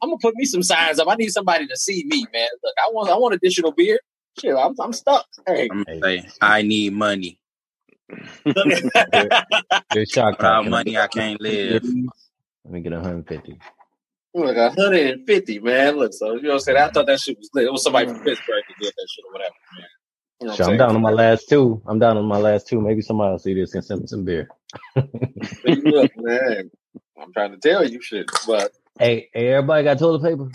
I'm 0.02 0.10
gonna 0.10 0.18
put 0.20 0.34
me 0.36 0.44
some 0.44 0.62
signs 0.62 0.98
up. 0.98 1.08
I 1.08 1.14
need 1.14 1.30
somebody 1.30 1.66
to 1.66 1.76
see 1.76 2.04
me, 2.06 2.26
man. 2.32 2.48
Look, 2.62 2.74
I 2.78 2.90
want, 2.92 3.10
I 3.10 3.16
want 3.16 3.34
additional 3.34 3.72
beer. 3.72 3.98
Shit, 4.38 4.54
I'm, 4.54 4.74
I'm 4.78 4.92
stuck. 4.92 5.26
Hey, 5.46 5.68
I'm 5.70 5.84
gonna 5.84 6.00
say 6.00 6.28
I 6.40 6.62
need 6.62 6.92
money. 6.92 7.40
Good 8.44 10.08
shot, 10.08 10.32
Without 10.32 10.38
Carl. 10.38 10.62
Can 10.64 10.72
I 10.72 10.76
money, 10.76 10.90
get 10.92 11.02
I 11.02 11.06
can't 11.08 11.40
live. 11.40 11.82
Let 11.82 12.72
me 12.72 12.80
get 12.80 12.92
150. 12.92 13.58
Look, 14.34 14.56
150, 14.56 15.58
man. 15.60 15.96
Look, 15.96 16.12
so 16.12 16.34
you 16.34 16.42
know 16.42 16.48
what 16.50 16.54
I'm 16.54 16.60
saying? 16.60 16.78
I 16.78 16.88
thought 16.88 17.06
that 17.06 17.18
shit 17.18 17.38
was 17.38 17.50
lit. 17.54 17.64
It 17.64 17.72
was 17.72 17.82
somebody 17.82 18.06
from 18.06 18.18
Pittsburgh 18.22 18.62
that 18.68 18.74
did 18.80 18.92
that 18.96 19.08
shit 19.10 19.24
or 19.26 19.32
whatever, 19.32 19.54
man. 19.76 19.86
You 20.40 20.46
know 20.46 20.52
what 20.52 20.60
I'm 20.60 20.70
I'm 20.70 20.76
down 20.78 20.96
on 20.96 21.02
my 21.02 21.10
last 21.10 21.48
two. 21.48 21.82
I'm 21.86 21.98
down 21.98 22.16
on 22.16 22.26
my 22.26 22.38
last 22.38 22.68
two. 22.68 22.80
Maybe 22.80 23.00
somebody 23.00 23.32
will 23.32 23.38
see 23.38 23.54
this 23.54 23.74
and 23.74 23.84
send 23.84 24.02
me 24.02 24.06
some 24.06 24.24
beer. 24.24 24.48
Look, 25.66 26.12
man. 26.16 26.70
I'm 27.20 27.32
trying 27.32 27.52
to 27.52 27.58
tell 27.58 27.86
you 27.86 28.00
shit, 28.02 28.26
but 28.46 28.72
Hey, 28.98 29.28
hey, 29.32 29.48
everybody 29.52 29.84
got 29.84 29.98
toilet 29.98 30.22
paper? 30.22 30.50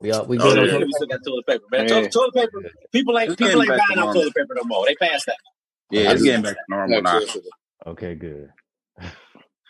We 0.00 0.10
all, 0.10 0.26
we 0.26 0.36
Oh, 0.38 0.42
good 0.42 0.58
on 0.58 0.64
yeah, 0.66 0.70
toilet 0.72 0.86
we 0.86 0.92
still 0.94 1.06
got 1.06 1.20
toilet 1.24 1.46
paper, 1.46 1.64
man. 1.70 1.82
Yeah. 1.82 1.88
Toilet, 1.88 2.12
toilet 2.12 2.34
paper. 2.34 2.70
People 2.92 3.18
ain't 3.18 3.38
people 3.38 3.62
ain't 3.62 3.68
buying 3.68 3.80
to 3.94 4.00
out 4.00 4.12
toilet 4.14 4.34
paper 4.34 4.54
no 4.56 4.64
more. 4.64 4.84
They 4.86 4.94
passed 4.96 5.26
that. 5.26 5.36
Yeah, 5.90 6.00
I 6.00 6.04
it's 6.04 6.12
just- 6.14 6.24
getting 6.24 6.42
back 6.42 6.54
to 6.54 6.62
normal 6.68 7.02
now. 7.02 7.20
Okay, 7.86 8.14
good. 8.14 8.50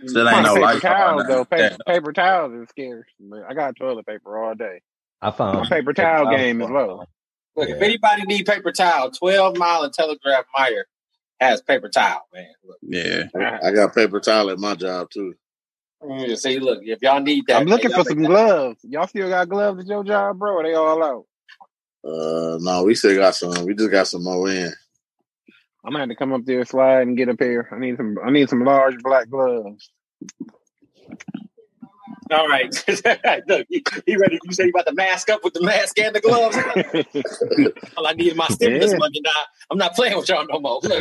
Still 0.06 0.28
ain't 0.28 0.42
no 0.42 0.54
paper 0.54 0.60
life 0.60 0.80
towels 0.82 1.24
though. 1.28 1.44
Paper, 1.44 1.76
that. 1.76 1.86
paper 1.86 2.12
towels 2.12 2.52
is 2.54 2.68
scarce. 2.70 3.06
I 3.48 3.54
got 3.54 3.76
toilet 3.76 4.06
paper 4.06 4.36
all 4.42 4.54
day. 4.54 4.80
I 5.20 5.30
found 5.30 5.58
My 5.60 5.68
paper 5.68 5.92
towel 5.92 6.30
game 6.34 6.60
as 6.62 6.68
well. 6.70 7.06
Look, 7.54 7.68
if 7.68 7.80
anybody 7.80 8.22
need 8.22 8.46
paper 8.46 8.72
towel, 8.72 9.10
12 9.10 9.56
Mile 9.58 9.82
and 9.84 9.92
Telegraph 9.92 10.44
Meijer 10.58 10.84
has 11.38 11.60
paper 11.62 11.88
towel, 11.88 12.22
man. 12.34 12.46
Look, 12.64 12.78
Yeah. 12.82 13.24
I, 13.36 13.68
I 13.68 13.72
got 13.72 13.94
paper 13.94 14.18
towel 14.20 14.50
at 14.50 14.58
my 14.58 14.74
job 14.74 15.10
too. 15.10 15.34
You 16.08 16.26
just 16.28 16.42
say, 16.42 16.58
look, 16.58 16.80
if 16.82 17.02
y'all 17.02 17.20
need 17.20 17.46
that, 17.48 17.58
I'm 17.58 17.66
looking 17.66 17.90
for 17.92 18.04
some 18.04 18.18
make 18.18 18.28
gloves. 18.28 18.80
Y'all 18.84 19.06
still 19.06 19.28
got 19.28 19.48
gloves 19.48 19.80
at 19.80 19.86
your 19.86 20.04
job, 20.04 20.38
bro? 20.38 20.54
Or 20.56 20.62
they 20.64 20.74
all 20.74 21.02
out? 21.02 21.26
Uh, 22.04 22.58
no, 22.60 22.84
we 22.84 22.94
still 22.94 23.16
got 23.16 23.34
some. 23.34 23.66
We 23.66 23.74
just 23.74 23.90
got 23.90 24.08
some 24.08 24.24
more 24.24 24.50
in. 24.50 24.72
I'm 25.84 25.92
gonna 25.92 26.00
have 26.00 26.10
to 26.10 26.16
come 26.16 26.32
up 26.32 26.44
there, 26.44 26.64
slide, 26.64 27.06
and 27.08 27.16
get 27.16 27.28
a 27.28 27.36
pair. 27.36 27.68
I 27.72 27.78
need 27.78 27.96
some. 27.96 28.16
I 28.24 28.30
need 28.30 28.48
some 28.48 28.64
large 28.64 28.98
black 29.02 29.28
gloves. 29.30 29.90
All 32.30 32.48
right. 32.48 32.72
look, 33.48 33.66
he, 33.68 33.84
he 34.06 34.16
ready. 34.16 34.40
You 34.42 34.52
say 34.54 34.64
you 34.64 34.70
about 34.70 34.86
to 34.86 34.94
mask 34.94 35.30
up 35.30 35.44
with 35.44 35.54
the 35.54 35.62
mask 35.62 35.98
and 35.98 36.14
the 36.14 36.20
gloves? 36.20 36.58
All 37.96 38.06
I 38.06 38.12
need 38.14 38.28
is 38.28 38.36
my 38.36 38.48
stimulus 38.48 38.94
Yeah. 38.94 38.98
money 38.98 39.20
now. 39.22 39.30
I'm 39.70 39.78
not 39.78 39.94
playing 39.94 40.16
with 40.16 40.28
y'all 40.28 40.46
no 40.50 40.60
more. 40.60 40.80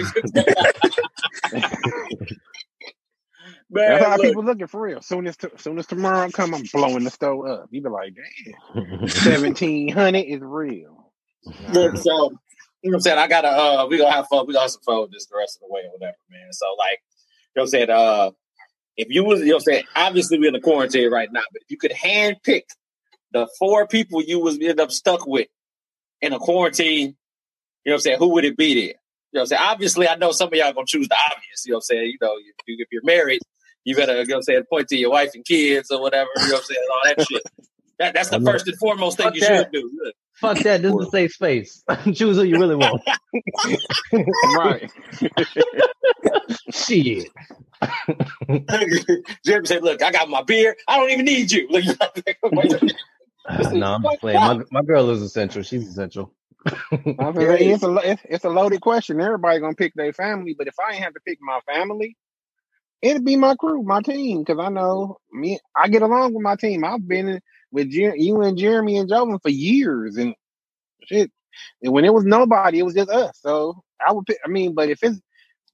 Look. 3.71 3.87
Man, 3.87 3.89
That's 3.89 4.05
how 4.05 4.17
look, 4.17 4.21
people 4.21 4.43
looking 4.43 4.67
for 4.67 4.81
real. 4.81 5.01
Soon 5.01 5.27
as 5.27 5.37
t- 5.37 5.47
soon 5.57 5.79
as 5.79 5.87
tomorrow 5.87 6.29
come, 6.29 6.53
I'm 6.53 6.63
blowing 6.73 7.05
the 7.05 7.09
stove 7.09 7.45
up. 7.45 7.67
You 7.71 7.81
be 7.81 7.89
like, 7.89 8.13
damn, 8.15 9.07
seventeen 9.07 9.89
hundred 9.89 10.25
is 10.25 10.41
real. 10.41 11.11
Look, 11.71 11.95
so 12.01 12.31
you 12.81 12.91
know 12.91 12.95
what 12.95 12.95
I'm 12.95 13.01
saying? 13.01 13.17
I 13.17 13.27
gotta 13.27 13.47
uh 13.47 13.87
we 13.89 13.97
gonna 13.97 14.11
have 14.11 14.27
fun, 14.27 14.45
we 14.45 14.53
gonna 14.53 14.63
have 14.63 14.71
some 14.71 14.81
fun 14.81 15.01
with 15.01 15.11
this 15.11 15.25
the 15.27 15.37
rest 15.37 15.57
of 15.57 15.61
the 15.61 15.73
way 15.73 15.81
or 15.81 15.91
whatever, 15.93 16.17
man. 16.29 16.51
So 16.51 16.65
like 16.77 16.99
you 17.01 17.61
know 17.61 17.61
what 17.61 17.63
I'm 17.63 17.67
saying, 17.69 17.89
uh 17.89 18.31
if 18.97 19.07
you 19.09 19.23
was 19.23 19.39
you 19.39 19.47
know 19.47 19.53
what 19.53 19.61
I'm 19.61 19.73
saying, 19.73 19.83
obviously 19.95 20.37
we're 20.37 20.47
in 20.47 20.53
the 20.53 20.59
quarantine 20.59 21.09
right 21.09 21.31
now, 21.31 21.43
but 21.53 21.61
if 21.61 21.71
you 21.71 21.77
could 21.77 21.93
hand 21.93 22.37
pick 22.43 22.67
the 23.31 23.47
four 23.57 23.87
people 23.87 24.21
you 24.21 24.39
was 24.41 24.59
end 24.59 24.81
up 24.81 24.91
stuck 24.91 25.25
with 25.25 25.47
in 26.21 26.33
a 26.33 26.39
quarantine, 26.39 27.15
you 27.85 27.89
know 27.89 27.93
what 27.93 27.93
I'm 27.93 27.99
saying, 28.01 28.19
who 28.19 28.29
would 28.29 28.43
it 28.43 28.57
be 28.57 28.73
there? 28.73 28.83
You 28.83 28.89
know 29.37 29.39
what 29.39 29.41
I'm 29.41 29.47
saying? 29.47 29.61
Obviously, 29.63 30.09
I 30.09 30.15
know 30.15 30.33
some 30.33 30.49
of 30.49 30.53
y'all 30.53 30.73
gonna 30.73 30.85
choose 30.85 31.07
the 31.07 31.15
obvious. 31.15 31.65
You 31.65 31.71
know 31.71 31.77
what 31.77 31.77
I'm 31.77 31.81
saying? 31.83 32.05
You 32.07 32.17
know, 32.21 32.35
if, 32.37 32.79
if 32.79 32.87
you're 32.91 33.03
married, 33.05 33.41
you 33.83 33.95
better, 33.95 34.13
you 34.13 34.25
know 34.25 34.35
what 34.35 34.37
I'm 34.37 34.41
saying, 34.43 34.63
point 34.69 34.87
to 34.89 34.97
your 34.97 35.11
wife 35.11 35.31
and 35.33 35.43
kids 35.45 35.89
or 35.91 36.01
whatever. 36.01 36.29
You 36.37 36.47
know 36.47 36.53
what 36.53 36.59
I'm 36.59 36.63
saying? 36.65 36.87
All 36.91 37.01
that 37.15 37.27
shit. 37.29 37.43
That, 37.99 38.13
that's 38.15 38.29
the 38.29 38.37
I'm 38.37 38.43
not- 38.43 38.53
first 38.53 38.67
and 38.67 38.77
foremost 38.77 39.17
thing 39.17 39.25
Fuck 39.25 39.35
you 39.35 39.41
that. 39.41 39.57
should 39.65 39.71
do. 39.71 39.91
Look. 40.03 40.15
Fuck 40.35 40.59
that. 40.59 40.81
This 40.81 40.91
is 40.93 41.07
a 41.07 41.09
safe 41.11 41.31
space. 41.33 41.83
Choose 42.13 42.35
who 42.37 42.43
you 42.43 42.57
really 42.59 42.75
want. 42.75 43.01
right. 44.57 44.91
Shit. 46.71 47.27
Jeremy 49.45 49.67
said, 49.67 49.83
"Look, 49.83 50.01
I 50.01 50.11
got 50.11 50.29
my 50.29 50.41
beer. 50.41 50.75
I 50.87 50.97
don't 50.97 51.11
even 51.11 51.25
need 51.25 51.51
you." 51.51 51.67
Look, 51.69 51.83
no, 53.73 53.93
I'm 53.93 54.03
just 54.03 54.19
playing. 54.19 54.39
My, 54.39 54.61
my 54.71 54.81
girl 54.81 55.09
is 55.11 55.21
essential. 55.21 55.61
She's 55.63 55.87
essential. 55.87 56.33
I 56.65 56.71
feel 56.97 57.35
it's 57.37 57.83
a 57.83 57.95
it's, 58.03 58.21
it's 58.25 58.45
a 58.45 58.49
loaded 58.49 58.81
question. 58.81 59.21
Everybody 59.21 59.59
gonna 59.59 59.75
pick 59.75 59.93
their 59.95 60.13
family, 60.13 60.55
but 60.57 60.67
if 60.67 60.75
I 60.79 60.93
ain't 60.93 61.03
have 61.03 61.13
to 61.13 61.19
pick 61.21 61.37
my 61.41 61.59
family, 61.71 62.17
it'd 63.01 63.25
be 63.25 63.35
my 63.37 63.55
crew, 63.55 63.83
my 63.83 64.01
team, 64.01 64.43
because 64.43 64.59
I 64.59 64.69
know 64.69 65.17
me. 65.31 65.59
I 65.75 65.89
get 65.89 66.01
along 66.03 66.33
with 66.33 66.43
my 66.43 66.55
team. 66.55 66.85
I've 66.85 67.07
been 67.07 67.29
in- 67.29 67.41
with 67.71 67.89
Jer- 67.91 68.15
you 68.17 68.41
and 68.41 68.57
Jeremy 68.57 68.97
and 68.97 69.09
Jovan 69.09 69.39
for 69.39 69.49
years, 69.49 70.17
and 70.17 70.35
shit. 71.05 71.31
And 71.83 71.93
when 71.93 72.05
it 72.05 72.13
was 72.13 72.25
nobody, 72.25 72.79
it 72.79 72.83
was 72.83 72.95
just 72.95 73.09
us. 73.11 73.37
So 73.41 73.83
I 74.05 74.13
would 74.13 74.25
pick. 74.25 74.39
I 74.45 74.49
mean, 74.49 74.75
but 74.75 74.89
if 74.89 75.03
it's 75.03 75.19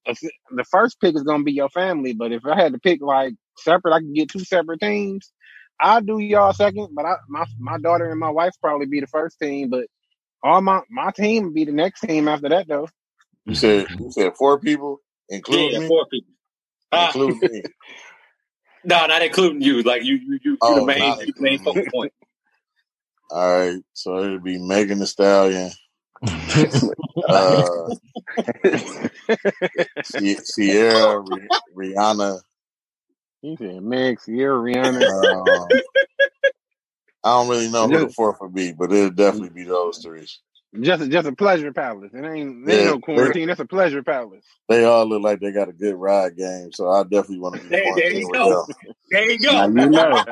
if 0.06 0.24
it- 0.24 0.34
the 0.52 0.66
first 0.66 1.02
pick 1.02 1.16
is 1.16 1.24
gonna 1.24 1.44
be 1.46 1.54
your 1.54 1.70
family, 1.70 2.14
but 2.14 2.34
if 2.34 2.46
I 2.46 2.56
had 2.62 2.74
to 2.74 2.80
pick 2.80 3.02
like 3.02 3.36
separate, 3.60 3.94
I 3.96 4.02
could 4.02 4.16
get 4.16 4.30
two 4.30 4.42
separate 4.42 4.82
teams. 4.82 5.34
I'll 5.80 6.02
do 6.02 6.20
y'all 6.20 6.54
second, 6.54 6.90
but 6.96 7.06
I, 7.06 7.16
my 7.30 7.46
my 7.60 7.80
daughter 7.80 8.12
and 8.12 8.20
my 8.22 8.32
wife 8.32 8.56
probably 8.62 8.88
be 8.88 9.02
the 9.02 9.08
first 9.08 9.40
team, 9.40 9.70
but 9.72 9.88
all 10.44 10.62
my 10.62 10.82
my 10.90 11.12
team 11.12 11.46
would 11.46 11.54
be 11.56 11.66
the 11.66 11.74
next 11.74 12.02
team 12.02 12.28
after 12.28 12.50
that 12.50 12.68
though. 12.68 12.90
You 13.46 13.56
said 13.56 13.88
you 14.00 14.12
said 14.12 14.38
four 14.38 14.60
people, 14.60 15.02
including 15.30 15.74
yeah, 15.74 15.80
me. 15.80 15.88
four 15.88 16.06
people. 16.12 16.34
Ah, 16.92 17.08
Including 17.08 17.40
me. 17.52 17.64
no, 18.84 19.08
not 19.08 19.22
including 19.22 19.62
you. 19.62 19.82
Like 19.84 20.04
you, 20.04 20.16
you, 20.16 20.40
you, 20.44 20.58
you 20.58 20.58
Oh, 20.62 20.80
the 20.82 20.86
main, 20.86 21.00
not 21.00 21.20
you 21.28 21.34
the 21.34 21.42
main 21.42 21.60
focal 21.60 21.88
point. 21.94 22.14
All 23.30 23.60
right, 23.60 23.82
so 23.94 24.20
it'd 24.20 24.44
be 24.44 24.58
Megan 24.58 25.00
Thee 25.00 25.06
Stallion, 25.06 25.70
uh, 27.28 27.90
Ciara, 30.04 31.22
Rihanna. 31.76 32.40
He 33.42 33.58
said 33.58 33.82
Meg, 33.84 34.20
Ciara, 34.26 34.58
Rihanna. 34.58 35.08
Um, 35.08 35.82
I 37.24 37.32
don't 37.32 37.50
really 37.50 37.70
know 37.70 37.88
who 37.90 38.00
the 38.00 38.10
fourth 38.10 38.38
would 38.42 38.54
be, 38.54 38.72
but 38.72 38.92
it'd 38.94 39.18
definitely 39.18 39.64
be 39.64 39.68
those 39.68 40.00
three. 40.00 40.28
Just 40.82 41.10
just 41.10 41.28
a 41.28 41.32
pleasure 41.32 41.72
palace. 41.72 42.12
It 42.14 42.18
ain't, 42.26 42.26
it 42.26 42.30
ain't 42.30 42.68
Yeah, 42.68 42.84
no 42.86 43.00
quarantine. 43.00 43.48
That's 43.48 43.60
a 43.60 43.66
pleasure 43.66 44.04
palace. 44.04 44.44
They 44.70 44.84
all 44.84 45.06
look 45.06 45.24
like 45.24 45.40
they 45.40 45.52
got 45.52 45.70
a 45.70 45.74
good 45.74 45.96
ride 45.96 46.38
game, 46.38 46.72
so 46.74 46.90
I 46.90 47.04
definitely 47.04 47.40
want 47.40 47.56
to 47.56 47.62
be 47.64 47.70
There, 47.70 47.96
there 47.96 48.12
you 48.12 48.30
go. 48.32 48.66
them. 48.68 48.94
There 49.10 49.32
you 49.32 49.40
Now 49.40 49.66
go. 49.66 49.68
you 49.68 49.90
know, 49.90 50.24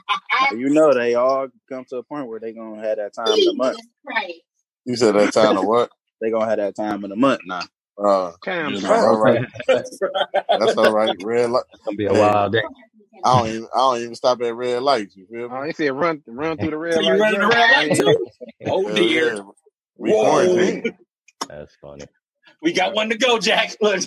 you 0.52 0.70
know 0.70 0.94
they 0.94 1.14
all 1.16 1.48
come 1.68 1.84
to 1.86 1.96
a 1.96 2.02
point 2.04 2.28
where 2.28 2.40
they 2.40 2.52
gonna 2.52 2.82
have 2.82 2.98
that 2.98 3.14
time 3.14 3.34
of 3.34 3.44
the 3.44 3.52
month. 3.54 3.78
Right. 4.04 4.34
You 4.84 4.96
said 4.96 5.14
that 5.16 5.32
time 5.32 5.56
of 5.56 5.66
what? 5.66 5.90
They 6.20 6.30
gonna 6.30 6.46
have 6.46 6.58
that 6.58 6.76
time 6.76 7.02
of 7.04 7.10
the 7.10 7.16
month 7.16 7.42
now. 7.44 7.62
Uh, 8.02 8.32
Damn, 8.44 8.74
You 8.74 8.80
that's 8.80 9.02
know, 9.02 9.08
all 9.08 9.16
right. 9.18 9.42
That's 10.56 10.76
all 10.76 10.92
right. 10.92 11.14
Red 11.20 11.50
light. 11.50 11.64
It's 11.72 11.82
gonna 11.84 11.96
be 11.96 12.06
a 12.06 12.14
wild 12.14 12.52
day. 12.52 12.62
I 13.24 13.36
don't 13.36 13.48
even. 13.48 13.68
I 13.74 13.78
don't 13.78 14.00
even 14.02 14.14
stop 14.14 14.40
at 14.42 14.54
red 14.54 14.82
lights. 14.82 15.16
You 15.16 15.26
feel 15.26 15.48
me? 15.48 15.54
Oh, 15.54 15.62
he 15.64 15.72
said 15.72 15.92
run 15.92 16.22
run 16.26 16.58
through 16.58 16.70
the 16.70 16.78
red 16.78 16.94
So 16.94 17.00
you 17.02 17.20
running 17.20 17.40
the 17.40 17.46
red 17.48 17.70
light 17.70 17.94
too? 17.94 18.26
Oh 18.66 18.88
dear. 18.94 19.44
Yeah. 20.00 20.02
We 20.02 20.12
Whoa. 20.12 20.24
quarantined. 20.24 20.94
That's 21.48 21.74
funny. 21.80 22.04
We 22.62 22.72
got 22.72 22.94
one 22.94 23.10
to 23.10 23.16
go, 23.16 23.38
Jack. 23.38 23.76
Look, 23.80 24.00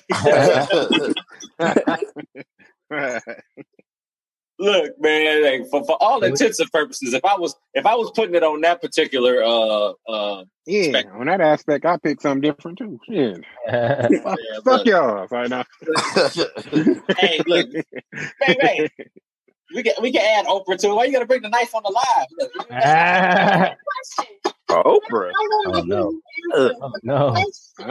look, 4.60 4.91
man. 4.99 5.43
like, 5.43 5.69
for 5.69 5.84
for 5.84 6.01
all 6.01 6.23
intents 6.23 6.60
and 6.60 6.71
purposes, 6.71 7.13
if 7.13 7.23
I 7.25 7.38
was 7.38 7.53
if 7.73 7.86
I 7.86 7.95
was 7.95 8.12
putting 8.15 8.36
it 8.36 8.43
on 8.43 8.62
that 8.62 8.82
particular 8.82 9.43
uh 9.43 9.91
uh 10.08 10.45
yeah, 10.65 10.89
spectrum, 10.89 11.19
on 11.21 11.27
that 11.27 11.41
aspect, 11.41 11.86
I 11.86 11.97
picked 11.97 12.21
something 12.21 12.41
different 12.41 12.77
too. 12.77 12.99
Shit, 13.10 13.43
fuck, 13.67 13.71
yeah, 13.71 14.08
fuck 14.23 14.38
look, 14.65 14.86
y'all. 14.86 15.27
Right 15.32 15.49
now. 15.49 15.65
hey, 17.17 17.41
look, 17.47 17.69
bang, 18.39 18.58
bang. 18.62 18.89
We 19.73 19.84
can 19.84 19.93
we 20.01 20.12
can 20.12 20.21
add 20.21 20.45
Oprah 20.45 20.77
to 20.77 20.89
it. 20.89 20.93
Why 20.93 21.06
you 21.06 21.13
gotta 21.13 21.25
bring 21.25 21.41
the 21.41 21.49
knife 21.49 21.73
on 21.73 21.82
the 21.84 21.91
live? 21.91 22.27
Look, 22.38 22.53
Question. 24.08 24.25
Oprah. 24.83 25.36
Oh, 25.65 25.81
no. 25.86 26.13
have 26.53 26.73
Oh, 26.81 26.93
no. 27.03 27.47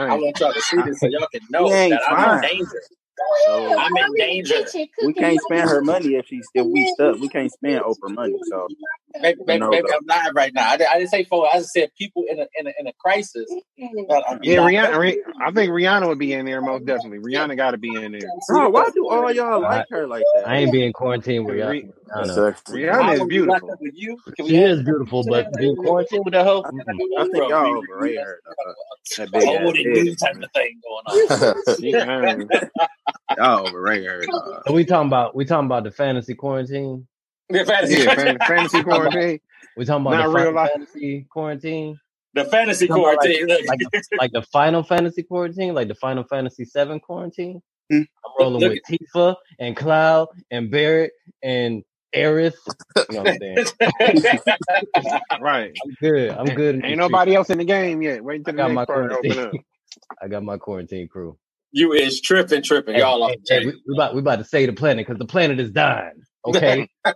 I 0.09 0.15
Dang. 0.15 0.17
want 0.17 0.39
y'all 0.39 0.53
to 0.53 0.61
see 0.61 0.81
this 0.83 1.01
so 1.01 1.07
y'all 1.09 1.27
can 1.33 1.41
know 1.49 1.65
He 1.65 1.71
ain't 1.71 1.89
that 1.89 2.03
I'm 2.07 2.23
in 2.23 2.37
fine. 2.37 2.41
danger. 2.41 2.83
Go 3.17 3.53
ahead. 3.67 3.77
I'm 3.77 3.97
in 3.97 4.13
danger. 4.15 4.63
kitchen 4.63 4.87
We 5.05 5.13
can't 5.13 5.39
spend 5.41 5.69
her 5.69 5.81
money 5.81 6.15
if 6.15 6.27
she's 6.27 6.47
if 6.53 6.65
we 6.65 6.85
stuck. 6.93 7.19
We 7.19 7.29
can't 7.29 7.51
spend 7.51 7.81
Oprah 7.83 8.13
money. 8.13 8.35
So 8.49 8.67
Maybe, 9.21 9.39
maybe, 9.45 9.59
no 9.59 9.69
maybe. 9.69 9.87
I'm 9.91 10.05
live 10.07 10.33
right 10.35 10.51
now. 10.53 10.69
I, 10.69 10.77
didn't- 10.77 10.89
I 10.91 10.97
didn't 10.97 11.11
say 11.11 11.23
for. 11.23 11.47
I 11.47 11.57
just 11.59 11.71
said 11.71 11.91
people 11.97 12.23
in 12.29 12.39
a 12.39 12.47
in 12.59 12.67
a, 12.67 12.71
in 12.79 12.87
a 12.87 12.93
crisis. 12.99 13.49
Uh, 14.09 14.21
I'm 14.27 14.39
Yeah, 14.41 14.57
Rihanna. 14.57 15.11
up. 15.11 15.35
I 15.39 15.51
think 15.51 15.71
Rihanna 15.71 16.07
would 16.07 16.17
be 16.17 16.33
in 16.33 16.45
there 16.45 16.61
most 16.61 16.85
definitely. 16.85 17.19
Rihanna 17.19 17.55
got 17.55 17.71
to 17.71 17.77
be 17.77 17.95
in 17.95 18.11
there. 18.13 18.31
Bro, 18.49 18.69
why 18.69 18.89
do 18.93 19.07
all 19.07 19.31
y'all 19.31 19.63
I, 19.65 19.77
like 19.77 19.89
her 19.91 20.07
like 20.07 20.23
that? 20.35 20.47
I 20.47 20.57
ain't 20.57 20.71
being 20.71 20.93
quarantined 20.93 21.45
with 21.45 21.57
y'all. 21.57 21.69
Ri- 21.69 21.91
I 22.15 22.25
know. 22.25 22.33
Sexy. 22.33 22.73
Rihanna 22.73 23.13
is 23.13 23.19
would 23.19 23.29
we 23.29 23.39
lock 23.39 23.47
beautiful. 23.61 23.71
up 23.71 23.77
with 23.81 23.93
you? 23.95 24.17
Can 24.35 24.45
we 24.45 24.51
She 24.51 24.57
is 24.57 24.83
beautiful, 24.83 25.23
but 25.23 25.47
being 25.59 25.75
quarantined 25.75 26.25
with 26.25 26.33
that 26.33 26.45
hoe, 26.45 26.63
I. 26.63 26.69
I 27.21 27.23
think 27.25 27.49
y'all 27.49 27.65
We, 27.65 27.71
we, 27.71 27.77
overrate 27.77 28.11
we 28.15 28.17
her. 28.17 28.39
Uh, 28.49 28.73
that 29.17 29.27
a 29.27 29.31
big 29.31 29.47
ass 29.47 29.65
old 29.65 29.75
and 29.77 29.95
head. 29.95 30.03
new 30.05 30.15
type 30.15 30.35
of 30.41 30.51
thing 30.53 30.81
going 30.83 31.05
on. 32.47 32.49
She, 33.31 33.35
Y'all 33.37 33.67
overrate 33.67 34.05
her. 34.05 34.21
dog. 34.25 34.63
So 34.67 34.73
we 34.73 34.85
talking 34.85 35.07
about 35.07 35.35
we 35.35 35.45
talking 35.45 35.65
about 35.65 35.83
the 35.83 35.91
fantasy 35.91 36.35
quarantine. 36.35 37.07
The 37.49 37.65
fantasy, 37.65 38.01
yeah, 38.03 38.15
fan, 38.15 38.37
fantasy 38.47 38.77
I'm 38.79 38.83
talking 38.85 38.91
about 38.93 39.11
quarantine, 39.11 39.39
We 39.77 39.85
talking 39.85 40.05
about 40.07 40.17
not 40.17 40.27
the 40.27 40.33
real 40.33 40.53
life. 40.53 40.71
fantasy 40.71 41.25
quarantine. 41.29 41.97
the 42.33 42.45
fantasy 42.45 42.85
We 42.85 42.87
talking 42.89 43.03
about 43.03 43.17
like 43.25 43.37
quarantine. 43.39 43.65
Like 43.67 43.79
the, 43.79 44.03
like 44.19 44.31
the 44.31 44.41
final 44.43 44.83
fantasy 44.83 45.23
quarantine, 45.23 45.73
like 45.73 45.87
the 45.87 45.95
Final 45.95 46.23
Fantasy 46.23 46.65
Seven 46.65 46.99
quarantine. 46.99 47.61
Hmm. 47.91 47.97
I'm 48.25 48.31
rolling 48.39 48.61
look, 48.61 48.73
with 48.73 48.99
Tifa 49.15 49.35
and 49.59 49.75
Cloud 49.75 50.29
and 50.51 50.71
Barret 50.71 51.11
and 51.43 51.83
Aerith. 52.15 52.53
You 53.09 53.17
know 53.17 53.23
what 53.23 53.29
I'm 53.29 53.37
saying? 53.39 53.65
Right. 55.41 55.73
I'm 55.83 55.93
good. 55.99 56.29
I'm 56.31 56.53
good 56.53 56.83
ain't 56.85 56.97
nobody 56.97 57.31
streets. 57.31 57.37
else 57.37 57.49
in 57.49 57.57
the 57.57 57.65
game 57.65 58.01
yet. 58.01 58.23
Wait 58.23 58.41
I 58.47 58.51
until 58.51 58.53
the 58.53 58.57
got 58.57 58.71
my 58.71 58.81
next 58.81 58.85
part 58.85 59.11
open 59.11 59.31
quarantine. 59.31 59.39
up. 59.39 59.53
I 60.21 60.27
got 60.27 60.43
my 60.43 60.57
quarantine 60.57 61.07
crew. 61.07 61.37
You 61.73 61.91
is 61.91 62.21
tripping, 62.21 62.61
tripping. 62.61 62.93
Hey, 62.93 63.01
Y'all 63.01 63.23
off 63.23 63.31
hey, 63.31 63.59
hey, 63.59 63.65
we, 63.65 63.73
we 63.87 63.95
about 63.95 64.13
we 64.13 64.21
about 64.21 64.37
to 64.37 64.45
save 64.45 64.67
the 64.67 64.73
planet 64.73 65.05
because 65.05 65.19
the 65.19 65.25
planet 65.25 65.59
is 65.59 65.71
dying. 65.71 66.21
Okay. 66.45 66.87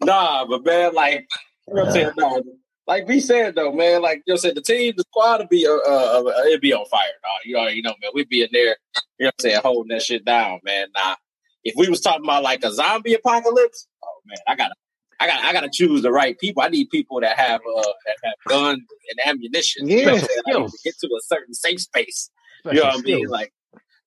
nah, 0.00 0.46
but 0.46 0.64
man, 0.64 0.94
like 0.94 1.26
you 1.66 1.74
know 1.74 1.82
what 1.82 1.88
I'm 1.88 1.92
saying. 1.92 2.10
Nah, 2.16 2.40
like 2.86 3.08
we 3.08 3.20
said 3.20 3.56
though, 3.56 3.72
man. 3.72 4.02
Like 4.02 4.22
you 4.26 4.32
know, 4.32 4.38
said 4.38 4.54
the 4.54 4.62
team, 4.62 4.94
the 4.96 5.02
squad 5.02 5.40
would 5.40 5.48
be 5.48 5.66
uh, 5.66 5.72
uh, 5.72 6.22
uh 6.26 6.42
it'd 6.46 6.60
be 6.60 6.72
on 6.72 6.86
fire. 6.86 7.08
Dog. 7.22 7.40
You 7.44 7.56
already 7.58 7.82
know, 7.82 7.94
man. 8.00 8.12
We'd 8.14 8.28
be 8.28 8.42
in 8.42 8.48
there. 8.52 8.76
You 9.18 9.24
know 9.24 9.26
what 9.26 9.34
I'm 9.38 9.42
saying, 9.42 9.60
holding 9.62 9.88
that 9.88 10.02
shit 10.02 10.24
down, 10.24 10.60
man. 10.62 10.86
Nah, 10.96 11.16
if 11.64 11.74
we 11.76 11.88
was 11.88 12.00
talking 12.00 12.24
about 12.24 12.44
like 12.44 12.64
a 12.64 12.72
zombie 12.72 13.14
apocalypse, 13.14 13.88
oh 14.04 14.20
man, 14.26 14.38
I 14.46 14.54
gotta. 14.54 14.74
I 15.20 15.26
got 15.26 15.44
I 15.44 15.52
gotta 15.52 15.70
choose 15.72 16.02
the 16.02 16.12
right 16.12 16.38
people. 16.38 16.62
I 16.62 16.68
need 16.68 16.90
people 16.90 17.20
that 17.20 17.36
have 17.38 17.60
uh 17.60 17.82
that 18.06 18.16
have 18.24 18.34
guns 18.46 18.82
and 19.10 19.28
ammunition. 19.28 19.88
You 19.88 20.06
know 20.06 20.12
what 20.12 20.22
Yeah. 20.22 20.22
I'm 20.22 20.28
saying? 20.28 20.42
I 20.46 20.60
need 20.60 20.70
to 20.70 20.78
get 20.84 20.98
to 21.00 21.06
a 21.08 21.20
certain 21.22 21.54
safe 21.54 21.80
space. 21.80 22.30
You 22.64 22.72
know 22.72 22.80
Special 22.80 22.86
what 22.88 22.98
I 22.98 23.02
mean? 23.02 23.28
Like 23.28 23.52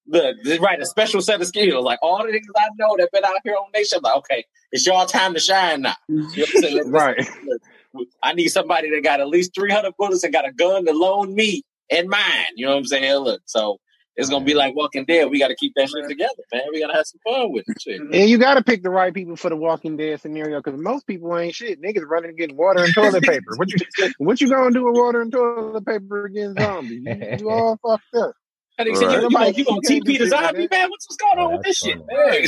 look, 0.07 0.35
this- 0.43 0.59
right, 0.59 0.81
a 0.81 0.85
special 0.85 1.21
set 1.21 1.41
of 1.41 1.47
skills. 1.47 1.83
Like 1.83 1.99
all 2.01 2.25
the 2.25 2.31
things 2.31 2.45
I 2.55 2.69
know 2.77 2.95
that 2.97 3.11
been 3.11 3.25
out 3.25 3.35
here 3.43 3.53
on 3.55 3.71
nation, 3.73 3.97
I'm 3.97 4.03
like, 4.03 4.17
okay, 4.17 4.45
it's 4.71 4.85
your 4.85 5.05
time 5.05 5.33
to 5.33 5.39
shine 5.39 5.81
now. 5.81 5.95
You 6.07 6.17
know 6.17 6.45
what 6.53 6.65
I'm 6.65 6.91
Right. 6.91 7.17
look, 7.93 8.07
I 8.23 8.33
need 8.33 8.47
somebody 8.49 8.89
that 8.89 9.03
got 9.03 9.19
at 9.19 9.27
least 9.27 9.53
300 9.55 9.93
bullets 9.97 10.23
and 10.23 10.33
got 10.33 10.47
a 10.47 10.51
gun 10.53 10.85
to 10.85 10.93
loan 10.93 11.35
me 11.35 11.63
and 11.89 12.07
mine. 12.09 12.45
You 12.55 12.65
know 12.65 12.71
what 12.73 12.77
I'm 12.79 12.85
saying? 12.85 13.15
Look, 13.15 13.41
so 13.45 13.79
it's 14.15 14.29
gonna 14.29 14.45
be 14.45 14.53
like 14.53 14.75
Walking 14.75 15.05
Dead. 15.05 15.29
We 15.29 15.39
got 15.39 15.47
to 15.47 15.55
keep 15.55 15.73
that 15.75 15.89
shit 15.89 16.07
together, 16.07 16.33
man. 16.53 16.63
We 16.71 16.81
gotta 16.81 16.93
have 16.93 17.05
some 17.05 17.19
fun 17.25 17.51
with 17.51 17.65
it. 17.67 17.81
Shit. 17.81 18.01
And 18.01 18.29
you 18.29 18.37
got 18.37 18.55
to 18.55 18.63
pick 18.63 18.83
the 18.83 18.89
right 18.89 19.13
people 19.13 19.35
for 19.35 19.49
the 19.49 19.55
Walking 19.55 19.97
Dead 19.97 20.19
scenario 20.21 20.61
because 20.61 20.79
most 20.79 21.07
people 21.07 21.37
ain't 21.37 21.55
shit. 21.55 21.81
Niggas 21.81 22.05
running 22.05 22.35
getting 22.35 22.57
water 22.57 22.83
and 22.83 22.93
toilet 22.93 23.23
paper. 23.23 23.55
What 23.55 23.69
you 23.71 23.77
what 24.17 24.41
you 24.41 24.49
gonna 24.49 24.71
do 24.71 24.85
with 24.85 24.95
water 24.95 25.21
and 25.21 25.31
toilet 25.31 25.85
paper 25.85 26.25
against 26.25 26.59
zombies? 26.59 27.01
You, 27.05 27.37
you 27.39 27.49
all 27.49 27.79
fucked 27.81 28.15
up. 28.15 28.33
I 28.79 28.83
think 28.83 28.97
said, 28.97 29.11
you, 29.11 29.29
Right. 29.29 29.55
you 29.55 29.59
you 29.59 29.65
gonna 29.65 29.79
you 29.83 29.87
can't 29.87 30.05
do 30.05 30.13
TP 30.13 30.19
the 30.19 30.27
zombie, 30.27 30.67
man? 30.71 30.89
What's, 30.89 31.07
what's 31.07 31.17
going 31.17 31.39
on 31.39 31.53
with 31.53 31.63
this 31.63 31.79
that's 31.81 31.93
shit, 31.93 32.05
man? 32.07 32.47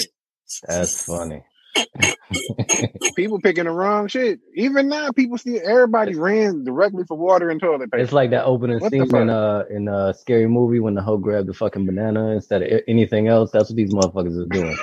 That's 0.67 1.05
funny. 1.05 1.43
People 3.15 3.39
picking 3.39 3.65
the 3.65 3.71
wrong 3.71 4.07
shit. 4.07 4.39
Even 4.55 4.87
now, 4.89 5.11
people 5.11 5.37
see 5.37 5.59
everybody 5.59 6.15
ran 6.15 6.63
directly 6.63 7.03
for 7.07 7.17
water 7.17 7.49
and 7.49 7.59
toilet 7.59 7.91
paper. 7.91 7.97
It's 7.97 8.11
like 8.11 8.31
that 8.31 8.45
opening 8.45 8.79
What 8.79 8.91
scene 8.91 9.03
in 9.03 9.09
fuck? 9.09 9.29
uh 9.29 9.63
in 9.69 9.87
a 9.87 10.13
scary 10.13 10.47
movie 10.47 10.79
when 10.79 10.95
the 10.95 11.01
hoe 11.01 11.17
grabbed 11.17 11.47
the 11.47 11.53
fucking 11.53 11.85
banana 11.85 12.29
instead 12.29 12.63
of 12.63 12.81
anything 12.87 13.27
else. 13.27 13.51
That's 13.51 13.69
what 13.69 13.75
these 13.75 13.93
motherfuckers 13.93 14.39
are 14.41 14.47
doing. 14.47 14.75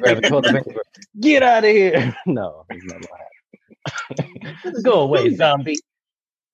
Grab 0.00 0.22
the 0.22 0.28
toilet 0.28 0.64
paper. 0.64 0.80
Get 1.20 1.42
out 1.42 1.64
of 1.64 1.70
here! 1.70 2.16
No, 2.26 2.64
it's 2.70 2.84
not. 2.86 4.82
Go 4.82 5.00
away, 5.00 5.34
zombie. 5.34 5.76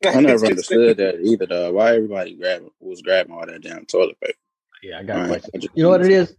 I 0.05 0.21
never 0.21 0.47
understood 0.47 0.97
that 0.99 1.21
either. 1.23 1.47
Though. 1.47 1.73
Why 1.73 1.95
everybody 1.95 2.35
grabbing 2.35 2.71
was 2.81 3.01
grabbing 3.03 3.33
all 3.33 3.47
that 3.47 3.63
damn 3.63 3.87
toilet 3.87 4.19
paper? 4.21 4.39
Yeah, 4.83 4.99
I 4.99 5.03
got 5.05 5.25
a 5.25 5.29
question. 5.29 5.63
You 5.75 5.85
know 5.85 5.91
what 5.91 6.05
it 6.05 6.11
is? 6.11 6.35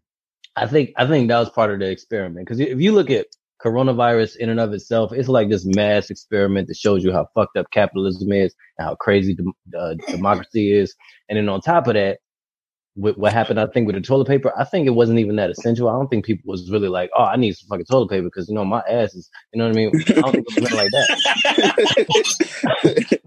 I 0.56 0.68
think 0.68 0.92
I 0.98 1.08
think 1.08 1.28
that 1.28 1.40
was 1.40 1.50
part 1.50 1.72
of 1.72 1.80
the 1.80 1.90
experiment 1.90 2.46
because 2.46 2.60
if 2.60 2.80
you 2.80 2.92
look 2.92 3.10
at 3.10 3.28
coronavirus 3.64 4.36
in 4.38 4.50
and 4.50 4.60
of 4.60 4.74
itself, 4.74 5.14
it's 5.14 5.30
like 5.30 5.50
this 5.50 5.66
mass 5.66 6.10
experiment 6.10 6.68
that 6.68 6.78
shows 6.78 7.04
you 7.04 7.12
how 7.12 7.28
fucked 7.34 7.58
up 7.58 7.70
capitalism 7.72 8.32
is 8.32 8.54
and 8.78 8.88
how 8.88 8.96
crazy 8.96 9.36
de- 9.36 9.78
uh, 9.78 9.96
democracy 10.10 10.74
is. 10.74 10.96
And 11.30 11.38
then 11.38 11.50
on 11.50 11.62
top 11.62 11.88
of 11.88 11.94
that, 11.94 12.20
with 12.96 13.18
what 13.18 13.34
happened, 13.34 13.60
I 13.60 13.66
think 13.68 13.88
with 13.88 13.96
the 13.96 14.02
toilet 14.02 14.28
paper, 14.28 14.54
I 14.56 14.66
think 14.66 14.86
it 14.86 14.92
wasn't 14.92 15.18
even 15.18 15.38
that 15.38 15.50
essential. 15.50 15.90
I 15.90 15.94
don't 15.94 16.10
think 16.10 16.26
people 16.26 16.52
was 16.52 16.70
really 16.70 16.90
like, 16.90 17.10
oh, 17.18 17.24
I 17.24 17.38
need 17.38 17.56
some 17.56 17.68
fucking 17.70 17.86
toilet 17.86 18.10
paper 18.10 18.26
because 18.26 18.48
you 18.48 18.54
know 18.54 18.66
my 18.66 18.84
ass 18.88 19.16
is, 19.16 19.32
you 19.52 19.58
know 19.58 19.68
what 19.68 19.76
I 19.76 19.78
mean? 19.78 19.92
I 20.10 20.14
don't 20.14 20.32
think 20.32 20.46
it 20.50 20.62
was 20.62 20.74
like 20.74 20.92
that. 20.92 21.10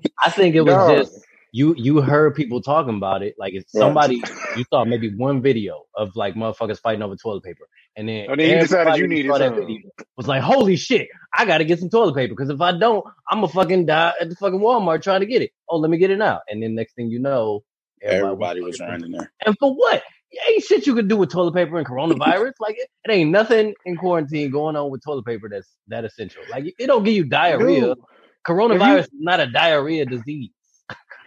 I 0.24 0.30
think 0.30 0.54
it 0.54 0.62
was 0.62 0.74
no. 0.74 0.96
just 0.96 1.25
you 1.56 1.74
you 1.78 2.02
heard 2.02 2.34
people 2.34 2.60
talking 2.60 2.96
about 2.96 3.22
it. 3.22 3.34
Like 3.38 3.54
if 3.54 3.64
somebody 3.68 4.22
you 4.56 4.64
saw 4.70 4.84
maybe 4.84 5.14
one 5.14 5.40
video 5.40 5.84
of 5.94 6.14
like 6.14 6.34
motherfuckers 6.34 6.78
fighting 6.78 7.02
over 7.02 7.16
toilet 7.16 7.44
paper, 7.44 7.66
and 7.96 8.06
then, 8.06 8.26
oh, 8.28 8.36
then 8.36 8.50
you 8.50 8.58
decided 8.60 8.96
you 8.98 9.08
needed 9.08 9.32
that 9.32 9.54
video 9.54 9.88
was 10.18 10.28
like, 10.28 10.42
holy 10.42 10.76
shit, 10.76 11.08
I 11.34 11.46
got 11.46 11.58
to 11.58 11.64
get 11.64 11.80
some 11.80 11.88
toilet 11.88 12.14
paper 12.14 12.34
because 12.34 12.50
if 12.50 12.60
I 12.60 12.76
don't, 12.76 13.02
I'm 13.30 13.38
gonna 13.40 13.48
fucking 13.48 13.86
die 13.86 14.12
at 14.20 14.28
the 14.28 14.36
fucking 14.36 14.60
Walmart 14.60 15.02
trying 15.02 15.20
to 15.20 15.26
get 15.26 15.40
it. 15.40 15.50
Oh, 15.70 15.78
let 15.78 15.90
me 15.90 15.96
get 15.96 16.10
it 16.10 16.18
now. 16.18 16.40
And 16.46 16.62
then 16.62 16.74
next 16.74 16.94
thing 16.94 17.08
you 17.08 17.20
know, 17.20 17.64
everybody, 18.02 18.26
everybody 18.26 18.60
was 18.60 18.78
running 18.78 19.12
there. 19.12 19.32
And 19.46 19.56
for 19.58 19.74
what? 19.74 20.02
ain't 20.50 20.62
shit 20.62 20.86
you 20.86 20.94
could 20.94 21.08
do 21.08 21.16
with 21.16 21.30
toilet 21.30 21.54
paper 21.54 21.78
and 21.78 21.86
coronavirus. 21.86 22.52
like 22.60 22.76
it, 22.76 22.90
it, 23.04 23.10
ain't 23.10 23.30
nothing 23.30 23.72
in 23.86 23.96
quarantine 23.96 24.50
going 24.50 24.76
on 24.76 24.90
with 24.90 25.02
toilet 25.02 25.24
paper 25.24 25.48
that's 25.48 25.70
that 25.88 26.04
essential. 26.04 26.42
Like 26.50 26.74
it 26.78 26.86
don't 26.86 27.02
give 27.02 27.14
you 27.14 27.24
diarrhea. 27.24 27.80
Dude, 27.80 27.98
coronavirus 28.46 28.92
you, 28.92 28.98
is 28.98 29.08
not 29.14 29.40
a 29.40 29.46
diarrhea 29.46 30.04
disease. 30.04 30.50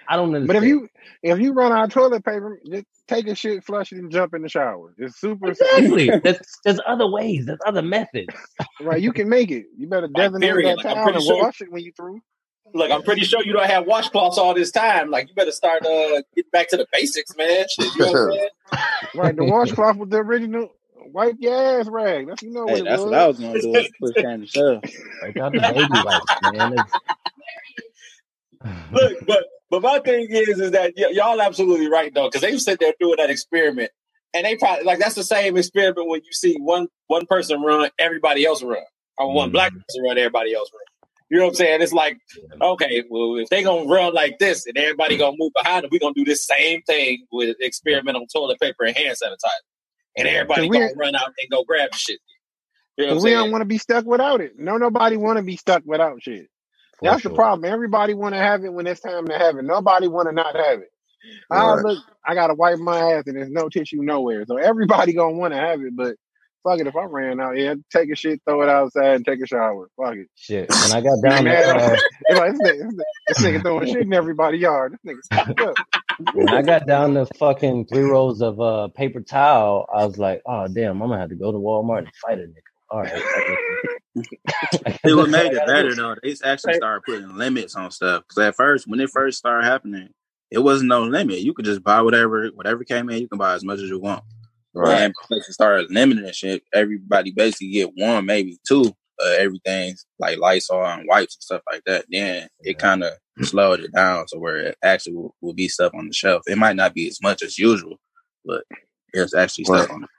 I 0.10 0.16
don't 0.16 0.34
understand. 0.34 0.48
But 0.48 0.56
if 0.58 0.64
you 0.64 0.90
if 1.22 1.40
you 1.40 1.54
run 1.54 1.72
out 1.72 1.86
of 1.86 1.94
toilet 1.94 2.26
paper, 2.26 2.60
just 2.66 2.86
take 3.08 3.28
a 3.28 3.36
shit, 3.36 3.64
flush 3.64 3.92
it, 3.92 4.00
and 4.00 4.12
jump 4.12 4.34
in 4.34 4.42
the 4.42 4.50
shower. 4.50 4.94
It's 4.98 5.20
super 5.20 5.52
exactly. 5.52 6.10
there's, 6.24 6.40
there's 6.66 6.80
other 6.88 7.08
ways. 7.08 7.46
There's 7.46 7.60
other 7.66 7.84
methods. 7.84 8.34
right, 8.82 9.02
you 9.02 9.14
can 9.14 9.30
make 9.30 9.52
it. 9.52 9.68
You 9.78 9.88
better 9.88 10.08
designate 10.08 10.64
that 10.64 10.78
like, 10.78 10.96
towel 10.96 11.14
and 11.14 11.24
sure. 11.24 11.44
wash 11.44 11.62
it 11.62 11.72
when 11.72 11.84
you 11.84 11.92
through. 11.96 12.22
Look, 12.74 12.92
I'm 12.92 13.04
pretty 13.04 13.24
sure 13.24 13.44
you 13.44 13.54
don't 13.54 13.66
have 13.66 13.86
washcloths 13.86 14.38
all 14.38 14.54
this 14.54 14.72
time. 14.72 15.12
Like 15.12 15.30
you 15.30 15.36
better 15.36 15.52
start 15.52 15.86
uh 15.86 16.22
getting 16.36 16.50
back 16.52 16.70
to 16.70 16.78
the 16.78 16.88
basics, 16.92 17.36
man. 17.38 17.66
Shit, 17.70 17.96
you 17.96 18.12
know 18.12 18.50
right, 19.16 19.36
the 19.36 19.46
washcloth 19.46 19.98
was 19.98 20.10
the 20.10 20.18
original 20.18 20.70
wipe 21.12 21.36
your 21.40 21.80
ass 21.80 21.88
rag. 21.88 22.28
That's 22.28 22.42
you 22.44 22.52
know 22.52 22.68
hey, 22.68 22.82
what 22.82 22.86
that's 22.86 23.02
was. 23.02 23.12
what 23.12 23.20
I 23.20 23.28
was 23.28 23.40
gonna 23.40 23.62
do. 23.62 23.88
Push 24.00 24.24
down 24.24 24.40
the 24.42 24.48
shelf. 24.48 24.84
Right 25.24 25.34
down 25.34 25.52
the 25.54 25.60
baby 25.60 25.88
wipes, 25.92 26.36
man. 26.54 26.76
Look, 28.92 29.26
but 29.26 29.46
but 29.70 29.82
my 29.82 30.00
thing 30.00 30.28
is, 30.30 30.60
is 30.60 30.72
that 30.72 30.94
y- 30.98 31.12
y'all 31.12 31.42
absolutely 31.42 31.90
right 31.90 32.14
though, 32.14 32.28
because 32.28 32.42
they 32.42 32.58
sit 32.58 32.80
there 32.80 32.94
doing 33.00 33.16
that 33.18 33.30
experiment, 33.30 33.92
and 34.34 34.46
they 34.46 34.58
probably 34.58 34.84
like 34.84 35.00
that's 35.00 35.16
the 35.16 35.24
same 35.24 35.58
experiment 35.58 36.08
when 36.08 36.22
you 36.24 36.32
see 36.32 36.58
one 36.60 36.88
one 37.08 37.26
person 37.26 37.62
run, 37.62 37.90
everybody 38.00 38.46
else 38.46 38.62
run, 38.64 38.78
or 39.18 39.34
one 39.34 39.48
mm-hmm. 39.48 39.54
black 39.54 39.72
person 39.72 40.04
run, 40.04 40.18
everybody 40.18 40.54
else 40.54 40.70
run. 40.74 40.82
You 41.30 41.38
know 41.38 41.46
what 41.46 41.50
I'm 41.52 41.56
saying? 41.56 41.82
It's 41.84 41.94
like, 41.94 42.18
okay, 42.60 43.04
well, 43.08 43.36
if 43.38 43.50
they 43.50 43.64
gonna 43.64 43.88
run 43.88 44.14
like 44.14 44.40
this 44.40 44.66
and 44.66 44.76
everybody 44.78 45.16
gonna 45.16 45.38
move 45.38 45.52
behind 45.54 45.84
them, 45.84 45.90
we 45.92 46.00
gonna 46.00 46.16
do 46.16 46.26
this 46.26 46.46
same 46.46 46.82
thing 46.82 47.26
with 47.32 47.56
experimental 47.60 48.26
toilet 48.28 48.60
paper 48.60 48.84
and 48.84 48.98
hand 48.98 49.16
sanitizer, 49.24 50.18
and 50.18 50.28
everybody 50.28 50.68
gonna 50.68 50.90
run 50.96 51.16
out 51.16 51.28
and 51.40 51.50
go 51.52 51.64
grab 51.64 51.92
the 51.92 51.98
shit. 51.98 52.20
You 52.98 53.08
know 53.08 53.22
we 53.22 53.30
don't 53.32 53.52
want 53.52 53.62
to 53.62 53.66
be 53.66 53.78
stuck 53.78 54.06
without 54.06 54.42
it. 54.42 54.60
No, 54.60 54.78
nobody 54.78 55.16
want 55.16 55.38
to 55.38 55.44
be 55.44 55.56
stuck 55.56 55.84
without 55.86 56.22
shit. 56.22 56.50
That's 57.02 57.22
sure. 57.22 57.30
the 57.32 57.36
problem. 57.36 57.72
Everybody 57.72 58.14
want 58.14 58.36
to 58.36 58.40
have 58.40 58.64
it 58.64 58.74
when 58.74 58.88
it's 58.88 59.02
time 59.02 59.28
to 59.28 59.38
have 59.38 59.58
it. 59.58 59.64
Nobody 59.64 60.08
want 60.08 60.30
to 60.30 60.34
not 60.34 60.56
have 60.56 60.80
it. 60.80 60.90
Right. 61.50 61.60
I 61.62 61.76
look, 61.82 62.00
I 62.26 62.34
gotta 62.34 62.54
wipe 62.54 62.80
my 62.80 63.14
ass 63.14 63.24
and 63.28 63.36
there's 63.36 63.52
no 63.52 63.70
tissue 63.70 64.02
nowhere. 64.02 64.46
So 64.48 64.58
everybody 64.58 65.14
gonna 65.16 65.36
want 65.38 65.54
to 65.54 65.60
have 65.60 65.82
it, 65.82 65.96
but 65.96 66.16
fuck 66.64 66.80
it. 66.80 66.88
If 66.88 66.96
I 66.96 67.06
ran 67.06 67.40
out, 67.42 67.58
yeah, 67.58 67.76
take 67.92 68.12
a 68.12 68.16
shit, 68.16 68.42
throw 68.48 68.62
it 68.62 68.70
outside, 68.70 69.16
and 69.16 69.26
take 69.26 69.42
a 69.42 69.48
shower. 69.48 69.90
Fuck 69.98 70.16
it. 70.16 70.28
Shit. 70.36 70.70
When 70.70 70.92
I 70.92 71.02
got 71.02 71.22
down 71.24 71.44
there, 71.46 71.76
uh, 71.76 71.98
like, 72.36 72.54
this, 72.54 72.62
nigga, 72.62 72.92
this 73.28 73.40
nigga 73.40 73.62
throwing 73.62 73.88
shit 73.88 74.04
in 74.04 74.14
everybody's 74.14 74.62
yard. 74.62 74.98
This 75.04 75.16
nigga 75.32 75.76
When 76.34 76.50
I 76.50 76.62
got 76.62 76.88
down 76.88 77.14
the 77.14 77.28
fucking 77.38 77.88
three 77.88 78.04
rolls 78.04 78.42
of 78.42 78.60
uh 78.62 78.90
paper 78.90 79.22
towel, 79.22 79.88
I 79.94 80.06
was 80.06 80.18
like, 80.18 80.42
oh 80.46 80.68
damn, 80.68 81.02
I'm 81.02 81.10
gonna 81.10 81.20
have 81.22 81.30
to 81.30 81.36
go 81.36 81.52
to 81.52 81.58
Walmart 81.58 82.00
and 82.00 82.12
fight 82.26 82.40
a 82.40 82.44
nigga. 82.44 82.64
All 82.92 83.02
right. 83.02 83.24
it 85.04 85.16
would 85.16 85.30
made 85.30 85.54
it 85.54 85.66
better 85.66 85.96
though. 85.96 86.16
They 86.22 86.36
actually 86.44 86.76
started 86.76 87.04
putting 87.06 87.36
limits 87.36 87.76
on 87.76 87.92
stuff. 87.92 88.24
Because 88.28 88.48
at 88.48 88.56
first, 88.56 88.88
when 88.88 89.00
it 89.00 89.10
first 89.10 89.38
started 89.38 89.66
happening, 89.66 90.10
it 90.52 90.60
wasn't 90.60 90.90
no 90.90 91.04
limit. 91.04 91.40
You 91.40 91.54
could 91.54 91.66
just 91.66 91.84
buy 91.84 92.02
whatever, 92.02 92.48
whatever 92.56 92.84
came 92.84 93.10
in. 93.10 93.22
You 93.22 93.28
can 93.28 93.38
buy 93.38 93.54
as 93.54 93.64
much 93.64 93.80
as 93.80 93.90
you 93.90 94.00
want. 94.00 94.24
Right. 94.74 95.02
And 95.02 95.14
places 95.28 95.56
started 95.56 95.92
limiting 95.92 96.24
that 96.24 96.36
shit. 96.36 96.64
Everybody 96.74 97.32
basically 97.32 97.72
get 97.72 97.92
one, 97.96 98.26
maybe 98.26 98.58
two, 98.68 98.94
uh, 99.24 99.36
everything 99.38 99.96
like 100.20 100.40
Lysol 100.40 100.86
and 100.86 101.08
wipes 101.08 101.36
and 101.36 101.44
stuff 101.44 101.62
like 101.72 101.84
that. 101.86 102.06
Then 102.10 102.48
it 102.62 102.78
kind 102.78 103.04
of 103.04 103.14
slowed 103.42 103.80
it 103.80 103.94
down 103.94 104.26
to 104.30 104.40
where 104.40 104.58
it 104.58 104.78
actually 104.84 105.16
will, 105.16 105.36
will, 105.42 105.54
be 105.54 105.68
stuff 105.68 105.94
on 105.96 106.08
the 106.08 106.14
shelf. 106.14 106.44
It 106.48 106.58
might 106.58 106.76
not 106.76 106.94
be 106.94 107.08
as 107.08 107.20
much 107.22 107.42
as 107.42 107.58
usual, 107.58 107.98
but 108.46 108.64
there's 109.14 109.34
actually 109.34 109.66
stuff 109.66 109.90
on 109.90 110.04
it. 110.04 110.10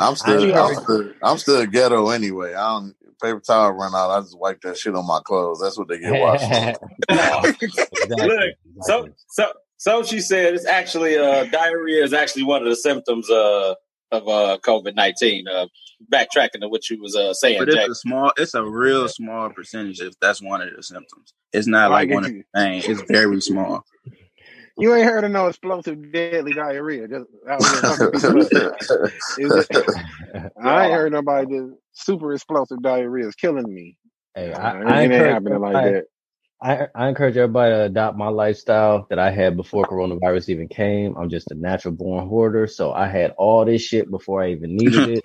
I'm 0.00 0.14
still, 0.14 0.56
I'm 0.56 0.74
still, 0.74 1.12
I'm 1.22 1.38
still 1.38 1.66
ghetto 1.66 2.10
anyway. 2.10 2.54
I 2.54 2.68
don't 2.68 2.94
paper 3.22 3.40
towel 3.40 3.72
run 3.72 3.94
out. 3.94 4.10
I 4.10 4.20
just 4.20 4.38
wipe 4.38 4.60
that 4.62 4.78
shit 4.78 4.94
on 4.94 5.06
my 5.06 5.20
clothes. 5.24 5.60
That's 5.60 5.78
what 5.78 5.88
they 5.88 5.98
get 5.98 6.20
washed. 6.20 6.44
exactly. 7.62 8.26
Look, 8.26 8.54
so 8.82 9.08
so 9.28 9.52
so 9.76 10.02
she 10.02 10.20
said 10.20 10.54
it's 10.54 10.66
actually 10.66 11.16
uh, 11.16 11.44
diarrhea 11.44 12.02
is 12.02 12.12
actually 12.12 12.44
one 12.44 12.62
of 12.62 12.68
the 12.68 12.76
symptoms 12.76 13.30
uh, 13.30 13.74
of 14.12 14.28
uh, 14.28 14.58
COVID 14.64 14.94
nineteen. 14.94 15.48
Uh, 15.48 15.66
backtracking 16.12 16.60
to 16.60 16.68
what 16.68 16.88
you 16.88 17.00
was 17.00 17.16
uh, 17.16 17.34
saying, 17.34 17.58
but 17.58 17.68
it's 17.68 17.76
Jack. 17.76 17.88
a 17.88 17.94
small, 17.94 18.32
it's 18.36 18.54
a 18.54 18.64
real 18.64 19.08
small 19.08 19.50
percentage 19.50 20.00
if 20.00 20.14
that's 20.20 20.40
one 20.40 20.62
of 20.62 20.68
the 20.74 20.82
symptoms. 20.82 21.34
It's 21.52 21.66
not 21.66 21.90
like 21.90 22.10
one 22.10 22.24
of 22.24 22.30
the 22.30 22.44
things. 22.54 22.84
It's 22.86 23.02
very 23.10 23.40
small. 23.40 23.84
You 24.78 24.94
ain't 24.94 25.06
heard 25.06 25.24
of 25.24 25.32
no 25.32 25.48
explosive 25.48 26.12
deadly 26.12 26.52
diarrhea. 26.52 27.08
Just 27.08 27.26
I 27.48 27.54
ain't 30.84 30.92
heard 30.92 31.12
nobody 31.12 31.46
just 31.46 31.72
super 31.98 32.32
explosive 32.32 32.82
diarrhea 32.82 33.28
is 33.28 33.34
killing 33.34 33.72
me. 33.72 33.96
Hey, 34.34 34.52
uh, 34.52 34.60
I, 34.60 34.82
I, 34.82 35.02
ain't 35.02 35.12
happening 35.12 35.60
like 35.60 35.72
that. 35.72 36.04
I, 36.60 36.88
I 36.94 37.08
encourage 37.08 37.36
everybody 37.36 37.72
to 37.72 37.84
adopt 37.84 38.18
my 38.18 38.28
lifestyle 38.28 39.06
that 39.10 39.18
I 39.18 39.30
had 39.30 39.56
before 39.56 39.84
coronavirus 39.84 40.48
even 40.48 40.68
came. 40.68 41.16
I'm 41.16 41.28
just 41.28 41.50
a 41.52 41.54
natural 41.54 41.94
born 41.94 42.28
hoarder. 42.28 42.66
So 42.66 42.92
I 42.92 43.06
had 43.06 43.32
all 43.38 43.64
this 43.64 43.82
shit 43.82 44.10
before 44.10 44.42
I 44.42 44.50
even 44.50 44.76
needed 44.76 45.08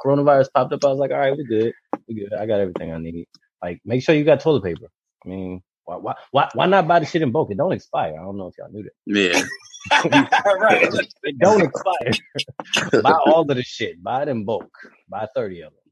coronavirus 0.00 0.48
popped 0.54 0.72
up. 0.72 0.84
I 0.84 0.88
was 0.88 0.98
like, 0.98 1.10
all 1.10 1.18
right, 1.18 1.36
we're 1.36 1.44
good. 1.44 1.72
We're 2.08 2.28
good. 2.28 2.38
I 2.38 2.46
got 2.46 2.60
everything 2.60 2.92
I 2.92 2.98
need. 2.98 3.26
Like, 3.62 3.80
make 3.84 4.02
sure 4.02 4.14
you 4.14 4.24
got 4.24 4.40
toilet 4.40 4.62
paper. 4.62 4.86
I 5.24 5.28
mean, 5.28 5.62
why, 5.86 5.96
why, 5.96 6.14
why, 6.30 6.48
why 6.54 6.66
not 6.66 6.86
buy 6.86 7.00
the 7.00 7.06
shit 7.06 7.22
in 7.22 7.32
bulk? 7.32 7.50
It 7.50 7.56
don't 7.56 7.72
expire. 7.72 8.14
I 8.18 8.22
don't 8.22 8.36
know 8.36 8.46
if 8.46 8.54
y'all 8.56 8.70
knew 8.70 8.84
that. 8.84 8.92
Yeah. 9.06 9.42
right. 10.60 10.88
It 11.24 11.38
don't 11.38 11.62
expire. 11.62 13.02
buy 13.02 13.12
all 13.26 13.40
of 13.40 13.56
the 13.56 13.62
shit. 13.62 14.02
Buy 14.02 14.22
it 14.22 14.28
in 14.28 14.44
bulk. 14.44 14.70
Buy 15.08 15.26
30 15.34 15.62
of 15.62 15.72
them. 15.72 15.83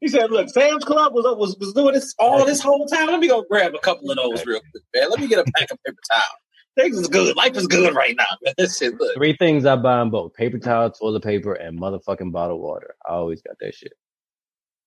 He 0.00 0.08
said, 0.08 0.30
"Look, 0.30 0.48
Sam's 0.48 0.84
Club 0.84 1.14
was 1.14 1.24
was, 1.36 1.56
was 1.58 1.72
doing 1.72 1.94
this 1.94 2.14
all 2.18 2.44
this 2.44 2.60
whole 2.60 2.86
time. 2.86 3.06
Let 3.08 3.20
me 3.20 3.28
go 3.28 3.44
grab 3.48 3.74
a 3.74 3.78
couple 3.78 4.10
of 4.10 4.16
those 4.16 4.44
real 4.46 4.60
quick, 4.60 4.84
man. 4.94 5.10
Let 5.10 5.20
me 5.20 5.26
get 5.26 5.38
a 5.38 5.44
pack 5.56 5.70
of 5.70 5.78
paper 5.84 5.98
towel. 6.10 6.22
Things 6.76 6.98
is 6.98 7.08
good. 7.08 7.36
Life 7.36 7.56
is 7.56 7.66
good 7.66 7.94
right 7.94 8.16
now, 8.16 8.24
man. 8.42 8.54
This 8.58 8.78
shit, 8.78 8.98
look. 8.98 9.14
Three 9.14 9.36
things 9.36 9.64
I 9.64 9.76
buy 9.76 10.02
in 10.02 10.10
both: 10.10 10.34
paper 10.34 10.58
towel, 10.58 10.90
toilet 10.90 11.22
paper, 11.22 11.54
and 11.54 11.80
motherfucking 11.80 12.32
bottled 12.32 12.60
water. 12.60 12.94
I 13.08 13.12
always 13.12 13.42
got 13.42 13.56
that 13.60 13.74
shit. 13.74 13.92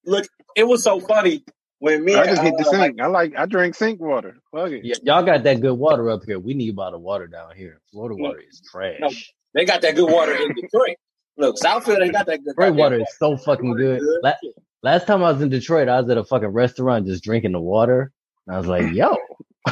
Look, 0.06 0.28
it 0.56 0.66
was 0.66 0.84
so 0.84 1.00
funny 1.00 1.44
when 1.80 2.04
me. 2.04 2.16
I 2.16 2.26
just 2.26 2.42
hit 2.42 2.56
the 2.58 2.66
sink. 2.66 3.00
I 3.00 3.08
like. 3.08 3.34
I 3.38 3.46
drink 3.46 3.76
sink 3.76 4.02
water. 4.02 4.38
Fuck 4.52 4.72
it. 4.72 4.84
Yeah, 4.84 4.96
y'all 5.04 5.24
got 5.24 5.44
that 5.44 5.62
good 5.62 5.76
water 5.76 6.10
up 6.10 6.24
here. 6.26 6.40
We 6.40 6.54
need 6.54 6.76
bottled 6.76 7.04
water 7.04 7.28
down 7.28 7.56
here. 7.56 7.80
Florida 7.92 8.16
mm. 8.16 8.22
water 8.22 8.42
is 8.50 8.62
trash. 8.62 9.00
No, 9.00 9.10
they 9.54 9.66
got 9.66 9.82
that 9.82 9.96
good 9.96 10.12
water 10.12 10.36
in 10.36 10.54
Detroit. 10.56 10.98
Look, 11.38 11.58
Southfield 11.58 12.04
ain't 12.04 12.14
got 12.14 12.26
that 12.26 12.44
good. 12.44 12.56
Detroit 12.58 12.76
water 12.76 13.00
is 13.00 13.16
so 13.20 13.38
fucking 13.38 13.76
good. 13.76 14.02
Last, 14.24 14.40
last 14.84 15.08
time 15.08 15.24
I 15.24 15.32
was 15.32 15.42
in 15.42 15.50
Detroit, 15.50 15.90
I 15.90 16.02
was 16.02 16.10
at 16.10 16.18
a 16.18 16.24
fucking 16.24 16.50
restaurant 16.50 17.06
just 17.06 17.24
drinking 17.24 17.54
the 17.54 17.62
water. 17.62 18.12
And 18.46 18.56
I 18.56 18.60
was 18.60 18.68
like, 18.68 18.94
yo, 18.94 19.16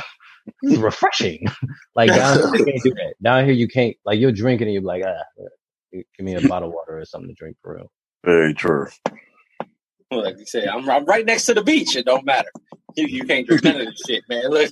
this 0.61 0.73
is 0.73 0.79
refreshing. 0.79 1.45
like 1.95 2.09
down 2.09 2.37
here, 2.37 2.55
you 2.55 2.65
can't 2.65 2.83
do 2.83 2.93
that. 2.95 3.13
Down 3.21 3.45
here, 3.45 3.53
you 3.53 3.67
can't. 3.67 3.95
Like 4.05 4.19
you're 4.19 4.31
drinking 4.31 4.67
and 4.67 4.73
you're 4.73 4.83
like, 4.83 5.03
ah, 5.05 5.43
give 5.91 6.25
me 6.25 6.35
a 6.35 6.47
bottle 6.47 6.69
of 6.69 6.73
water 6.73 6.99
or 6.99 7.05
something 7.05 7.29
to 7.29 7.35
drink 7.35 7.57
for 7.61 7.75
real. 7.75 7.91
Very 8.23 8.53
true. 8.53 8.87
Like 10.11 10.37
you 10.39 10.45
say, 10.45 10.67
I'm, 10.67 10.89
I'm 10.89 11.05
right 11.05 11.25
next 11.25 11.45
to 11.45 11.53
the 11.53 11.63
beach. 11.63 11.95
It 11.95 12.05
don't 12.05 12.25
matter. 12.25 12.49
You, 12.95 13.07
you 13.07 13.23
can't 13.25 13.45
drink 13.45 13.63
none 13.63 13.81
of 13.81 13.87
this 13.87 14.01
shit, 14.07 14.23
man. 14.29 14.49
Look, 14.49 14.71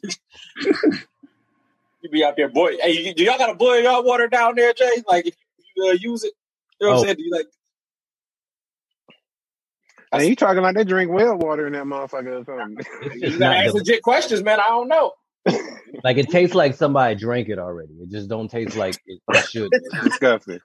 you 2.02 2.10
be 2.10 2.24
out 2.24 2.36
there, 2.38 2.50
boy. 2.50 2.78
Hey, 2.82 3.14
do 3.14 3.24
y'all 3.24 3.38
got 3.38 3.48
to 3.48 3.56
boil 3.56 3.82
y'all 3.82 4.04
water 4.04 4.28
down 4.28 4.56
there, 4.56 4.74
Jay? 4.74 5.04
Like 5.08 5.28
if 5.28 5.36
you 5.76 5.88
uh, 5.88 5.92
use 5.94 6.24
it, 6.24 6.34
you 6.80 6.88
know 6.88 6.94
what 6.94 6.98
oh. 6.98 7.02
I'm 7.02 7.06
saying? 7.06 7.18
Do 7.18 7.24
you 7.24 7.32
like? 7.32 7.48
And 10.14 10.28
you 10.28 10.36
talking 10.36 10.62
like 10.62 10.76
they 10.76 10.84
drink 10.84 11.12
well 11.12 11.38
water 11.38 11.68
in 11.68 11.74
that 11.74 11.86
motherfucker 11.86 12.42
or 12.42 12.46
something. 12.46 12.86
you 13.22 13.38
gotta 13.40 13.58
ask 13.58 13.74
legit 13.74 14.02
questions, 14.04 14.44
man. 14.44 14.60
I 14.60 14.68
don't 14.70 14.88
know. 14.88 15.14
like 16.04 16.18
it 16.18 16.30
tastes 16.30 16.56
like 16.56 16.76
somebody 16.76 17.16
drank 17.16 17.50
it 17.50 17.60
already. 17.60 17.94
It 17.96 18.10
just 18.10 18.30
don't 18.30 18.50
taste 18.50 18.76
like 18.76 18.96
it, 19.08 19.22
it 19.30 19.46
should. 19.50 19.70
It's 19.72 20.04
disgusting. 20.04 20.60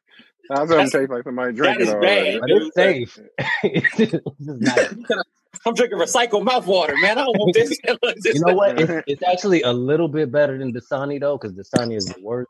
I 0.50 0.60
was 0.60 0.70
gonna 0.70 0.88
taste 0.90 1.10
like 1.10 1.24
somebody 1.24 1.52
drank 1.54 1.80
it 1.80 1.88
already. 1.88 2.38
But 2.38 2.50
it's 2.50 2.74
safe. 2.74 3.18
it's 3.62 3.96
just 3.98 4.14
not- 4.38 5.24
I'm 5.66 5.74
drinking 5.74 5.98
recycled 5.98 6.44
mouth 6.44 6.66
water, 6.66 6.94
man. 7.00 7.18
I 7.18 7.24
don't 7.24 7.36
want 7.36 7.52
this. 7.54 7.76
you 7.82 8.40
know 8.46 8.54
what? 8.54 8.80
It's, 8.80 9.04
it's 9.08 9.22
actually 9.24 9.62
a 9.62 9.72
little 9.72 10.08
bit 10.08 10.30
better 10.30 10.56
than 10.56 10.72
Dasani 10.72 11.20
though, 11.20 11.36
because 11.36 11.52
Dasani 11.52 11.96
is 11.96 12.06
the 12.06 12.14
worst. 12.22 12.48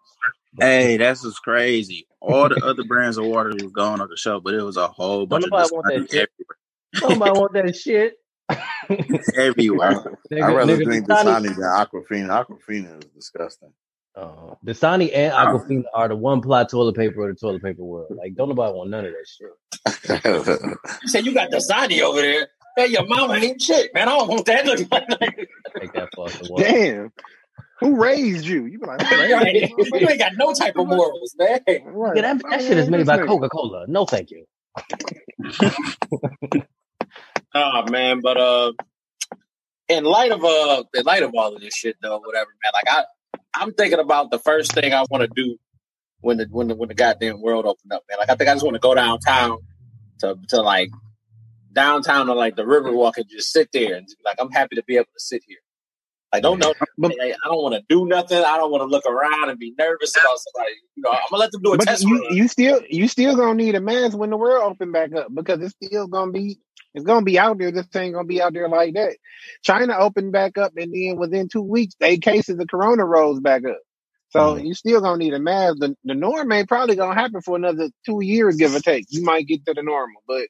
Hey, 0.61 0.97
that's 0.99 1.23
just 1.23 1.43
crazy. 1.43 2.07
All 2.21 2.49
the 2.49 2.57
other 2.65 2.85
brands 2.85 3.17
of 3.17 3.25
water 3.25 3.51
was 3.51 3.73
gone 3.73 4.01
on 4.01 4.09
the 4.09 4.17
shelf, 4.17 4.43
but 4.45 4.55
it 4.55 4.63
was 4.63 4.77
a 4.77 4.89
whole 4.89 5.27
bunch 5.27 5.45
of 5.45 5.51
nobody 5.51 5.69
want 5.73 5.87
Dasani 5.87 6.11
shit. 6.11 6.31
Somebody 6.95 7.33
want 7.33 7.53
that 7.55 7.77
shit. 7.77 8.15
everywhere. 9.37 9.93
Nigga- 10.33 10.43
I'd 10.43 10.55
rather 10.57 10.77
nigga, 10.79 10.85
drink 10.85 11.07
Dasani- 11.07 11.51
Dasani 11.51 11.57
than 11.57 11.65
Aquafina. 11.65 12.47
Aquafina 12.47 12.99
is 12.99 13.11
disgusting. 13.15 13.73
Uh, 14.17 14.55
Dasani 14.65 15.11
and 15.15 15.33
Aquafina 15.33 15.85
are 15.95 16.09
the 16.09 16.17
one 16.17 16.41
ply 16.41 16.65
toilet 16.65 16.97
paper 16.97 17.29
of 17.29 17.37
the 17.37 17.41
toilet 17.41 17.63
paper 17.63 17.85
world. 17.85 18.11
Like, 18.17 18.35
don't 18.35 18.49
nobody 18.49 18.73
want 18.73 18.91
none 18.91 19.05
of 19.07 19.13
that 19.13 19.27
shit. 19.27 19.51
You 21.03 21.09
said 21.09 21.27
you 21.27 21.35
got 21.35 21.51
Dasani 21.51 22.01
over 22.03 22.21
there. 22.21 22.49
Hey, 22.77 22.87
your 22.87 23.07
mama 23.07 23.35
ain't 23.35 23.61
shit, 23.61 23.93
man. 23.93 24.09
I 24.09 24.17
don't 24.17 24.29
want 24.29 24.47
that. 24.47 24.65
Look 24.65 24.81
like 24.91 25.07
Take 25.81 25.93
that 25.95 26.09
for 26.15 26.27
us. 26.27 26.41
Damn. 26.59 27.13
Who 27.81 27.97
raised 28.01 28.45
you? 28.47 28.67
You 28.67 28.79
be 28.79 28.87
like, 28.87 29.03
who 29.03 29.17
raised 29.17 29.73
you? 29.77 29.85
you 30.01 30.09
ain't 30.09 30.19
got 30.19 30.33
no 30.37 30.53
type 30.53 30.77
of 30.77 30.87
morals, 30.89 31.35
man. 31.39 31.61
Right. 31.85 32.17
Yeah, 32.17 32.23
that, 32.23 32.43
that 32.51 32.61
shit 32.61 32.79
is 32.79 32.89
made 32.89 33.07
by 33.07 33.19
Coca 33.19 33.49
Cola. 33.49 33.85
No, 33.89 34.05
thank 34.07 34.31
you. 34.31 34.45
Oh 37.55 37.91
man, 37.91 38.21
but 38.21 38.37
uh, 38.37 38.73
in 39.89 40.05
light 40.05 40.33
of 40.33 40.45
uh, 40.45 40.85
in 40.95 41.05
light 41.05 41.23
of 41.23 41.35
all 41.35 41.55
of 41.55 41.61
this 41.61 41.75
shit, 41.75 41.97
though, 42.03 42.19
whatever, 42.19 42.51
man. 42.63 42.73
Like 42.75 42.89
I, 42.89 43.05
I'm 43.55 43.73
thinking 43.73 43.99
about 43.99 44.31
the 44.31 44.39
first 44.39 44.73
thing 44.73 44.93
I 44.93 45.05
want 45.11 45.23
to 45.23 45.31
do 45.35 45.57
when 46.21 46.37
the 46.37 46.47
when 46.51 46.69
the 46.69 46.75
when 46.75 46.89
the 46.89 46.95
goddamn 46.95 47.41
world 47.41 47.65
opened 47.67 47.93
up, 47.93 48.03
man. 48.09 48.19
Like 48.19 48.31
I 48.31 48.35
think 48.35 48.51
I 48.51 48.55
just 48.55 48.65
want 48.65 48.75
to 48.75 48.81
go 48.81 48.95
downtown 48.95 49.59
to 50.21 50.37
to 50.49 50.61
like 50.61 50.91
downtown 51.73 52.27
to 52.27 52.35
like 52.35 52.57
the 52.57 52.65
Riverwalk 52.65 53.17
and 53.17 53.27
just 53.29 53.53
sit 53.53 53.71
there 53.73 53.97
and 53.97 54.07
like 54.25 54.37
I'm 54.39 54.51
happy 54.51 54.77
to 54.77 54.83
be 54.85 54.97
able 54.97 55.07
to 55.07 55.21
sit 55.21 55.43
here. 55.47 55.59
I 56.31 56.41
don't 56.41 56.59
know. 56.59 56.75
like, 56.99 57.17
I 57.19 57.49
don't 57.49 57.63
want 57.63 57.75
to 57.75 57.83
do 57.89 58.05
nothing. 58.07 58.37
I 58.45 58.59
don't 58.59 58.71
want 58.71 58.83
to 58.83 58.87
look 58.87 59.07
around 59.07 59.49
and 59.49 59.59
be 59.59 59.75
nervous 59.79 60.15
about 60.15 60.39
somebody. 60.39 60.75
You 60.95 61.03
know, 61.05 61.11
I'm 61.11 61.21
gonna 61.31 61.41
let 61.41 61.53
them 61.53 61.63
do 61.63 61.73
a 61.73 61.79
But 61.79 61.87
test 61.87 62.05
you, 62.05 62.23
run. 62.23 62.37
you 62.37 62.49
still 62.49 62.83
you 62.91 63.09
still 63.09 63.35
gonna 63.35 63.55
need 63.55 63.75
a 63.75 63.81
mask 63.81 64.17
when 64.17 64.29
the 64.29 64.37
world 64.37 64.71
open 64.71 64.93
back 64.93 65.15
up 65.15 65.29
because 65.35 65.61
it's 65.63 65.75
still 65.83 66.07
gonna 66.07 66.33
be 66.33 66.59
it's 66.99 67.07
gonna 67.07 67.25
be 67.25 67.39
out 67.41 67.59
there. 67.59 67.73
This 67.73 67.87
ain't 67.97 68.15
gonna 68.15 68.29
be 68.29 68.43
out 68.43 68.55
there 68.55 68.69
like 68.69 68.95
that. 68.95 69.17
China 69.63 69.97
opened 69.99 70.33
back 70.33 70.59
up 70.59 70.75
and 70.77 70.95
then 70.95 71.17
within 71.19 71.49
two 71.49 71.63
weeks, 71.63 71.97
they 72.01 72.19
cases 72.19 72.61
of 72.61 72.69
corona 72.69 73.07
rose 73.07 73.41
back 73.41 73.65
up. 73.67 73.79
So 74.31 74.57
you 74.57 74.75
still 74.75 75.01
gonna 75.03 75.19
need 75.19 75.35
a 75.35 75.41
mask. 75.41 75.79
The, 75.81 75.97
the 76.05 76.15
norm 76.15 76.53
ain't 76.53 76.69
probably 76.69 76.97
gonna 76.97 77.21
happen 77.21 77.43
for 77.43 77.57
another 77.57 77.91
two 78.07 78.21
years, 78.23 78.57
give 78.57 78.75
or 78.77 78.81
take. 78.81 79.07
You 79.11 79.25
might 79.25 79.47
get 79.49 79.67
to 79.67 79.75
the 79.75 79.83
normal, 79.83 80.23
but 80.29 80.43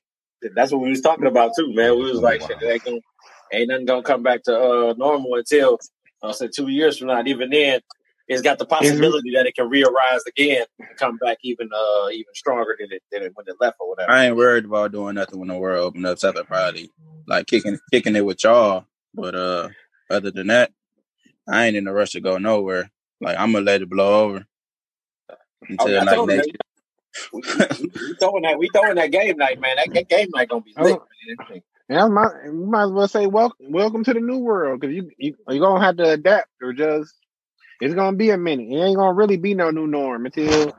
That's 0.55 0.73
what 0.73 0.83
we 0.83 0.91
was 0.91 1.03
talking 1.03 1.27
about 1.29 1.53
too, 1.59 1.75
man. 1.75 1.99
We 1.99 2.11
was 2.11 2.23
like, 2.23 2.43
shit, 2.43 2.59
ain't, 2.63 2.85
gonna, 2.85 3.01
ain't 3.53 3.69
nothing 3.69 3.87
gonna 3.87 4.03
come 4.05 4.25
back 4.25 4.45
to 4.45 4.57
uh, 4.59 4.95
normal 4.99 5.35
until 5.37 5.79
I 6.23 6.33
said 6.33 6.51
two 6.57 6.69
years 6.69 6.99
from 6.99 7.09
now. 7.09 7.19
And 7.21 7.29
even 7.29 7.51
then, 7.51 7.81
it's 8.29 8.43
got 8.43 8.59
the 8.59 8.67
possibility 8.67 9.33
that 9.35 9.47
it 9.47 9.55
can 9.55 9.69
re-arise 9.69 10.23
again 10.27 10.65
and 10.79 10.97
come 10.99 11.17
back 11.17 11.39
even 11.43 11.69
uh 11.75 12.09
even 12.11 12.35
stronger 12.35 12.77
than 12.79 12.93
it 12.93 13.03
than 13.11 13.23
it 13.23 13.33
when 13.35 13.47
it 13.49 13.57
left 13.61 13.77
or 13.81 13.89
whatever. 13.89 14.11
I 14.11 14.27
ain't 14.27 14.37
worried 14.37 14.67
about 14.67 14.93
doing 14.93 15.15
nothing 15.15 15.39
when 15.39 15.49
the 15.49 15.57
world 15.57 15.81
opens 15.81 16.05
up. 16.05 16.13
Except 16.13 16.47
probably 16.47 16.91
like 17.27 17.47
kicking 17.47 17.79
kicking 17.91 18.17
it 18.17 18.25
with 18.25 18.45
y'all. 18.45 18.85
But 19.15 19.35
uh, 19.35 19.69
other 20.11 20.31
than 20.31 20.49
that, 20.49 20.73
I 21.49 21.67
ain't 21.67 21.77
in 21.77 21.89
a 21.89 21.93
rush 21.93 22.13
to 22.13 22.21
go 22.21 22.39
nowhere. 22.39 22.91
Like 23.21 23.39
I'm 23.39 23.53
gonna 23.53 23.65
let 23.65 23.83
it 23.83 23.91
blow 23.91 24.25
over 24.25 24.47
until 25.69 26.05
like 26.05 26.17
you, 26.17 26.27
next. 26.27 26.49
we, 27.33 27.41
we, 27.41 27.91
we 27.95 28.15
throwing 28.21 28.43
that 28.43 28.59
we 28.59 28.69
throwing 28.69 28.97
that 28.97 29.11
game 29.11 29.39
night, 29.39 29.59
man. 29.59 29.77
That, 29.77 29.95
that 29.95 30.09
game 30.09 30.29
night 30.35 30.51
gonna 30.51 30.61
be 30.61 30.75
lit, 30.79 31.01
man. 31.51 31.63
yeah, 31.89 32.07
might, 32.09 32.31
you 32.45 32.67
might 32.67 32.85
as 32.85 32.91
well 32.91 33.09
say 33.09 33.27
welcome 33.27 33.73
welcome 33.73 34.05
to 34.05 34.13
the 34.13 34.21
new 34.21 34.39
world 34.39 34.81
because 34.81 34.95
you 34.95 35.11
you 35.17 35.35
you 35.49 35.61
gonna 35.61 35.85
have 35.85 35.97
to 35.97 36.11
adapt 36.11 36.51
or 36.63 36.73
just 36.75 37.15
it's 37.81 37.95
gonna 37.95 38.17
be 38.17 38.31
a 38.31 38.39
minute. 38.39 38.69
It 38.71 38.81
ain't 38.81 38.97
gonna 38.97 39.15
really 39.15 39.37
be 39.37 39.55
no 39.55 39.71
new 39.71 39.87
norm 39.87 40.27
until 40.27 40.77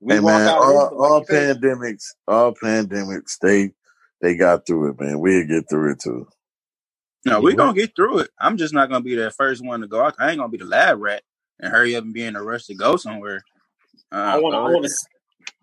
we 0.00 0.14
hey 0.14 0.20
walk 0.20 0.38
man, 0.38 0.48
out. 0.48 0.58
of 0.58 0.64
all, 0.64 0.74
like 0.74 0.92
all 0.92 1.24
pandemics, 1.24 2.04
all 2.26 2.54
pandemics, 2.54 3.38
they 3.40 3.72
they 4.20 4.36
got 4.36 4.66
through 4.66 4.90
it, 4.90 5.00
man. 5.00 5.20
We'll 5.20 5.46
get 5.46 5.68
through 5.68 5.92
it 5.92 6.00
too. 6.00 6.28
No, 7.24 7.40
we're 7.40 7.54
gonna 7.54 7.74
get 7.74 7.94
through 7.94 8.20
it. 8.20 8.30
I'm 8.38 8.56
just 8.56 8.74
not 8.74 8.88
gonna 8.88 9.04
be 9.04 9.14
the 9.14 9.30
first 9.30 9.64
one 9.64 9.80
to 9.80 9.86
go 9.86 10.04
out. 10.04 10.14
I 10.18 10.30
ain't 10.30 10.38
gonna 10.38 10.50
be 10.50 10.58
the 10.58 10.64
lab 10.64 11.00
rat 11.00 11.22
and 11.60 11.70
hurry 11.70 11.96
up 11.96 12.04
and 12.04 12.14
be 12.14 12.22
in 12.22 12.36
a 12.36 12.42
rush 12.42 12.66
to 12.66 12.74
go 12.74 12.96
somewhere. 12.96 13.42
Uh, 14.10 14.16
I 14.16 14.38
want 14.38 14.54
to 14.54 14.58
I 14.58 14.70
want 14.70 14.84
to 14.84 14.92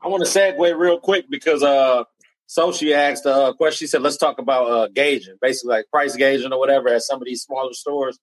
I 0.04 0.08
want 0.08 0.26
to 0.26 0.30
segue 0.30 0.78
real 0.78 1.00
quick 1.00 1.26
because 1.30 1.64
uh, 1.64 2.04
so 2.48 2.72
she 2.72 2.94
asked 2.94 3.26
uh, 3.26 3.52
a 3.52 3.56
question. 3.56 3.86
She 3.86 3.88
said, 3.88 4.02
"Let's 4.02 4.18
talk 4.18 4.38
about 4.38 4.70
uh, 4.70 4.88
gauging, 4.90 5.36
basically 5.42 5.76
like 5.76 5.90
price 5.90 6.16
gauging 6.16 6.54
or 6.54 6.60
whatever 6.60 6.90
at 6.90 7.02
some 7.02 7.22
of 7.22 7.26
these 7.26 7.42
smaller 7.42 7.74
stores." 7.74 8.20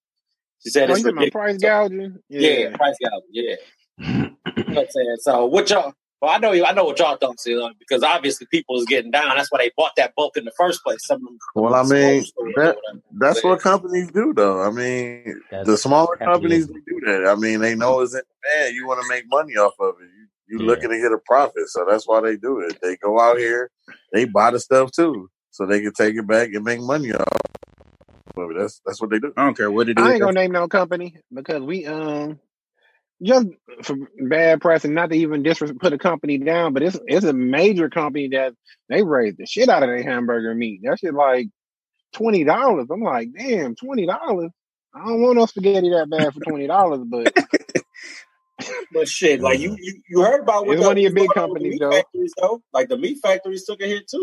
She 0.63 0.71
said, 0.71 0.89
oh, 0.91 0.93
"It's 0.95 1.03
you 1.03 1.11
talking 1.13 1.31
about 1.31 1.47
ridiculous." 1.47 1.61
price 1.61 1.91
gouging? 1.91 2.19
Yeah, 2.29 2.77
price 2.77 2.97
gouging. 3.03 3.29
Yeah. 3.33 3.55
you 3.99 4.05
know 4.07 4.35
what 4.55 4.79
I'm 4.79 4.91
saying? 4.91 5.17
So 5.21 5.47
what 5.47 5.71
y'all? 5.71 5.93
Well, 6.21 6.31
I 6.31 6.39
know 6.39 6.53
you. 6.53 6.65
I 6.65 6.73
know 6.73 6.85
what 6.85 7.01
y'all 7.01 7.17
don't 7.21 7.41
see, 7.41 7.53
though, 7.53 7.71
because 7.81 8.05
obviously 8.05 8.47
people 8.49 8.79
is 8.79 8.85
getting 8.85 9.11
down. 9.11 9.35
That's 9.35 9.51
why 9.51 9.59
they 9.59 9.73
bought 9.77 9.91
that 9.97 10.15
bulk 10.15 10.37
in 10.37 10.45
the 10.45 10.53
first 10.57 10.85
place. 10.85 11.05
Some 11.05 11.17
of 11.17 11.25
them. 11.25 11.39
Well, 11.57 11.75
I 11.75 11.83
mean, 11.83 12.25
that, 12.55 12.77
that's 13.19 13.43
what 13.43 13.61
companies 13.61 14.09
do, 14.13 14.33
though. 14.33 14.63
I 14.63 14.71
mean, 14.71 15.43
That's 15.51 15.67
the 15.67 15.77
smaller 15.77 16.17
companies 16.17 16.69
they 16.69 16.75
do 16.75 17.01
that. 17.07 17.27
I 17.27 17.35
mean, 17.35 17.61
they 17.61 17.75
know 17.75 18.01
it's 18.03 18.15
in 18.15 18.23
demand. 18.45 18.77
You 18.77 18.87
want 18.87 19.03
to 19.03 19.09
make 19.09 19.25
money 19.29 19.55
off 19.57 19.75
of 19.81 19.97
it. 20.01 20.05
You 20.05 20.29
you 20.49 20.59
Yeah. 20.61 20.67
looking 20.67 20.91
to 20.91 21.01
get 21.01 21.13
a 21.13 21.19
profit, 21.27 21.69
so 21.69 21.85
that's 21.89 22.07
why 22.07 22.21
they 22.21 22.37
do 22.37 22.61
it. 22.61 22.79
They 22.81 22.97
go 22.99 23.19
out 23.19 23.39
here, 23.39 23.71
they 24.13 24.25
buy 24.25 24.51
the 24.51 24.61
stuff 24.61 24.93
too, 24.93 25.29
so 25.51 25.67
they 25.67 25.81
can 25.81 25.93
take 25.93 26.15
it 26.15 26.27
back 26.27 26.53
and 26.53 26.65
make 26.65 26.81
money 26.81 27.13
off 27.13 27.41
of. 28.37 28.51
That's 28.57 28.81
that's 28.87 29.01
what 29.01 29.11
they 29.11 29.19
do. 29.19 29.33
I 29.37 29.45
don't 29.45 29.57
care 29.57 29.71
what 29.71 29.89
it 29.89 29.99
is. 29.99 30.05
I 30.05 30.09
is. 30.09 30.15
ain't 30.15 30.23
gonna 30.23 30.41
name 30.41 30.53
no 30.53 30.69
company 30.69 31.17
because 31.33 31.63
we 31.63 31.87
um 31.87 32.41
just 33.23 33.49
for 33.83 33.97
bad 34.21 34.61
press 34.61 34.85
and 34.85 34.95
not 34.95 35.11
to 35.11 35.17
even 35.17 35.43
disres- 35.45 35.79
put 35.81 35.93
a 35.93 35.99
company 35.99 36.39
down, 36.39 36.73
but 36.75 36.83
it's 36.83 36.99
it's 37.07 37.27
a 37.27 37.33
major 37.33 37.91
company 37.91 38.29
that 38.31 38.55
they 38.89 39.03
raised 39.03 39.39
the 39.39 39.47
shit 39.47 39.69
out 39.69 39.83
of 39.83 39.89
their 39.89 40.03
hamburger 40.03 40.55
meat. 40.55 40.81
That 40.85 40.99
shit 41.01 41.15
like 41.15 41.49
twenty 42.15 42.45
dollars. 42.45 42.89
I'm 42.91 43.03
like, 43.03 43.31
damn, 43.37 43.75
twenty 43.77 44.07
dollars. 44.07 44.51
I 44.95 45.01
don't 45.07 45.23
want 45.23 45.37
no 45.37 45.47
spaghetti 45.47 45.91
that 45.91 46.11
bad 46.11 46.35
for 46.35 46.41
twenty 46.41 46.67
dollars, 46.67 47.01
but 47.07 47.33
But 48.93 49.09
shit, 49.09 49.41
like 49.41 49.61
you, 49.61 49.77
you, 49.81 50.03
you 50.09 50.23
heard 50.23 50.43
about 50.43 50.67
what 50.67 50.75
It's 50.75 50.81
the, 50.81 50.87
one 50.87 50.97
of 50.97 51.03
your 51.03 51.13
big 51.13 51.33
going 51.33 51.39
on 51.39 51.51
with 51.51 51.59
the 51.61 51.65
companies, 51.65 51.79
though. 51.79 51.91
factories 51.91 52.33
though. 52.41 52.63
Like 52.73 52.89
the 52.89 52.99
meat 52.99 53.19
factories 53.23 53.65
took 53.65 53.83
a 53.83 53.87
hit 53.87 54.09
too. 54.09 54.23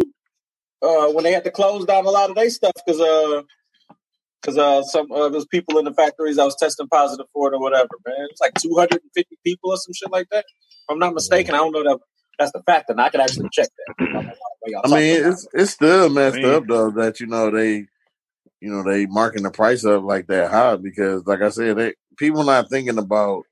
Uh, 0.81 1.07
when 1.11 1.23
they 1.23 1.33
had 1.33 1.43
to 1.45 1.51
close 1.51 1.85
down 1.85 2.05
a 2.05 2.09
lot 2.09 2.29
of 2.29 2.35
their 2.35 2.49
stuff 2.49 2.73
because 2.85 3.01
uh, 3.01 3.43
because 4.41 4.57
uh, 4.57 4.83
some 4.83 5.11
uh, 5.11 5.29
those 5.29 5.47
people 5.47 5.79
in 5.79 5.85
the 5.85 5.93
factories 5.93 6.39
I 6.39 6.45
was 6.45 6.55
testing 6.57 6.87
positive 6.87 7.27
for 7.33 7.51
it 7.51 7.55
or 7.55 7.61
whatever. 7.61 7.89
Man, 8.07 8.27
it's 8.31 8.41
like 8.41 8.53
two 8.55 8.73
hundred 8.77 9.01
and 9.03 9.11
fifty 9.15 9.37
people 9.45 9.71
or 9.71 9.77
some 9.77 9.93
shit 9.93 10.11
like 10.11 10.27
that. 10.31 10.45
If 10.47 10.91
I'm 10.91 10.99
not 10.99 11.13
mistaken, 11.13 11.55
I 11.55 11.59
don't 11.59 11.73
know 11.73 11.83
that 11.83 11.99
that's 12.39 12.51
the 12.53 12.63
fact, 12.63 12.89
and 12.89 13.01
I 13.01 13.09
could 13.09 13.21
actually 13.21 13.49
check 13.51 13.69
that. 13.77 13.95
I 13.99 14.03
don't 14.13 14.25
know 14.25 14.33
what 14.61 14.71
y'all 14.71 14.83
I 14.83 14.87
mean, 14.89 15.17
talking 15.17 15.25
about. 15.25 15.33
it's 15.33 15.47
it's 15.53 15.71
still 15.71 16.09
messed 16.09 16.43
Man. 16.43 16.45
up 16.45 16.67
though 16.67 16.91
that 16.91 17.19
you 17.19 17.27
know 17.27 17.51
they, 17.51 17.87
you 18.61 18.71
know 18.71 18.83
they 18.83 19.05
marking 19.07 19.43
the 19.43 19.51
price 19.51 19.85
up 19.85 20.03
like 20.03 20.27
that 20.27 20.51
high 20.51 20.77
because, 20.77 21.25
like 21.27 21.41
I 21.41 21.49
said, 21.49 21.77
they 21.77 21.93
people 22.17 22.43
not 22.43 22.69
thinking 22.69 22.97
about, 22.99 23.43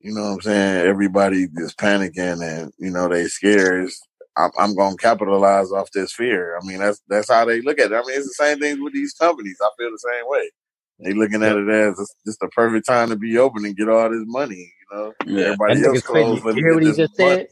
you 0.00 0.14
know 0.14 0.22
what 0.22 0.34
I'm 0.34 0.40
saying. 0.42 0.86
Everybody 0.86 1.48
just 1.48 1.78
panicking 1.78 2.42
and 2.42 2.72
you 2.78 2.90
know 2.90 3.08
they 3.08 3.26
scared. 3.26 3.86
It's, 3.86 4.02
I'm, 4.36 4.50
I'm 4.58 4.76
going 4.76 4.96
to 4.96 5.02
capitalize 5.02 5.72
off 5.72 5.90
this 5.92 6.12
fear. 6.14 6.58
I 6.58 6.66
mean, 6.66 6.80
that's 6.80 7.02
that's 7.08 7.30
how 7.30 7.46
they 7.46 7.62
look 7.62 7.80
at 7.80 7.92
it. 7.92 7.96
I 7.96 8.00
mean, 8.02 8.18
it's 8.18 8.28
the 8.28 8.44
same 8.44 8.60
thing 8.60 8.82
with 8.84 8.94
these 8.94 9.14
companies. 9.14 9.58
I 9.62 9.70
feel 9.78 9.90
the 9.90 9.98
same 9.98 10.24
way. 10.28 10.50
They 11.04 11.14
looking 11.14 11.42
at 11.44 11.56
it 11.56 11.68
as 11.68 11.98
it's 12.00 12.16
just 12.26 12.40
the 12.40 12.48
perfect 12.48 12.86
time 12.86 13.10
to 13.10 13.16
be 13.16 13.38
open 13.38 13.64
and 13.66 13.76
get 13.76 13.88
all 13.90 14.10
this 14.10 14.24
money. 14.26 14.56
You 14.92 14.96
know, 14.98 15.12
Yeah. 15.26 15.56
everybody 15.60 15.84
else 15.84 16.02
closed. 16.02 16.44
Let 16.44 16.56
You 16.56 16.64
hear 16.64 16.74
what 16.74 16.84
he 16.84 16.92
just 16.92 17.16
money. 17.18 17.38
said? 17.38 17.48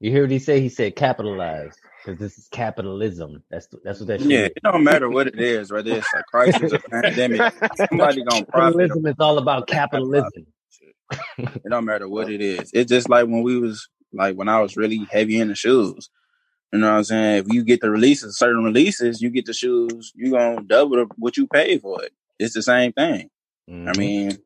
You 0.00 0.10
hear 0.12 0.22
what 0.22 0.30
he 0.30 0.38
said? 0.38 0.60
He 0.62 0.68
said 0.68 0.96
capitalize 0.96 1.76
because 2.04 2.18
this 2.20 2.38
is 2.38 2.48
capitalism. 2.48 3.42
That's 3.50 3.68
that's 3.84 4.00
what 4.00 4.08
that 4.08 4.22
Yeah, 4.28 4.46
is. 4.46 4.52
it 4.56 4.62
don't 4.64 4.84
matter 4.84 5.10
what 5.10 5.28
it 5.28 5.40
is, 5.40 5.72
whether 5.72 5.90
it's 5.92 6.14
a 6.14 6.22
crisis 6.24 6.72
a 6.72 6.80
pandemic. 6.92 7.44
Somebody 7.90 8.24
gonna 8.24 8.46
profit. 8.52 8.92
Capitalism 8.92 9.06
is 9.06 9.16
all 9.20 9.38
about 9.38 9.66
capitalism. 9.68 10.46
It 11.64 11.70
don't 11.70 11.86
matter 11.86 12.08
what 12.08 12.30
it 12.30 12.40
is. 12.42 12.70
It's 12.74 12.90
just 12.90 13.08
like 13.08 13.26
when 13.26 13.42
we 13.42 13.58
was 13.58 13.88
like 14.12 14.36
when 14.36 14.48
I 14.48 14.60
was 14.60 14.76
really 14.76 15.06
heavy 15.10 15.40
in 15.40 15.48
the 15.48 15.54
shoes. 15.56 16.10
You 16.72 16.80
know 16.80 16.90
what 16.90 16.98
I'm 16.98 17.04
saying? 17.04 17.38
If 17.46 17.52
you 17.54 17.64
get 17.64 17.80
the 17.80 17.90
releases, 17.90 18.38
certain 18.38 18.64
releases, 18.64 19.22
you 19.22 19.30
get 19.30 19.46
the 19.46 19.54
shoes, 19.54 20.12
you 20.14 20.32
gonna 20.32 20.62
double 20.62 21.06
what 21.16 21.36
you 21.36 21.46
pay 21.48 21.78
for 21.78 22.02
it. 22.04 22.12
It's 22.38 22.54
the 22.54 22.62
same 22.62 22.92
thing. 22.92 23.30
I 23.86 23.92
Mhm. 23.92 23.98
mean, 23.98 24.38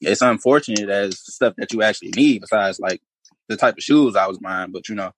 it's 0.00 0.22
unfortunate 0.22 0.88
that 0.88 1.06
it's 1.06 1.34
stuff 1.34 1.54
that 1.58 1.72
you 1.72 1.82
actually 1.82 2.12
need 2.16 2.42
besides 2.42 2.80
like 2.80 3.00
the 3.48 3.56
type 3.56 3.76
of 3.78 3.82
shoes 3.84 4.16
I 4.16 4.26
was 4.28 4.38
buying, 4.38 4.72
but 4.72 4.88
you 4.88 4.94
know, 4.96 5.12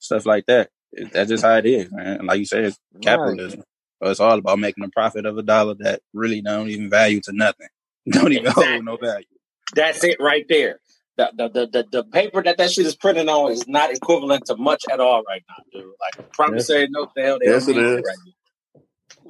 stuff 0.00 0.26
like 0.26 0.46
that. 0.46 0.70
It, 0.92 1.12
that's 1.12 1.30
just 1.30 1.44
how 1.44 1.56
it 1.56 1.66
is, 1.66 1.90
man. 1.92 2.18
And 2.20 2.28
like 2.28 2.38
you 2.40 2.46
said, 2.46 2.64
it's 2.66 2.78
Right. 2.94 3.02
capitalism. 3.02 3.64
So 4.02 4.10
it's 4.10 4.20
all 4.20 4.38
about 4.38 4.58
making 4.60 4.84
a 4.84 4.88
profit 4.90 5.26
of 5.26 5.38
a 5.38 5.42
dollar 5.42 5.74
that 5.80 6.02
really 6.14 6.42
don't 6.42 6.68
even 6.70 6.90
value 6.90 7.20
to 7.22 7.32
nothing. 7.32 7.68
Don't 8.10 8.32
even 8.32 8.52
hold 8.52 8.84
no 8.84 8.96
value. 8.96 9.26
That's 9.74 10.04
it 10.04 10.18
right 10.20 10.46
there. 10.48 10.80
The, 11.16 11.30
the, 11.36 11.48
the, 11.48 11.66
the, 11.66 11.86
the 11.90 12.04
paper 12.04 12.42
that 12.42 12.56
that 12.56 12.70
shit 12.70 12.86
is 12.86 12.96
printed 12.96 13.28
on 13.28 13.52
is 13.52 13.68
not 13.68 13.90
equivalent 13.90 14.46
to 14.46 14.56
much 14.56 14.84
at 14.90 15.00
all 15.00 15.22
right 15.24 15.42
now, 15.48 15.64
dude. 15.72 15.92
Like 16.00 16.32
promissory 16.32 16.82
yes. 16.82 16.90
note, 16.90 17.10
they, 17.14 17.36
yes, 17.42 17.68
it 17.68 17.76
is. 17.76 17.96
Right 17.96 18.32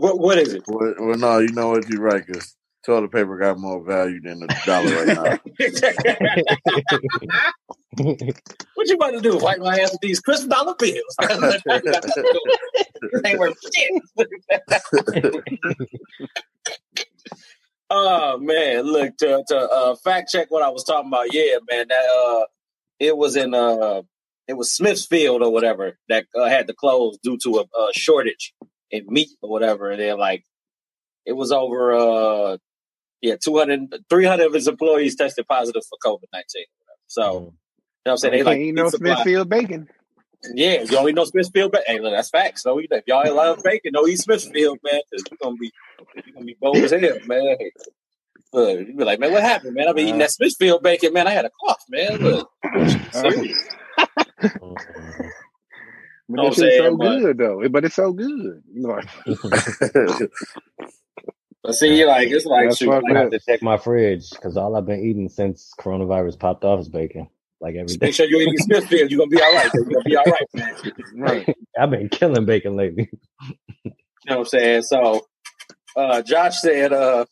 what 0.00 0.18
what 0.18 0.38
is 0.38 0.54
it? 0.54 0.64
Well, 0.66 0.94
well, 0.98 1.18
no, 1.18 1.38
you 1.38 1.52
know 1.52 1.68
what 1.70 1.88
you're 1.88 2.00
right 2.00 2.26
because 2.26 2.56
toilet 2.84 3.12
paper 3.12 3.38
got 3.38 3.58
more 3.58 3.84
value 3.84 4.20
than 4.20 4.40
the 4.40 4.48
dollar 4.64 4.96
right 4.96 5.06
now. 5.08 5.38
what 8.74 8.88
you 8.88 8.94
about 8.94 9.10
to 9.10 9.20
do? 9.20 9.36
Wipe 9.36 9.58
my 9.58 9.78
ass 9.78 9.92
with 9.92 10.00
these 10.00 10.20
crisp 10.20 10.48
dollar 10.48 10.74
bills? 10.78 11.16
ain't 13.24 13.38
worth 13.38 13.58
shit. 13.74 14.02
Oh 17.90 18.38
man, 18.38 18.82
look 18.84 19.16
to 19.18 19.44
to 19.48 19.58
uh, 19.58 19.96
fact 19.96 20.30
check 20.30 20.50
what 20.50 20.62
I 20.62 20.70
was 20.70 20.84
talking 20.84 21.08
about. 21.08 21.32
Yeah, 21.32 21.58
man, 21.70 21.88
that 21.88 22.04
uh, 22.04 22.44
it 22.98 23.16
was 23.16 23.36
in 23.36 23.54
uh, 23.54 24.02
it 24.48 24.56
was 24.56 24.70
Smithfield 24.70 25.42
or 25.42 25.52
whatever 25.52 25.98
that 26.08 26.26
uh, 26.36 26.48
had 26.48 26.66
to 26.68 26.74
close 26.74 27.18
due 27.22 27.38
to 27.44 27.58
a, 27.58 27.60
a 27.62 27.92
shortage 27.94 28.54
in 28.90 29.06
meat 29.08 29.30
or 29.42 29.50
whatever. 29.50 29.90
And 29.90 30.00
they're 30.00 30.16
like, 30.16 30.44
it 31.24 31.32
was 31.32 31.52
over 31.52 31.94
uh 31.94 32.56
yeah, 33.22 33.36
200, 33.42 33.94
300 34.08 34.46
of 34.46 34.54
his 34.54 34.66
employees 34.66 35.14
tested 35.14 35.46
positive 35.46 35.82
for 35.88 35.98
COVID 36.04 36.24
19. 36.32 36.64
So, 37.06 37.22
mm. 37.22 37.26
you 37.26 37.38
know 37.40 37.52
what 38.02 38.12
I'm 38.12 38.16
saying? 38.16 38.32
They 38.32 38.42
like, 38.42 38.58
ain't 38.58 38.76
no 38.76 38.88
Smithfield 38.88 39.48
bacon. 39.48 39.88
Yeah, 40.54 40.82
y'all 40.84 41.00
only 41.00 41.12
know 41.12 41.24
Smithfield 41.24 41.72
bacon. 41.72 41.84
Hey, 41.86 42.00
look, 42.00 42.12
that's 42.12 42.30
facts. 42.30 42.62
So, 42.62 42.78
if 42.78 43.02
y'all 43.06 43.34
love 43.34 43.62
bacon, 43.62 43.92
don't 43.92 44.08
eat 44.08 44.18
Smithfield, 44.18 44.78
man, 44.82 45.00
because 45.10 45.24
you're 45.30 45.38
going 45.42 45.56
to 45.56 45.60
be 45.60 45.70
you're 46.14 46.34
gonna 46.34 46.46
be 46.46 46.56
bold 46.60 46.76
as 46.78 46.90
hell, 46.92 47.18
man. 47.26 47.56
Look, 48.52 48.88
you 48.88 48.94
be 48.96 49.04
like, 49.04 49.20
man, 49.20 49.32
what 49.32 49.42
happened, 49.42 49.74
man? 49.74 49.88
I've 49.88 49.94
been 49.94 50.06
uh, 50.06 50.08
eating 50.08 50.20
that 50.20 50.32
Smithfield 50.32 50.82
bacon, 50.82 51.12
man. 51.12 51.26
I 51.26 51.30
had 51.30 51.44
a 51.44 51.50
cough, 51.50 51.84
man. 51.88 52.16
Look, 52.18 52.50
serious. 53.12 53.68
But 56.32 56.44
that 56.44 56.54
shit's 56.54 56.76
so 56.78 56.96
but, 56.96 57.18
good 57.18 57.38
though. 57.38 57.68
But 57.68 57.84
it's 57.84 57.96
so 57.96 58.12
good. 58.12 58.62
You 58.72 58.82
know, 58.82 59.00
But 61.62 61.74
see, 61.74 62.04
like 62.06 62.28
it's 62.28 62.46
like 62.46 62.74
shoot, 62.76 62.90
I 62.90 63.18
have 63.18 63.30
to 63.30 63.40
check 63.40 63.62
my 63.62 63.76
fridge 63.76 64.30
because 64.30 64.56
all 64.56 64.76
I've 64.76 64.86
been 64.86 65.04
eating 65.04 65.28
since 65.28 65.74
coronavirus 65.78 66.38
popped 66.38 66.64
off 66.64 66.80
is 66.80 66.88
bacon. 66.88 67.28
Like 67.60 67.74
every 67.74 67.94
day. 67.94 68.06
Make 68.06 68.14
sure 68.14 68.26
you 68.26 68.38
eat 68.40 68.58
Smithfield. 68.60 69.10
You're 69.10 69.18
gonna 69.18 69.28
be 69.28 69.42
all 69.42 69.54
right. 69.54 69.70
You're 69.74 69.84
gonna 69.84 70.04
be 70.04 70.16
all 70.16 70.24
right, 70.24 70.46
man. 70.54 70.74
right. 71.14 71.56
I've 71.78 71.90
been 71.90 72.08
killing 72.08 72.46
bacon 72.46 72.74
lately. 72.74 73.10
you 73.84 73.92
know 74.26 74.38
what 74.38 74.38
I'm 74.38 74.44
saying? 74.46 74.82
So, 74.82 75.26
uh, 75.94 76.22
Josh 76.22 76.58
said, 76.60 76.92
uh, 76.92 77.26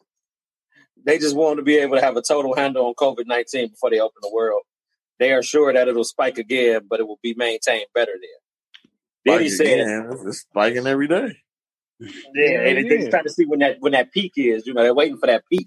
they 1.05 1.19
just 1.19 1.35
want 1.35 1.59
to 1.59 1.63
be 1.63 1.77
able 1.77 1.97
to 1.97 2.03
have 2.03 2.17
a 2.17 2.23
total 2.23 2.55
handle 2.55 2.87
on 2.87 2.95
COVID 2.95 3.27
19 3.27 3.71
before 3.71 3.89
they 3.91 4.01
open 4.01 4.19
the 4.21 4.31
world. 4.31 4.63
They 5.19 5.33
are 5.33 5.43
sure 5.43 5.73
that 5.73 5.89
it'll 5.89 6.05
spike 6.05 6.37
again, 6.37 6.83
but 6.89 7.01
it 7.01 7.09
will 7.09 7.19
be 7.23 7.35
maintained 7.35 7.87
better 7.95 8.13
there. 8.13 9.35
Then 9.35 9.43
he 9.43 9.49
said, 9.49 9.81
"It's 10.27 10.41
spiking 10.41 10.87
every 10.87 11.09
day." 11.09 11.39
Yeah, 12.01 12.11
yeah 12.35 12.61
and 12.61 12.87
yeah. 12.87 12.97
they 12.97 13.11
trying 13.11 13.25
to 13.25 13.31
see 13.31 13.45
when 13.45 13.59
that 13.61 13.77
when 13.81 13.93
that 13.93 14.13
peak 14.13 14.33
is. 14.37 14.67
You 14.67 14.75
know, 14.75 14.83
they're 14.83 14.95
waiting 14.95 15.19
for 15.19 15.27
that 15.27 15.45
peak. 15.51 15.67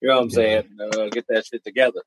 You 0.00 0.08
know 0.08 0.16
what 0.16 0.22
I'm 0.22 0.30
saying? 0.30 0.68
Uh, 0.80 1.08
get 1.08 1.26
that 1.28 1.46
shit 1.46 1.62
together. 1.64 2.02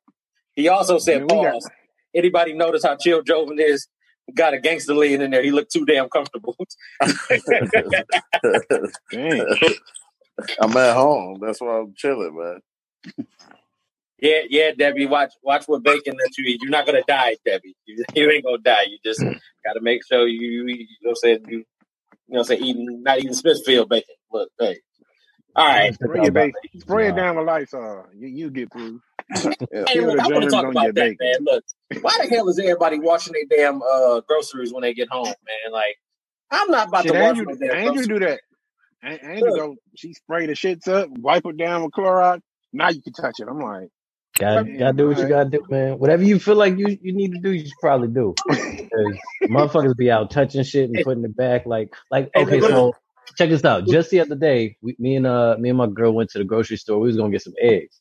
He 0.56 0.68
also 0.68 0.98
said, 0.98 1.28
"Pause." 1.28 1.70
Got... 2.14 2.20
Anybody 2.20 2.54
notice 2.54 2.84
how 2.84 2.96
chill 2.96 3.24
Joven 3.24 3.60
is? 3.60 3.88
Got 4.34 4.54
a 4.54 4.60
gangster 4.60 4.94
lean 4.94 5.22
in 5.22 5.32
there. 5.32 5.44
He 5.44 5.52
looked 5.52 5.72
too 5.72 5.86
damn 5.86 6.10
comfortable. 6.10 6.56
I'm 7.02 7.12
at 10.78 10.96
home. 10.96 11.40
That's 11.42 11.60
why 11.60 11.80
I'm 11.80 11.94
chilling, 11.96 12.38
man. 12.38 12.60
Yeah, 14.20 14.42
yeah, 14.50 14.72
Debbie. 14.72 15.08
Watch, 15.08 15.34
watch 15.42 15.64
what 15.66 15.84
bacon 15.84 16.16
that 16.18 16.32
you 16.38 16.46
eat. 16.46 16.62
You're 16.62 16.72
not 16.72 16.86
gonna 16.86 17.02
die, 17.08 17.38
Debbie. 17.44 17.76
You, 17.86 18.06
you 18.14 18.30
ain't 18.30 18.46
gonna 18.46 18.60
die. 18.60 18.84
You 18.84 19.00
just 19.04 19.20
got 19.66 19.74
to 19.74 19.82
make 19.82 20.06
sure 20.06 20.28
you, 20.28 20.40
you, 20.40 20.68
you 20.68 20.86
know, 21.02 21.10
what 21.10 21.10
I'm 21.10 21.16
saying 21.16 21.46
you 21.50 21.66
you 22.32 22.38
know, 22.38 22.44
say 22.44 22.58
eating 22.58 23.04
not 23.04 23.20
eating 23.20 23.34
Smithfield 23.34 23.90
bacon. 23.90 24.16
Look, 24.32 24.50
hey. 24.58 24.80
All 25.54 25.68
right. 25.68 25.94
Spray 25.94 26.24
it, 26.24 26.34
bacon. 26.34 26.54
Spray 26.80 27.10
it 27.10 27.16
down 27.16 27.36
with 27.36 27.46
Lysol. 27.46 28.06
You 28.16 28.30
you 28.30 28.50
get 28.50 28.72
through. 28.72 29.02
Yeah. 29.72 29.84
Hey, 29.88 30.00
look, 30.02 30.20
I 30.20 30.28
want 30.28 30.44
to 30.44 30.50
talk 30.50 30.66
about 30.66 30.86
that, 30.86 30.96
bacon. 30.96 31.18
man. 31.20 31.36
Look, 31.42 31.64
why 32.02 32.18
the 32.22 32.30
hell 32.30 32.48
is 32.50 32.60
everybody 32.60 33.00
washing 33.00 33.34
their 33.34 33.46
damn 33.50 33.82
uh, 33.82 34.22
groceries 34.22 34.74
when 34.74 34.82
they 34.82 34.94
get 34.94 35.10
home, 35.10 35.26
man? 35.26 35.72
Like, 35.72 35.98
I'm 36.50 36.70
not 36.70 36.90
about 36.90 37.04
shit, 37.04 37.14
to 37.14 37.20
wash 37.20 37.38
Andrew, 37.38 37.46
my 37.46 37.68
damn 37.68 37.88
Andrew 37.88 38.06
do 38.06 38.20
that. 38.20 38.40
Andrew 39.04 39.56
go, 39.56 39.76
she 39.96 40.14
spray 40.14 40.46
the 40.46 40.54
shits 40.54 40.88
up, 40.88 41.10
wipe 41.18 41.46
it 41.46 41.58
down 41.58 41.84
with 41.84 41.92
Clorox. 41.92 42.42
Now 42.74 42.90
you 42.90 43.02
can 43.02 43.14
touch 43.14 43.36
it. 43.40 43.48
I'm 43.50 43.60
like, 43.60 43.90
Gotta, 44.38 44.64
gotta 44.64 44.94
do 44.94 45.10
what 45.10 45.18
you 45.18 45.28
gotta 45.28 45.50
do, 45.50 45.64
man. 45.70 46.00
Whatever 46.00 46.24
you 46.24 46.40
feel 46.40 46.56
like 46.56 46.78
you, 46.78 46.98
you 47.02 47.14
need 47.14 47.34
to 47.34 47.40
do, 47.40 47.52
you 47.52 47.66
should 47.66 47.74
probably 47.82 48.08
do. 48.08 48.34
motherfuckers 49.44 49.96
be 49.96 50.10
out 50.10 50.32
touching 50.32 50.64
shit 50.64 50.90
and 50.90 51.04
putting 51.04 51.24
it 51.24 51.36
back. 51.36 51.66
Like, 51.66 51.94
like 52.10 52.30
okay, 52.36 52.60
so 52.62 52.94
check 53.38 53.50
this 53.50 53.64
out. 53.66 53.88
Just 53.88 54.10
the 54.10 54.22
other 54.22 54.36
day, 54.36 54.78
we, 54.82 54.96
me 54.98 55.16
and 55.18 55.28
uh, 55.28 55.58
me 55.60 55.70
and 55.70 55.78
my 55.78 55.88
girl 55.88 56.14
went 56.14 56.30
to 56.32 56.40
the 56.40 56.46
grocery 56.46 56.78
store. 56.78 57.00
We 57.00 57.08
was 57.08 57.18
gonna 57.18 57.32
get 57.32 57.44
some 57.44 57.54
eggs. 57.62 58.01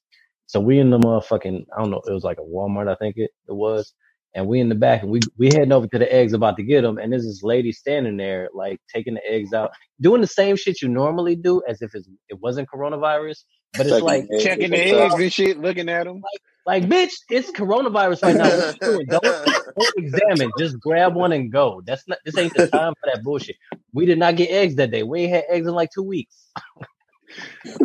So 0.50 0.58
we 0.58 0.80
in 0.80 0.90
the 0.90 0.98
motherfucking, 0.98 1.66
I 1.76 1.80
don't 1.80 1.90
know, 1.90 2.02
it 2.04 2.12
was 2.12 2.24
like 2.24 2.38
a 2.38 2.42
Walmart, 2.42 2.90
I 2.90 2.96
think 2.96 3.16
it, 3.16 3.30
it 3.48 3.52
was. 3.54 3.94
And 4.34 4.48
we 4.48 4.58
in 4.58 4.68
the 4.68 4.74
back 4.74 5.02
and 5.02 5.10
we, 5.10 5.20
we 5.38 5.46
heading 5.46 5.70
over 5.70 5.86
to 5.86 5.98
the 5.98 6.12
eggs 6.12 6.32
about 6.32 6.56
to 6.56 6.64
get 6.64 6.82
them. 6.82 6.98
And 6.98 7.12
there's 7.12 7.24
this 7.24 7.44
lady 7.44 7.70
standing 7.70 8.16
there, 8.16 8.48
like 8.52 8.80
taking 8.92 9.14
the 9.14 9.24
eggs 9.24 9.52
out, 9.52 9.70
doing 10.00 10.20
the 10.20 10.26
same 10.26 10.56
shit 10.56 10.82
you 10.82 10.88
normally 10.88 11.36
do 11.36 11.62
as 11.68 11.82
if 11.82 11.94
it's, 11.94 12.08
it 12.28 12.40
wasn't 12.40 12.68
coronavirus 12.68 13.44
but 13.76 13.86
it's 13.86 14.00
like 14.02 14.28
checking 14.40 14.70
the 14.70 14.78
eggs 14.78 15.14
and 15.14 15.32
shit, 15.32 15.58
looking 15.58 15.88
at 15.88 16.04
them. 16.04 16.22
Like, 16.66 16.82
like 16.82 16.90
bitch, 16.90 17.12
it's 17.30 17.50
coronavirus 17.52 18.22
right 18.22 18.36
now. 18.36 18.48
Don't, 18.80 19.06
don't 19.78 19.94
examine. 19.96 20.50
Just 20.58 20.80
grab 20.80 21.14
one 21.14 21.32
and 21.32 21.52
go. 21.52 21.80
That's 21.86 22.06
not. 22.08 22.18
This 22.24 22.36
ain't 22.36 22.54
the 22.54 22.68
time 22.68 22.94
for 23.00 23.10
that 23.12 23.22
bullshit. 23.22 23.56
We 23.92 24.06
did 24.06 24.18
not 24.18 24.36
get 24.36 24.50
eggs 24.50 24.76
that 24.76 24.90
day. 24.90 25.02
We 25.02 25.22
ain't 25.22 25.32
had 25.32 25.44
eggs 25.48 25.66
in 25.66 25.74
like 25.74 25.90
two 25.94 26.02
weeks. 26.02 26.48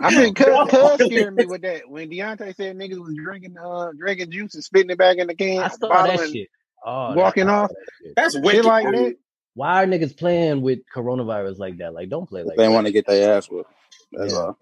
I 0.01 0.13
think 0.13 0.37
Cuz, 0.37 0.69
Cuz 0.69 1.05
scared 1.05 1.35
me 1.35 1.45
with 1.45 1.61
that 1.61 1.89
when 1.89 2.09
Deontay 2.09 2.55
said 2.55 2.77
niggas 2.77 2.99
was 2.99 3.15
drinking 3.15 3.55
uh 3.57 3.91
drinking 3.97 4.31
juice 4.31 4.55
and 4.55 4.63
spitting 4.63 4.89
it 4.89 4.97
back 4.97 5.17
in 5.17 5.27
the 5.27 5.35
can. 5.35 5.63
I 5.63 5.67
saw 5.69 6.03
that 6.07 6.29
shit. 6.29 6.49
Oh, 6.85 7.13
walking 7.13 7.49
off. 7.49 7.69
That 7.69 8.13
That's 8.15 8.39
wicked. 8.39 8.65
like 8.65 8.85
that. 8.85 9.15
Why 9.55 9.83
are 9.83 9.87
niggas 9.87 10.15
playing 10.17 10.61
with 10.61 10.79
coronavirus 10.93 11.57
like 11.57 11.77
that? 11.77 11.93
Like, 11.93 12.09
don't 12.09 12.27
play 12.27 12.43
like 12.43 12.57
they 12.57 12.67
that. 12.67 12.71
want 12.71 12.87
to 12.87 12.91
get 12.93 13.07
their 13.07 13.37
ass 13.37 13.49
whooped. 13.49 13.71
That's 14.11 14.33
yeah. 14.33 14.39
all. 14.39 14.57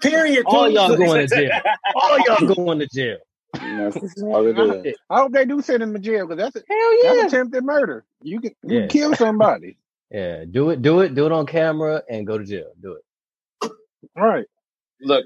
Period. 0.00 0.44
All 0.46 0.70
y'all 0.70 0.96
going 0.96 1.28
to 1.28 1.36
jail. 1.36 1.50
all 1.94 2.18
y'all 2.18 2.54
going 2.54 2.78
to 2.78 2.86
jail. 2.88 3.18
I, 3.54 5.20
hope 5.20 5.32
they 5.32 5.44
do 5.44 5.60
send 5.60 5.82
him 5.82 5.92
to 5.92 5.98
jail 5.98 6.26
because 6.26 6.42
that's 6.42 6.56
a, 6.56 6.62
Hell 6.66 7.04
yeah. 7.04 7.14
that's 7.14 7.34
attempted 7.34 7.62
murder. 7.62 8.04
You 8.22 8.40
can 8.40 8.52
you 8.64 8.80
yeah. 8.80 8.86
kill 8.86 9.14
somebody. 9.14 9.76
Yeah, 10.10 10.44
do 10.50 10.70
it, 10.70 10.80
do 10.80 11.00
it, 11.00 11.14
do 11.14 11.26
it 11.26 11.32
on 11.32 11.46
camera 11.46 12.02
and 12.08 12.26
go 12.26 12.38
to 12.38 12.44
jail. 12.44 12.72
Do 12.80 12.92
it. 12.92 13.04
All 14.16 14.26
right. 14.26 14.46
Look, 15.00 15.24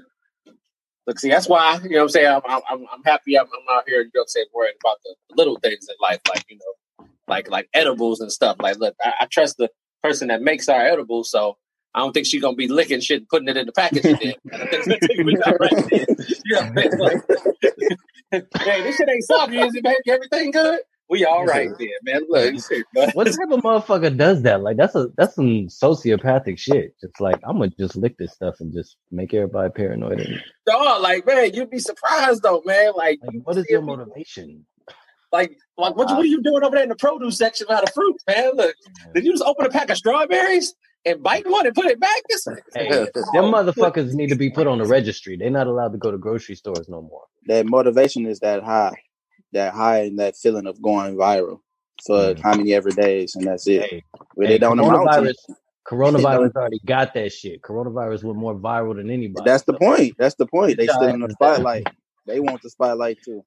look. 1.05 1.19
See, 1.19 1.29
that's 1.29 1.47
why 1.47 1.79
you 1.83 1.89
know. 1.89 1.97
what 1.97 2.03
I'm 2.03 2.09
saying 2.09 2.27
I'm, 2.27 2.61
I'm, 2.69 2.85
I'm 2.91 3.03
happy. 3.05 3.37
I'm, 3.37 3.45
I'm 3.45 3.77
out 3.77 3.83
here. 3.87 3.99
You 3.99 4.05
know, 4.05 4.11
what 4.13 4.21
I'm 4.23 4.27
saying 4.27 4.47
worrying 4.53 4.75
about 4.83 4.97
the 5.03 5.15
little 5.35 5.59
things 5.59 5.87
in 5.87 5.95
life, 6.01 6.19
like 6.29 6.45
you 6.49 6.57
know, 6.57 7.07
like 7.27 7.49
like 7.49 7.69
edibles 7.73 8.21
and 8.21 8.31
stuff. 8.31 8.57
Like, 8.59 8.79
look, 8.79 8.95
I, 9.03 9.13
I 9.21 9.25
trust 9.25 9.57
the 9.57 9.69
person 10.03 10.29
that 10.29 10.41
makes 10.41 10.69
our 10.69 10.81
edibles, 10.81 11.29
so 11.29 11.57
I 11.93 11.99
don't 11.99 12.13
think 12.13 12.27
she's 12.27 12.41
gonna 12.41 12.55
be 12.55 12.67
licking 12.67 13.01
shit 13.01 13.21
and 13.21 13.29
putting 13.29 13.47
it 13.47 13.57
in 13.57 13.65
the 13.65 13.71
package 13.71 14.05
again. 14.05 14.35
hey, 18.31 18.83
this 18.83 18.97
shit 18.97 19.09
ain't 19.09 19.23
soggy, 19.23 19.59
is 19.59 19.75
it, 19.75 19.83
baby? 19.83 19.97
Everything 20.07 20.51
good? 20.51 20.79
We 21.09 21.23
all 21.25 21.45
right 21.45 21.69
then, 21.79 21.89
man. 22.03 22.25
Look, 22.27 23.15
what 23.15 23.27
type 23.27 23.51
of 23.51 23.61
motherfucker 23.61 24.15
does 24.15 24.41
that? 24.41 24.61
Like 24.61 24.75
that's 24.75 24.93
a 24.95 25.07
that's 25.15 25.35
some 25.35 25.67
sociopathic 25.67 26.57
shit. 26.57 26.95
It's 27.01 27.19
like 27.21 27.39
I'm 27.47 27.59
gonna 27.59 27.71
just 27.79 27.95
lick 27.95 28.17
this 28.17 28.33
stuff 28.33 28.55
and 28.59 28.73
just 28.73 28.97
make 29.09 29.33
everybody 29.33 29.71
paranoid. 29.71 30.27
Dog, 30.65 31.01
like 31.01 31.25
man, 31.25 31.53
you'd 31.53 31.69
be 31.69 31.79
surprised 31.79 32.43
though, 32.43 32.61
man. 32.65 32.91
Like, 32.95 33.19
like 33.23 33.41
what 33.43 33.57
is 33.57 33.65
your 33.69 33.81
motivation? 33.81 34.65
Like, 35.31 35.57
like 35.77 35.95
what, 35.95 36.09
uh, 36.09 36.15
what 36.15 36.23
are 36.23 36.25
you 36.25 36.41
doing 36.41 36.63
over 36.63 36.75
there 36.75 36.83
in 36.83 36.89
the 36.89 36.95
produce 36.95 37.37
section 37.37 37.67
out 37.69 37.83
of 37.83 37.93
fruit, 37.93 38.15
man? 38.27 38.51
Look, 38.55 38.75
did 39.13 39.23
you 39.23 39.31
just 39.31 39.43
open 39.43 39.65
a 39.65 39.69
pack 39.69 39.89
of 39.89 39.97
strawberries? 39.97 40.73
and 41.05 41.23
bite 41.23 41.49
one 41.49 41.65
and 41.65 41.73
put 41.73 41.85
it 41.85 41.99
back. 41.99 42.21
hey, 42.75 42.89
them 42.89 43.45
motherfuckers 43.45 44.13
need 44.13 44.27
to 44.29 44.35
be 44.35 44.49
put 44.49 44.67
on 44.67 44.79
the 44.79 44.85
registry. 44.85 45.37
They're 45.37 45.49
not 45.49 45.67
allowed 45.67 45.93
to 45.93 45.97
go 45.97 46.11
to 46.11 46.17
grocery 46.17 46.55
stores 46.55 46.89
no 46.89 47.01
more. 47.01 47.23
That 47.45 47.65
motivation 47.65 48.25
is 48.25 48.39
that 48.39 48.63
high, 48.63 48.97
that 49.53 49.73
high, 49.73 50.03
and 50.03 50.19
that 50.19 50.35
feeling 50.35 50.67
of 50.67 50.81
going 50.81 51.15
viral 51.15 51.59
for 52.05 52.33
mm. 52.33 52.41
how 52.41 52.55
many 52.55 52.73
ever 52.73 52.89
days, 52.89 53.35
and 53.35 53.45
that's 53.45 53.67
it. 53.67 53.81
Hey, 53.81 54.03
hey, 54.39 54.47
they 54.47 54.57
don't 54.57 54.77
coronavirus, 54.77 55.35
coronavirus 55.87 56.55
already 56.55 56.79
got 56.85 57.13
that 57.13 57.31
shit. 57.31 57.61
Coronavirus 57.61 58.23
went 58.23 58.37
more 58.37 58.55
viral 58.55 58.95
than 58.95 59.09
anybody. 59.09 59.49
That's 59.49 59.63
the 59.63 59.73
point. 59.73 60.15
That's 60.17 60.35
the 60.35 60.45
point. 60.45 60.77
They 60.77 60.87
still 60.87 61.03
in 61.03 61.21
the 61.21 61.29
spotlight. 61.29 61.87
They 62.25 62.39
want 62.39 62.61
the 62.61 62.69
spotlight 62.69 63.19
too. 63.23 63.43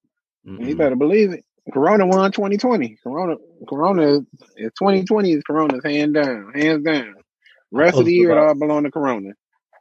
Mm-hmm. 0.47 0.65
You 0.65 0.77
better 0.77 0.97
believe 0.97 1.33
it. 1.33 1.45
Corona 1.73 2.07
won 2.07 2.33
2020. 2.33 2.97
Corona, 3.03 3.37
Corona 3.69 4.21
is 4.57 4.73
2020 4.79 5.33
is 5.33 5.43
Corona's 5.43 5.85
hand 5.85 6.15
down, 6.15 6.53
hands 6.55 6.85
down. 6.85 7.15
Rest 7.71 7.99
of 7.99 8.07
the 8.07 8.13
year, 8.13 8.33
it 8.33 8.39
all 8.39 8.55
belong 8.55 8.85
to 8.85 8.91
Corona. 8.91 9.31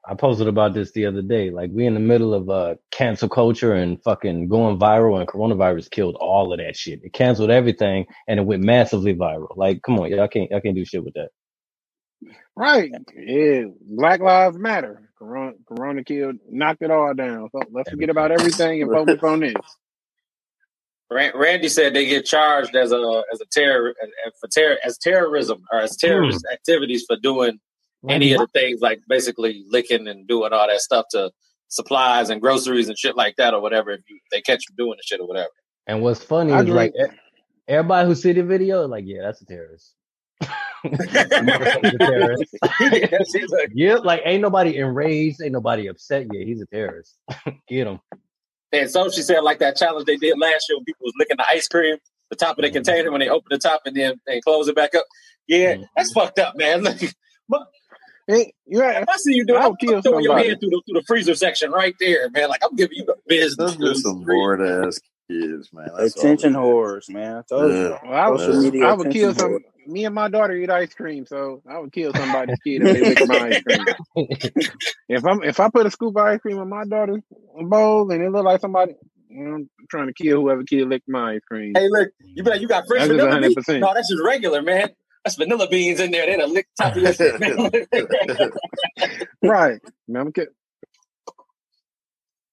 I 0.10 0.16
posted 0.16 0.47
about 0.47 0.74
this 0.74 0.91
the 0.91 1.05
other 1.05 1.22
day. 1.22 1.51
Like 1.51 1.70
we 1.72 1.86
in 1.86 1.93
the 1.93 1.99
middle 1.99 2.34
of 2.34 2.49
uh 2.49 2.76
cancel 2.89 3.30
culture 3.30 3.74
and 3.74 4.01
fucking 4.03 4.47
going 4.47 4.80
viral, 4.80 5.20
and 5.20 5.28
coronavirus 5.30 5.91
killed 5.91 6.16
all 6.20 6.51
of 6.51 6.60
that 6.60 6.76
shit. 6.76 7.01
It 7.03 7.14
canceled 7.14 7.51
everything, 7.51 8.07
and 8.28 8.39
it 8.39 8.45
went 8.45 8.64
massively 8.64 9.14
viral. 9.14 9.55
Like, 9.55 9.84
come 9.84 9.99
on, 9.99 10.10
y'all 10.10 10.28
can't 10.28 10.49
y'all 10.49 10.62
can't 10.62 10.76
do 10.76 10.84
shit 10.84 11.03
with 11.03 11.14
that. 11.14 11.30
Right. 12.55 12.91
Yeah. 13.16 13.66
Black 13.82 14.20
Lives 14.20 14.57
Matter. 14.57 15.10
Corona, 15.18 15.53
Corona 15.68 16.03
killed, 16.03 16.38
knocked 16.49 16.82
it 16.82 16.91
all 16.91 17.14
down. 17.14 17.49
So 17.51 17.62
let's 17.72 17.89
forget 17.89 18.10
about 18.10 18.32
everything 18.32 18.82
and 18.82 18.91
focus 18.91 19.22
on 19.22 19.41
this. 19.41 19.53
Randy 21.12 21.70
said 21.70 21.93
they 21.93 22.05
get 22.05 22.26
charged 22.26 22.76
as 22.76 22.91
a 22.91 23.24
as 23.34 23.41
a 23.41 23.45
terror 23.51 23.93
for 24.39 24.47
terror 24.47 24.78
as 24.84 24.97
terrorism 24.97 25.64
or 25.72 25.80
as 25.80 25.97
terrorist 25.97 26.45
mm. 26.49 26.53
activities 26.53 27.03
for 27.07 27.18
doing 27.18 27.60
any 28.08 28.34
of 28.34 28.39
the 28.39 28.47
things 28.47 28.82
like 28.82 29.02
basically 29.08 29.66
licking 29.70 30.08
and 30.08 30.28
doing 30.28 30.54
all 30.54 30.68
that 30.68 30.80
stuff 30.82 31.06
to 31.12 31.32
supplies 31.68 32.30
and 32.30 32.41
groceries 32.41 32.88
and 32.88 32.97
shit 32.97 33.16
like 33.16 33.36
that 33.38 33.54
or 33.54 33.62
whatever. 33.62 33.91
If 33.91 34.02
you, 34.08 34.20
they 34.32 34.41
catch 34.41 34.64
you 34.70 34.76
doing 34.76 34.97
the 34.97 35.04
shit 35.04 35.20
or 35.20 35.28
whatever. 35.28 35.50
And 35.88 36.02
what's 36.02 36.24
funny 36.24 36.54
I 36.54 36.62
is 36.62 36.70
like 36.70 36.93
everybody 37.68 38.08
who 38.08 38.16
see 38.16 38.34
the 38.34 38.43
video, 38.43 38.88
like, 38.88 39.06
yeah, 39.08 39.22
that's 39.24 39.41
a 39.41 39.45
terrorist. 39.45 39.93
terrorist. 42.00 42.56
yeah, 43.74 43.95
like 43.95 44.22
ain't 44.24 44.41
nobody 44.41 44.78
enraged, 44.78 45.41
ain't 45.41 45.52
nobody 45.52 45.88
upset 45.88 46.28
yet. 46.32 46.47
He's 46.47 46.62
a 46.62 46.66
terrorist. 46.68 47.18
Get 47.68 47.88
him. 47.88 48.00
And 48.72 48.89
so 48.89 49.10
she 49.10 49.22
said, 49.22 49.39
like 49.39 49.60
that 49.60 49.76
challenge 49.76 50.06
they 50.06 50.16
did 50.16 50.38
last 50.39 50.68
year 50.70 50.78
when 50.78 50.86
people 50.86 51.06
was 51.06 51.14
licking 51.18 51.38
the 51.38 51.50
ice 51.50 51.68
cream, 51.68 51.97
the 52.30 52.36
top 52.36 52.58
of 52.58 52.62
the 52.62 52.68
mm-hmm. 52.68 52.76
container 52.76 53.12
when 53.12 53.20
they 53.20 53.30
open 53.30 53.47
the 53.50 53.58
top 53.58 53.82
and 53.86 53.95
then 53.95 54.20
they 54.28 54.41
close 54.41 54.68
it 54.68 54.76
back 54.76 54.95
up. 54.95 55.06
Yeah, 55.47 55.76
mm-hmm. 55.76 55.84
that's 55.95 56.14
fucked 56.14 56.39
up, 56.39 56.56
man. 56.56 56.84
but 57.50 57.68
Hey, 58.30 58.54
you. 58.68 58.84
If 58.84 59.10
I 59.10 59.18
see 59.18 59.34
you 59.34 59.44
doing, 59.44 59.60
I'm 59.60 59.76
throwing 59.76 60.04
somebody. 60.04 60.24
your 60.26 60.38
hand 60.38 60.60
through 60.60 60.70
the 60.70 60.82
through 60.86 61.02
the 61.02 61.06
freezer 61.08 61.34
section 61.34 61.72
right 61.72 61.96
there, 62.00 62.30
man. 62.30 62.50
Like 62.50 62.64
I'm 62.64 62.76
giving 62.76 62.98
you 62.98 63.06
the 63.06 63.16
business. 63.28 63.76
Those 63.76 63.98
are 63.98 64.02
some 64.02 64.24
bored 64.24 64.62
ass 64.62 65.00
kids, 65.28 65.70
man. 65.74 65.90
That's 65.98 66.16
attention 66.16 66.54
whores, 66.54 67.10
man. 67.10 67.38
I 67.38 67.42
told 67.42 67.72
yeah. 67.72 67.78
you. 67.78 67.98
Well, 68.04 68.14
I, 68.14 68.30
would, 68.30 68.84
I 68.84 68.94
would 68.94 69.12
kill 69.12 69.34
some. 69.34 69.58
Me 69.88 70.06
and 70.06 70.14
my 70.14 70.30
daughter 70.30 70.54
eat 70.56 70.70
ice 70.70 70.94
cream, 70.94 71.26
so 71.26 71.64
I 71.68 71.80
would 71.80 71.92
kill 71.92 72.14
somebody's 72.14 72.60
kid 72.60 72.84
if 72.84 72.94
they 72.94 73.02
lick 73.02 73.28
my 73.28 73.48
ice 73.48 73.64
cream. 73.64 73.86
if 75.10 75.26
I'm 75.26 75.42
if 75.42 75.60
I 75.60 75.70
put 75.72 75.88
a 75.88 75.92
scoop 75.92 76.16
of 76.16 76.24
ice 76.24 76.40
cream 76.40 76.60
in 76.60 76.70
my 76.70 76.86
daughter's 76.86 77.24
bowl 77.60 78.12
and 78.12 78.22
it 78.22 78.30
look 78.32 78.46
like 78.46 78.62
somebody, 78.62 78.94
I'm 79.32 79.68
trying 79.90 80.06
to 80.06 80.14
kill 80.14 80.42
whoever 80.42 80.62
kid 80.64 80.88
licked 80.88 81.10
my 81.10 81.32
ice 81.34 81.42
cream. 81.50 81.74
Hey, 81.76 81.88
look, 81.90 82.10
you 82.20 82.44
bet 82.44 82.62
you 82.62 82.68
got 82.68 82.86
fresh 82.88 83.08
vanilla 83.08 83.42
beans. 83.42 83.68
No, 83.68 83.92
that's 83.96 84.10
just 84.10 84.22
regular, 84.24 84.62
man. 84.62 84.92
That's 85.24 85.36
vanilla 85.36 85.68
beans 85.68 86.00
in 86.00 86.12
there. 86.12 86.26
They 86.26 86.38
done 86.38 86.54
lick 86.54 86.68
top 86.80 86.96
of 86.96 87.02
your 87.02 87.14
shit. 87.14 87.40
right. 89.44 89.80
Man, 90.08 90.22
I'm 90.22 90.32
kidding. 90.32 90.54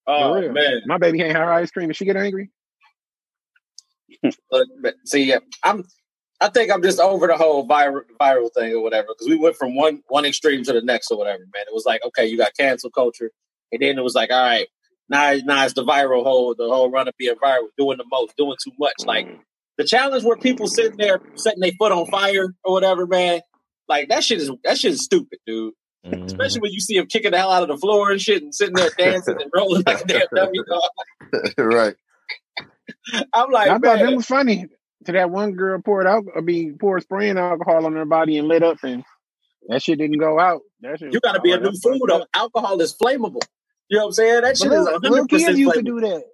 Oh 0.06 0.40
man, 0.52 0.82
my 0.86 0.98
baby 0.98 1.18
can't 1.18 1.36
have 1.36 1.46
her 1.46 1.52
ice 1.52 1.70
cream. 1.70 1.88
Does 1.88 1.96
she 1.96 2.04
get 2.04 2.16
angry? 2.16 2.50
Look, 4.52 4.68
but 4.80 4.94
see, 5.04 5.34
I'm. 5.62 5.84
I 6.38 6.48
think 6.48 6.70
I'm 6.70 6.82
just 6.82 7.00
over 7.00 7.26
the 7.26 7.36
whole 7.36 7.66
viral 7.66 8.02
viral 8.20 8.52
thing 8.52 8.74
or 8.74 8.82
whatever 8.82 9.08
because 9.08 9.28
we 9.28 9.36
went 9.36 9.56
from 9.56 9.74
one 9.74 10.02
one 10.08 10.24
extreme 10.24 10.62
to 10.64 10.72
the 10.72 10.82
next 10.82 11.10
or 11.10 11.18
whatever. 11.18 11.40
Man, 11.54 11.64
it 11.66 11.72
was 11.74 11.86
like 11.86 12.04
okay, 12.04 12.26
you 12.26 12.36
got 12.36 12.56
cancel 12.56 12.90
culture, 12.90 13.30
and 13.72 13.80
then 13.80 13.98
it 13.98 14.04
was 14.04 14.14
like 14.14 14.30
all 14.30 14.42
right, 14.42 14.68
now 15.08 15.34
now 15.44 15.64
it's 15.64 15.74
the 15.74 15.84
viral 15.84 16.24
whole 16.24 16.54
the 16.54 16.68
whole 16.68 16.90
run 16.90 17.08
of 17.08 17.14
being 17.18 17.34
viral, 17.36 17.68
doing 17.78 17.98
the 17.98 18.04
most, 18.10 18.36
doing 18.36 18.56
too 18.62 18.72
much. 18.78 18.94
Like 19.04 19.26
mm. 19.26 19.38
The 19.78 19.84
challenge 19.84 20.24
where 20.24 20.36
people 20.36 20.68
sitting 20.68 20.96
there 20.96 21.20
setting 21.34 21.60
their 21.60 21.72
foot 21.78 21.92
on 21.92 22.06
fire 22.06 22.54
or 22.64 22.72
whatever, 22.72 23.06
man. 23.06 23.40
Like 23.88 24.08
that 24.08 24.24
shit 24.24 24.40
is 24.40 24.50
that 24.64 24.78
shit 24.78 24.92
is 24.92 25.04
stupid, 25.04 25.38
dude. 25.46 25.74
Mm-hmm. 26.04 26.24
Especially 26.24 26.60
when 26.60 26.72
you 26.72 26.80
see 26.80 26.96
him 26.96 27.06
kicking 27.06 27.32
the 27.32 27.38
hell 27.38 27.50
out 27.50 27.62
of 27.62 27.68
the 27.68 27.76
floor 27.76 28.10
and 28.10 28.20
shit 28.20 28.42
and 28.42 28.54
sitting 28.54 28.74
there 28.74 28.90
dancing 28.96 29.36
and 29.40 29.50
rolling 29.54 29.82
like 29.86 30.02
a 30.02 30.06
damn 30.06 30.26
dummy 30.34 30.58
dog. 30.68 31.52
right. 31.58 31.94
I'm 33.32 33.50
like, 33.50 33.68
I 33.68 33.72
man. 33.72 33.80
thought 33.80 34.00
it 34.00 34.16
was 34.16 34.26
funny. 34.26 34.66
To 35.04 35.12
that 35.12 35.30
one 35.30 35.52
girl 35.52 35.80
poured 35.80 36.06
out, 36.06 36.24
I 36.36 36.40
mean, 36.40 36.78
poured 36.78 37.02
spraying 37.02 37.38
alcohol 37.38 37.86
on 37.86 37.92
her 37.92 38.04
body 38.04 38.38
and 38.38 38.48
lit 38.48 38.64
up, 38.64 38.78
and 38.82 39.04
that 39.68 39.82
shit 39.82 39.98
didn't 39.98 40.18
go 40.18 40.40
out. 40.40 40.62
That 40.80 40.98
shit 40.98 41.12
you 41.12 41.20
got 41.20 41.32
to 41.32 41.40
be 41.40 41.52
a 41.52 41.60
new 41.60 41.72
food. 41.80 42.00
Though. 42.08 42.26
Alcohol 42.34 42.80
is 42.80 42.96
flammable. 42.96 43.42
You 43.88 43.98
know 43.98 44.04
what 44.04 44.06
I'm 44.06 44.12
saying? 44.12 44.42
That 44.42 44.58
shit 44.58 44.68
little, 44.68 44.86
is 44.86 44.92
100 44.92 45.00
percent. 45.00 45.12
little 45.12 45.26
kids 45.26 45.58
used 45.58 45.74
to 45.74 45.82
do 45.82 46.00
that. 46.00 46.24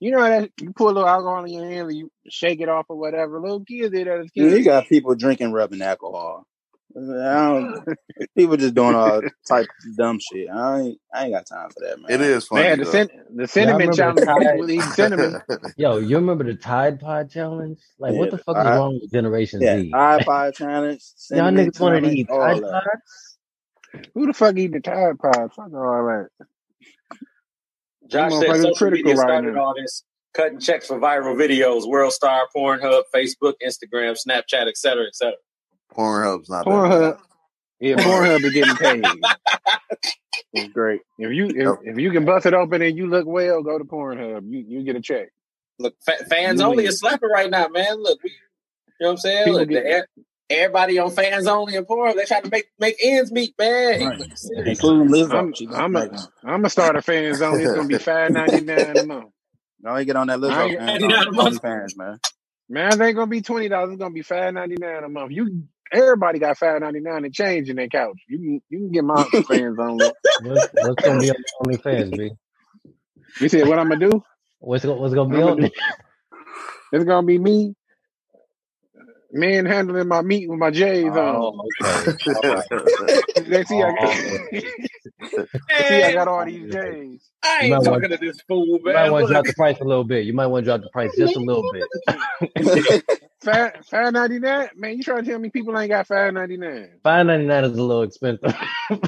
You 0.00 0.10
know 0.10 0.22
that 0.22 0.50
you 0.60 0.72
put 0.72 0.86
a 0.86 0.94
little 0.94 1.08
alcohol 1.08 1.44
in 1.44 1.52
your 1.52 1.68
hand 1.68 1.88
and 1.88 1.96
you 1.96 2.10
shake 2.28 2.60
it 2.60 2.68
off 2.68 2.86
or 2.88 2.96
whatever. 2.96 3.40
Little 3.40 3.64
kids 3.64 3.90
did 3.92 4.06
that 4.06 4.20
as 4.20 4.30
kids. 4.30 4.56
You 4.56 4.64
got 4.64 4.88
people 4.88 5.14
drinking 5.14 5.52
rubbing 5.52 5.82
alcohol. 5.82 6.46
people 8.36 8.56
just 8.56 8.74
doing 8.74 8.94
all 8.94 9.20
type 9.46 9.66
of 9.66 9.96
dumb 9.96 10.18
shit. 10.18 10.48
I 10.48 10.80
ain't, 10.80 11.00
I 11.12 11.24
ain't 11.24 11.34
got 11.34 11.46
time 11.46 11.68
for 11.70 11.80
that, 11.84 12.00
man. 12.00 12.10
It 12.10 12.20
is 12.22 12.46
funny. 12.46 12.62
Man, 12.62 12.78
the, 12.78 12.86
cin- 12.86 13.10
the 13.34 13.46
cinnamon 13.46 13.92
challenge. 13.92 14.82
cinnamon. 14.94 15.42
Yo, 15.76 15.98
you 15.98 16.16
remember 16.16 16.44
the 16.44 16.54
Tide 16.54 16.98
Pod 16.98 17.30
challenge? 17.30 17.80
Like, 17.98 18.14
yeah, 18.14 18.18
what 18.18 18.30
the 18.30 18.38
fuck 18.38 18.56
is 18.56 18.64
wrong 18.64 18.98
with 19.00 19.12
Generation 19.12 19.60
yeah, 19.60 19.78
Z? 19.78 19.90
Tide 19.90 20.24
Pod 20.24 20.54
challenge. 20.54 21.02
Y'all 21.30 21.52
niggas 21.52 21.78
wanted 21.78 22.04
to 22.04 22.10
eat 22.10 22.28
Tide 22.28 22.62
Pods? 22.62 23.36
Who 24.14 24.26
the 24.26 24.32
fuck 24.32 24.56
eat 24.56 24.72
the 24.72 24.80
Tide 24.80 25.18
Pods? 25.18 25.54
Fuck 25.54 25.74
all 25.74 26.06
that. 26.06 26.46
Josh 28.08 28.32
said 28.32 28.62
social 28.62 28.90
media 28.90 29.16
started 29.16 29.54
right 29.54 29.60
all 29.60 29.74
this 29.74 30.04
cutting 30.34 30.60
checks 30.60 30.86
for 30.86 30.98
viral 30.98 31.34
videos, 31.34 31.88
World 31.88 32.12
Star, 32.12 32.46
Pornhub, 32.54 33.02
Facebook, 33.14 33.54
Instagram, 33.66 34.16
Snapchat, 34.16 34.68
etc., 34.68 35.06
etc. 35.06 35.34
Pornhub's 35.92 36.50
not 36.50 36.66
Pornhub. 36.66 37.18
Yeah, 37.80 37.96
Pornhub 37.96 38.42
is 38.44 38.52
getting 38.52 38.76
paid. 38.76 39.04
it's 40.52 40.72
great. 40.72 41.00
If 41.18 41.32
you 41.32 41.46
if, 41.46 41.78
if 41.82 41.98
you 41.98 42.10
can 42.10 42.24
bust 42.24 42.46
it 42.46 42.54
open 42.54 42.82
and 42.82 42.96
you 42.96 43.06
look 43.08 43.26
well, 43.26 43.62
go 43.62 43.78
to 43.78 43.84
Pornhub. 43.84 44.50
You 44.50 44.64
you 44.66 44.82
get 44.82 44.96
a 44.96 45.00
check. 45.00 45.28
Look, 45.78 45.94
fans 46.30 46.60
you 46.60 46.66
only 46.66 46.86
is 46.86 47.00
slapping 47.00 47.28
right 47.28 47.50
now, 47.50 47.68
man. 47.68 48.02
Look, 48.02 48.22
we, 48.22 48.30
you 48.30 48.36
know 49.00 49.08
what 49.08 49.12
I'm 49.12 49.16
saying? 49.18 49.52
Look, 49.52 49.68
get, 49.68 50.06
the, 50.16 50.24
everybody 50.50 50.98
on 50.98 51.10
fans 51.10 51.46
only 51.46 51.76
and 51.76 51.86
Pornhub, 51.86 52.16
they 52.16 52.24
try 52.26 52.40
to 52.40 52.50
make 52.50 52.66
make 52.78 52.96
ends 53.02 53.32
meet, 53.32 53.54
man. 53.58 54.00
Right. 54.00 54.20
Including 54.66 55.10
Liz. 55.10 55.32
I'm, 55.32 55.54
I'm, 55.74 55.96
a, 55.96 56.00
I'm 56.44 56.60
gonna 56.60 56.70
start 56.70 56.96
a 56.96 57.02
fans 57.02 57.42
only. 57.42 57.64
It's 57.64 57.72
gonna 57.72 57.88
be 57.88 57.98
five 57.98 58.32
ninety 58.32 58.60
nine 58.62 58.98
a 58.98 59.04
month. 59.04 59.30
No, 59.80 59.96
you 59.96 60.04
get 60.06 60.16
on 60.16 60.28
that 60.28 60.40
list. 60.40 60.58
Man. 60.58 61.60
Fans, 61.60 61.96
man. 61.96 62.18
Man, 62.68 62.98
they 62.98 63.08
ain't 63.08 63.16
gonna 63.16 63.28
be 63.28 63.42
twenty 63.42 63.68
dollars. 63.68 63.92
It's 63.92 64.00
gonna 64.00 64.14
be 64.14 64.22
five 64.22 64.54
ninety 64.54 64.76
nine 64.78 65.04
a 65.04 65.08
month. 65.08 65.32
You 65.32 65.64
everybody 65.92 66.38
got 66.38 66.58
five 66.58 66.80
ninety 66.80 67.00
nine 67.00 67.24
and 67.24 67.34
change 67.34 67.70
in 67.70 67.76
their 67.76 67.88
couch. 67.88 68.18
You 68.28 68.38
can 68.38 68.62
you 68.70 68.78
can 68.80 68.92
get 68.92 69.04
my 69.04 69.24
fans 69.48 69.78
only. 69.78 70.12
What's, 70.38 70.66
what's 70.72 71.02
gonna 71.02 71.18
be 71.20 71.30
on 71.30 71.36
only 71.64 71.78
fans, 71.78 72.12
B? 72.12 72.32
You 73.40 73.48
said 73.48 73.66
what 73.68 73.78
I'm 73.78 73.88
gonna 73.88 74.10
do? 74.10 74.22
What's 74.60 74.84
what's 74.84 75.14
gonna 75.14 75.30
be 75.30 75.42
on? 75.42 75.70
It's 76.92 77.04
gonna 77.04 77.26
be 77.26 77.38
me 77.38 77.74
manhandling 79.32 80.08
my 80.08 80.22
meat 80.22 80.48
with 80.48 80.58
my 80.58 80.70
J's 80.70 81.12
oh, 81.14 81.52
on. 81.52 81.68
Okay. 81.84 82.16
they 83.46 83.64
see, 83.64 83.82
I 83.82 83.92
got, 83.92 84.12
see, 85.88 86.02
I 86.02 86.12
got 86.12 86.28
all 86.28 86.44
these 86.44 86.72
J's. 86.72 87.30
I 87.42 87.60
ain't 87.62 87.74
talking 87.74 87.90
want, 87.90 88.12
to 88.12 88.18
this 88.18 88.40
fool, 88.48 88.78
man. 88.82 88.86
You 88.86 88.94
might 88.94 89.10
want 89.10 89.26
to 89.26 89.32
drop 89.32 89.44
the 89.44 89.54
price 89.54 89.80
a 89.80 89.84
little 89.84 90.04
bit. 90.04 90.24
You 90.26 90.32
might 90.32 90.46
want 90.46 90.64
to 90.64 90.70
drop 90.70 90.80
the 90.80 90.88
price 90.90 91.10
just 91.16 91.34
a 91.36 91.40
little 91.40 91.64
bit. 91.72 93.04
five 93.46 94.12
ninety 94.12 94.38
nine, 94.38 94.68
man. 94.76 94.96
You 94.96 95.02
trying 95.02 95.24
to 95.24 95.30
tell 95.30 95.38
me 95.38 95.50
people 95.50 95.78
ain't 95.78 95.90
got 95.90 96.06
five 96.06 96.32
ninety 96.34 96.56
nine? 96.56 96.90
Five 97.02 97.26
ninety 97.26 97.46
nine 97.46 97.64
is 97.64 97.76
a 97.76 97.82
little 97.82 98.02
expensive. 98.02 98.42
man, 98.90 99.00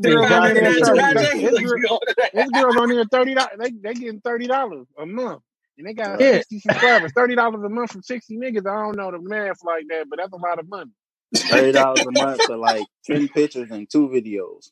this 0.00 0.14
girl 0.14 0.24
on 0.24 0.54
there, 0.54 0.72
this 0.72 2.50
girl 2.50 2.80
on 2.80 2.88
there 2.88 3.04
thirty 3.04 3.34
dollars. 3.34 3.52
They 3.58 3.70
they 3.70 3.94
getting 3.94 4.20
thirty 4.20 4.46
dollars 4.46 4.86
a 4.98 5.06
month. 5.06 5.42
And 5.78 5.86
they 5.86 5.94
got 5.94 6.20
yeah. 6.20 6.38
60 6.38 6.60
subscribers, 6.60 7.12
$30 7.12 7.66
a 7.66 7.68
month 7.68 7.92
from 7.92 8.02
60 8.02 8.36
niggas. 8.36 8.66
I 8.66 8.84
don't 8.84 8.96
know 8.96 9.10
the 9.10 9.20
math 9.20 9.64
like 9.64 9.84
that, 9.88 10.06
but 10.08 10.18
that's 10.18 10.32
a 10.32 10.36
lot 10.36 10.58
of 10.58 10.68
money. 10.68 10.90
$30 11.34 11.74
a 12.06 12.10
month 12.10 12.42
for 12.42 12.56
like 12.56 12.84
10 13.06 13.28
pictures 13.28 13.70
and 13.70 13.88
two 13.90 14.08
videos. 14.08 14.70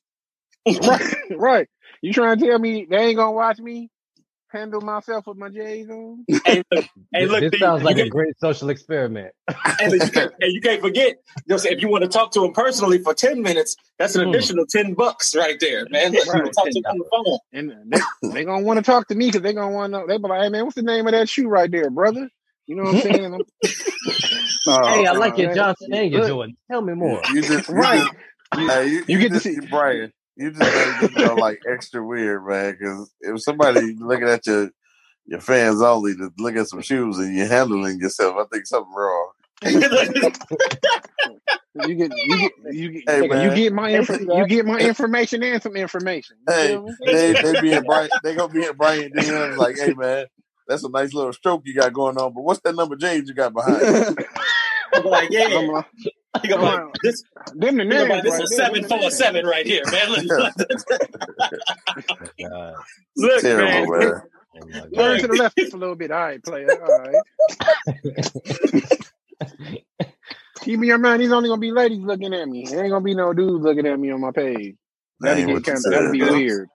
right, 0.87 1.15
right. 1.37 1.69
You 2.03 2.13
trying 2.13 2.39
to 2.39 2.47
tell 2.47 2.59
me 2.59 2.87
they 2.89 2.97
ain't 2.97 3.17
gonna 3.17 3.33
watch 3.33 3.59
me? 3.59 3.91
Handle 4.51 4.81
myself 4.81 5.27
with 5.27 5.37
my 5.37 5.49
J's 5.49 5.89
on. 5.89 6.25
Hey, 6.45 6.63
look, 6.73 6.85
hey, 7.13 7.27
look 7.27 7.51
this, 7.51 7.61
sounds 7.61 7.83
like 7.83 7.99
a 7.99 8.09
great 8.09 8.39
social 8.41 8.71
experiment. 8.71 9.33
and, 9.81 9.93
you 9.93 10.01
can't, 10.01 10.33
and 10.41 10.53
you 10.53 10.61
can't 10.61 10.81
forget, 10.81 11.17
you 11.47 11.57
know, 11.57 11.63
if 11.63 11.83
you 11.83 11.89
want 11.89 12.03
to 12.03 12.09
talk 12.09 12.33
to 12.33 12.45
him 12.45 12.53
personally 12.53 12.99
for 12.99 13.15
ten 13.15 13.43
minutes, 13.43 13.77
that's 13.99 14.17
an 14.17 14.27
mm. 14.27 14.31
additional 14.31 14.67
ten 14.67 14.95
bucks 14.95 15.35
right 15.35 15.59
there, 15.61 15.87
man. 15.91 16.13
Right. 16.13 16.53
talk 16.53 16.67
to 16.71 16.79
him 16.79 16.85
on 16.89 16.99
the 16.99 17.05
phone, 17.11 17.39
and 17.53 17.93
they, 17.93 18.29
they 18.33 18.45
gonna 18.45 18.65
want 18.65 18.79
to 18.79 18.83
talk 18.83 19.09
to 19.09 19.15
me 19.15 19.27
because 19.27 19.43
they're 19.43 19.53
gonna 19.53 19.75
want 19.75 19.93
to. 19.93 20.01
Know. 20.01 20.07
They 20.07 20.17
be 20.17 20.29
like, 20.29 20.43
"Hey, 20.43 20.49
man, 20.49 20.65
what's 20.65 20.77
the 20.77 20.83
name 20.83 21.07
of 21.07 21.13
that 21.13 21.29
shoe 21.29 21.49
right 21.49 21.71
there, 21.71 21.91
brother?" 21.91 22.29
You 22.67 22.77
know 22.77 22.85
what 22.85 22.95
I'm 22.95 23.01
saying? 23.01 23.41
oh, 24.69 24.89
hey, 24.95 25.07
I 25.07 25.13
like 25.13 25.37
your 25.39 25.55
Johnson 25.55 25.93
and 25.93 26.11
your 26.11 26.27
Jordan. 26.27 26.57
Tell 26.71 26.83
me 26.83 26.95
more. 26.95 27.21
You 27.33 27.43
just 27.43 27.69
right. 27.69 28.07
You, 28.57 28.63
you, 28.63 28.81
you, 28.81 29.05
you 29.09 29.19
get 29.19 29.33
to 29.33 29.41
see 29.41 29.59
Brian 29.69 30.13
you 30.41 30.51
just 30.53 30.61
made 30.61 31.03
me 31.03 31.09
feel 31.09 31.38
like 31.38 31.61
extra 31.68 32.05
weird, 32.05 32.47
man. 32.47 32.72
Because 32.72 33.12
if 33.20 33.43
somebody 33.43 33.95
looking 33.95 34.28
at 34.28 34.47
your 34.47 34.70
your 35.26 35.41
fans 35.41 35.82
only 35.82 36.16
to 36.16 36.32
look 36.38 36.57
at 36.57 36.68
some 36.68 36.80
shoes 36.80 37.18
and 37.18 37.36
you're 37.36 37.47
handling 37.47 38.01
yourself, 38.01 38.36
I 38.38 38.45
think 38.51 38.66
something 38.66 38.93
wrong. 38.95 39.32
you 39.62 39.80
get 41.95 42.11
you 42.16 42.38
get 42.38 42.53
you 42.72 42.91
get, 42.91 43.03
hey, 43.07 43.43
you 43.43 43.55
get 43.55 43.72
my 43.74 43.93
info, 43.93 44.18
you 44.18 44.47
get 44.47 44.64
my 44.64 44.78
information 44.78 45.43
and 45.43 45.62
some 45.62 45.76
information. 45.76 46.36
hey, 46.49 46.80
they 47.05 47.32
they 47.34 47.61
be 47.61 47.72
in 47.72 47.84
Brian 47.84 48.09
they 48.24 48.34
gonna 48.34 48.53
be 48.53 48.64
in 48.64 48.74
Brian 48.76 49.12
DMs 49.12 49.59
like, 49.59 49.76
hey 49.78 49.93
man, 49.93 50.26
that's 50.66 50.84
a 50.84 50.88
nice 50.88 51.12
little 51.12 51.34
stroke 51.34 51.62
you 51.66 51.74
got 51.74 51.93
going 51.93 52.16
on, 52.16 52.32
but 52.32 52.41
what's 52.43 52.61
that 52.61 52.74
number 52.74 52.97
James 52.97 53.28
you 53.28 53.34
got 53.34 53.53
behind? 53.53 54.16
I'm 54.95 55.05
like, 55.05 55.28
yeah. 55.30 55.82
He 56.43 56.49
go 56.49 56.57
like, 56.57 56.83
this, 57.03 57.22
them 57.55 57.76
the 57.76 57.85
names, 57.85 58.09
like, 58.09 58.22
this 58.22 58.35
right, 58.35 58.45
is 58.45 58.53
a 58.53 58.55
seven 58.55 58.85
four 58.85 59.11
seven 59.11 59.45
right 59.45 59.66
here, 59.66 59.83
man. 59.91 60.11
Look, 60.26 60.28
Look 63.16 63.41
Terrible, 63.41 63.99
man. 63.99 64.22
Oh 64.55 64.64
man. 64.66 64.93
Turn 64.93 65.18
to 65.20 65.26
the 65.26 65.35
left 65.35 65.59
just 65.59 65.74
a 65.74 65.76
little 65.76 65.97
bit. 65.97 66.12
All 66.12 66.20
right, 66.20 66.41
player. 66.43 66.68
All 66.70 67.01
right. 67.01 67.16
Keep 70.61 70.81
me 70.81 70.91
in 70.91 71.01
mind, 71.01 71.22
he's 71.22 71.33
only 71.33 71.49
gonna 71.49 71.61
be 71.61 71.72
ladies 71.72 71.99
looking 71.99 72.35
at 72.35 72.49
me. 72.49 72.66
There 72.68 72.85
ain't 72.85 72.93
gonna 72.93 73.05
be 73.05 73.14
no 73.14 73.33
dudes 73.33 73.64
looking 73.64 73.87
at 73.87 73.99
me 73.99 74.12
on 74.12 74.20
my 74.20 74.31
page. 74.31 74.76
That'd, 75.20 75.47
get 75.47 75.64
kind 75.64 75.78
of, 75.78 75.85
that'd 75.91 76.12
be 76.12 76.22
weird. 76.22 76.68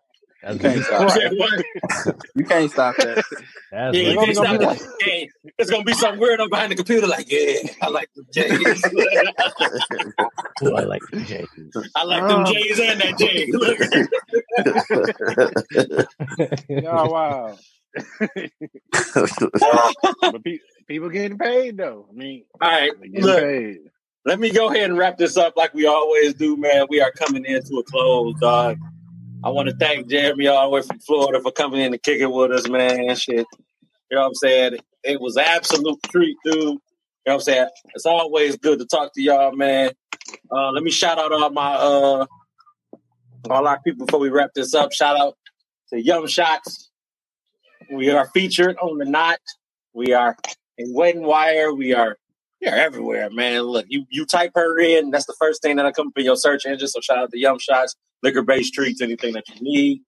You 0.52 0.60
can't 0.60 0.84
stop 0.84 1.08
that. 1.10 2.16
you 2.36 2.46
can't 2.46 2.72
stop 2.72 2.96
that. 2.98 3.24
yeah, 3.72 3.91
you 3.91 4.16
can't 4.18 4.36
stop 4.36 4.60
that. 4.60 4.80
Hey, 5.02 5.30
there's 5.58 5.70
gonna 5.72 5.84
be 5.84 5.93
something 5.93 6.22
some 6.22 6.38
weirdo 6.38 6.50
behind 6.50 6.72
the 6.72 6.76
computer, 6.76 7.08
like, 7.08 7.32
yeah, 7.32 7.56
I 7.82 7.88
like 7.89 8.10
the 8.16 8.24
J's. 8.32 8.84
I 10.62 10.84
like 10.84 11.02
the 11.12 11.22
J's. 11.22 11.48
I 11.96 12.04
like 12.04 12.22
um, 12.24 12.43
them 12.43 12.54
J's 12.54 12.80
and 12.80 13.02
that 13.02 13.18
J. 13.18 13.52
oh 16.88 17.10
wow. 17.10 17.58
but 20.22 20.43
pe- 20.43 20.60
people 20.88 21.10
getting 21.10 21.38
paid 21.38 21.78
though. 21.78 22.08
I 22.10 22.14
mean, 22.14 22.43
all 22.62 22.70
right, 22.70 22.91
look, 23.14 23.41
paid. 23.41 23.78
let 24.26 24.39
me 24.39 24.52
go 24.52 24.70
ahead 24.70 24.89
and 24.89 24.98
wrap 24.98 25.18
this 25.18 25.38
up 25.38 25.56
like 25.56 25.74
we 25.74 25.88
always 25.88 26.34
do, 26.36 26.58
man. 26.58 26.88
We 26.89 27.00
are 27.02 27.12
coming 27.12 27.46
into 27.46 27.78
a 27.78 27.84
close, 27.84 28.36
dog. 28.39 28.78
I 29.46 29.50
want 29.50 29.70
to 29.70 29.76
thank 29.76 30.08
Jeremy 30.10 30.48
all 30.48 30.64
the 30.64 30.70
way 30.76 30.82
from 30.82 30.98
Florida 30.98 31.39
for 31.39 31.52
coming 31.52 31.80
in 31.80 31.93
and 31.93 32.02
kicking 32.02 32.32
with 32.32 32.52
us, 32.52 32.68
man. 32.68 33.16
Shit. 33.16 33.46
You 34.10 34.18
know 34.18 34.22
what 34.22 34.28
I'm 34.30 34.34
saying? 34.34 34.78
It 35.04 35.22
was 35.22 35.38
absolute 35.38 36.02
treat, 36.10 36.36
dude. 36.43 36.56
You 36.56 36.64
know 36.64 36.80
what 37.26 37.34
I'm 37.36 37.39
saying? 37.41 37.70
It's 37.93 38.08
always 38.08 38.58
good 38.58 38.80
to 38.80 38.86
talk 38.86 39.14
to 39.14 39.22
y'all, 39.22 39.52
man. 39.52 39.91
Uh, 40.52 40.72
let 40.72 40.82
me 40.82 40.89
shout 40.89 41.20
out 41.20 41.32
all 41.32 41.52
my 41.52 41.76
uh 41.76 42.26
all 43.52 43.68
our 43.68 43.80
people 43.82 44.08
before 44.08 44.20
we 44.20 44.30
wrap 44.30 44.50
this 44.56 44.74
up. 44.74 44.91
Shout 44.91 45.16
out 45.16 45.38
to 45.91 46.02
Young 46.02 46.26
Shots. 46.26 46.89
We 47.91 48.10
are 48.10 48.28
featured 48.34 48.78
on 48.82 48.98
the 48.98 49.06
knot. 49.06 49.38
We 49.93 50.14
are 50.14 50.36
in 50.80 50.91
and 50.98 51.24
Wire. 51.24 51.72
We 51.72 51.93
are 51.93 52.18
we 52.62 52.68
are 52.68 52.76
everywhere, 52.76 53.30
man. 53.30 53.62
Look, 53.62 53.86
you 53.89 54.06
you 54.10 54.26
type 54.26 54.54
her 54.56 54.80
in, 54.80 55.12
that's 55.12 55.28
the 55.28 55.36
first 55.39 55.62
thing 55.62 55.76
that'll 55.76 55.93
come 55.93 56.08
up 56.08 56.14
in 56.18 56.26
your 56.26 56.36
search 56.36 56.66
engine. 56.66 56.88
So 56.88 57.00
shout 57.00 57.20
out 57.20 57.30
to 57.30 57.38
Yum 57.38 57.60
Shots 57.60 57.96
liquor 58.26 58.42
based 58.42 58.74
treats, 58.74 59.02
anything 59.02 59.34
that 59.34 59.48
you 59.50 59.56
need. 59.62 59.92
You 59.92 60.02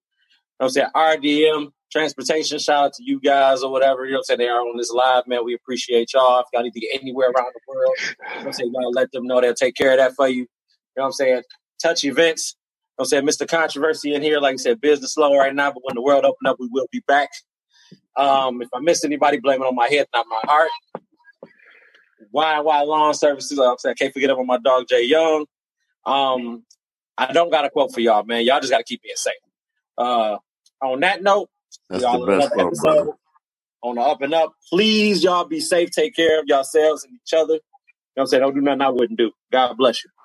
know 0.60 0.66
I'm 0.66 0.70
saying? 0.70 0.88
RDM, 0.94 1.68
transportation, 1.92 2.58
shout 2.58 2.86
out 2.86 2.92
to 2.94 3.04
you 3.04 3.20
guys 3.20 3.62
or 3.62 3.70
whatever. 3.72 4.04
You 4.04 4.12
know 4.12 4.16
what 4.16 4.18
I'm 4.20 4.24
saying? 4.24 4.38
They 4.40 4.48
are 4.48 4.60
on 4.60 4.76
this 4.76 4.90
live, 4.90 5.26
man. 5.26 5.44
We 5.44 5.54
appreciate 5.54 6.12
y'all. 6.12 6.40
If 6.40 6.46
y'all 6.52 6.62
need 6.64 6.72
to 6.74 6.80
get 6.80 7.00
anywhere 7.00 7.30
around 7.30 7.52
the 7.54 7.60
world, 7.68 7.94
you 8.00 8.40
know 8.40 8.46
I'm 8.46 8.52
saying? 8.52 8.72
Y'all 8.74 8.92
let 8.92 9.12
them 9.12 9.26
know 9.26 9.40
they'll 9.40 9.54
take 9.54 9.76
care 9.76 9.92
of 9.92 9.98
that 9.98 10.14
for 10.16 10.28
you. 10.28 10.42
You 10.42 10.46
know 10.96 11.04
what 11.04 11.06
I'm 11.06 11.12
saying? 11.12 11.42
Touch 11.82 12.04
events. 12.04 12.56
You 12.98 13.02
know 13.02 13.02
I'm 13.04 13.06
saying? 13.06 13.26
Mr. 13.26 13.48
Controversy 13.48 14.14
in 14.14 14.22
here, 14.22 14.40
like 14.40 14.54
I 14.54 14.56
said, 14.56 14.80
business 14.80 15.14
slow 15.14 15.36
right 15.36 15.54
now, 15.54 15.70
but 15.70 15.82
when 15.84 15.94
the 15.94 16.02
world 16.02 16.24
open 16.24 16.46
up, 16.46 16.56
we 16.58 16.68
will 16.70 16.88
be 16.90 17.02
back. 17.06 17.30
Um, 18.16 18.62
if 18.62 18.68
I 18.74 18.80
missed 18.80 19.04
anybody, 19.04 19.38
blame 19.38 19.62
it 19.62 19.66
on 19.66 19.76
my 19.76 19.88
head, 19.88 20.06
not 20.12 20.26
my 20.28 20.40
heart. 20.44 20.70
Why, 22.32 22.60
why 22.60 22.82
lawn 22.82 23.14
services? 23.14 23.56
Like 23.56 23.68
I 23.68 23.76
said, 23.78 23.90
I 23.92 23.94
can't 23.94 24.12
forget 24.12 24.30
about 24.30 24.46
my 24.46 24.58
dog 24.58 24.86
Jay 24.88 25.04
Young. 25.04 25.46
Um, 26.04 26.64
I 27.18 27.32
don't 27.32 27.50
got 27.50 27.64
a 27.66 27.70
quote 27.70 27.92
for 27.92 28.00
y'all, 28.00 28.24
man. 28.24 28.44
Y'all 28.46 28.60
just 28.60 28.70
got 28.72 28.78
to 28.78 28.84
keep 28.84 29.02
being 29.02 29.16
safe. 29.16 29.34
Uh, 29.98 30.38
on 30.82 31.00
that 31.00 31.22
note, 31.22 31.50
That's 31.90 32.04
y'all 32.04 32.20
the 32.20 32.26
best 32.26 32.52
quote, 32.52 32.66
episode, 32.68 33.14
on 33.82 33.96
the 33.96 34.02
up 34.02 34.22
and 34.22 34.34
up. 34.34 34.54
Please, 34.70 35.24
y'all 35.24 35.44
be 35.44 35.60
safe. 35.60 35.90
Take 35.90 36.16
care 36.16 36.40
of 36.40 36.46
yourselves 36.46 37.04
and 37.04 37.14
each 37.14 37.34
other. 37.34 37.54
You 37.54 37.58
know 37.58 37.62
what 38.14 38.22
I'm 38.22 38.26
saying? 38.28 38.42
Don't 38.42 38.54
do 38.54 38.60
nothing 38.62 38.82
I 38.82 38.90
wouldn't 38.90 39.18
do. 39.18 39.32
God 39.52 39.76
bless 39.76 40.04
you. 40.04 40.10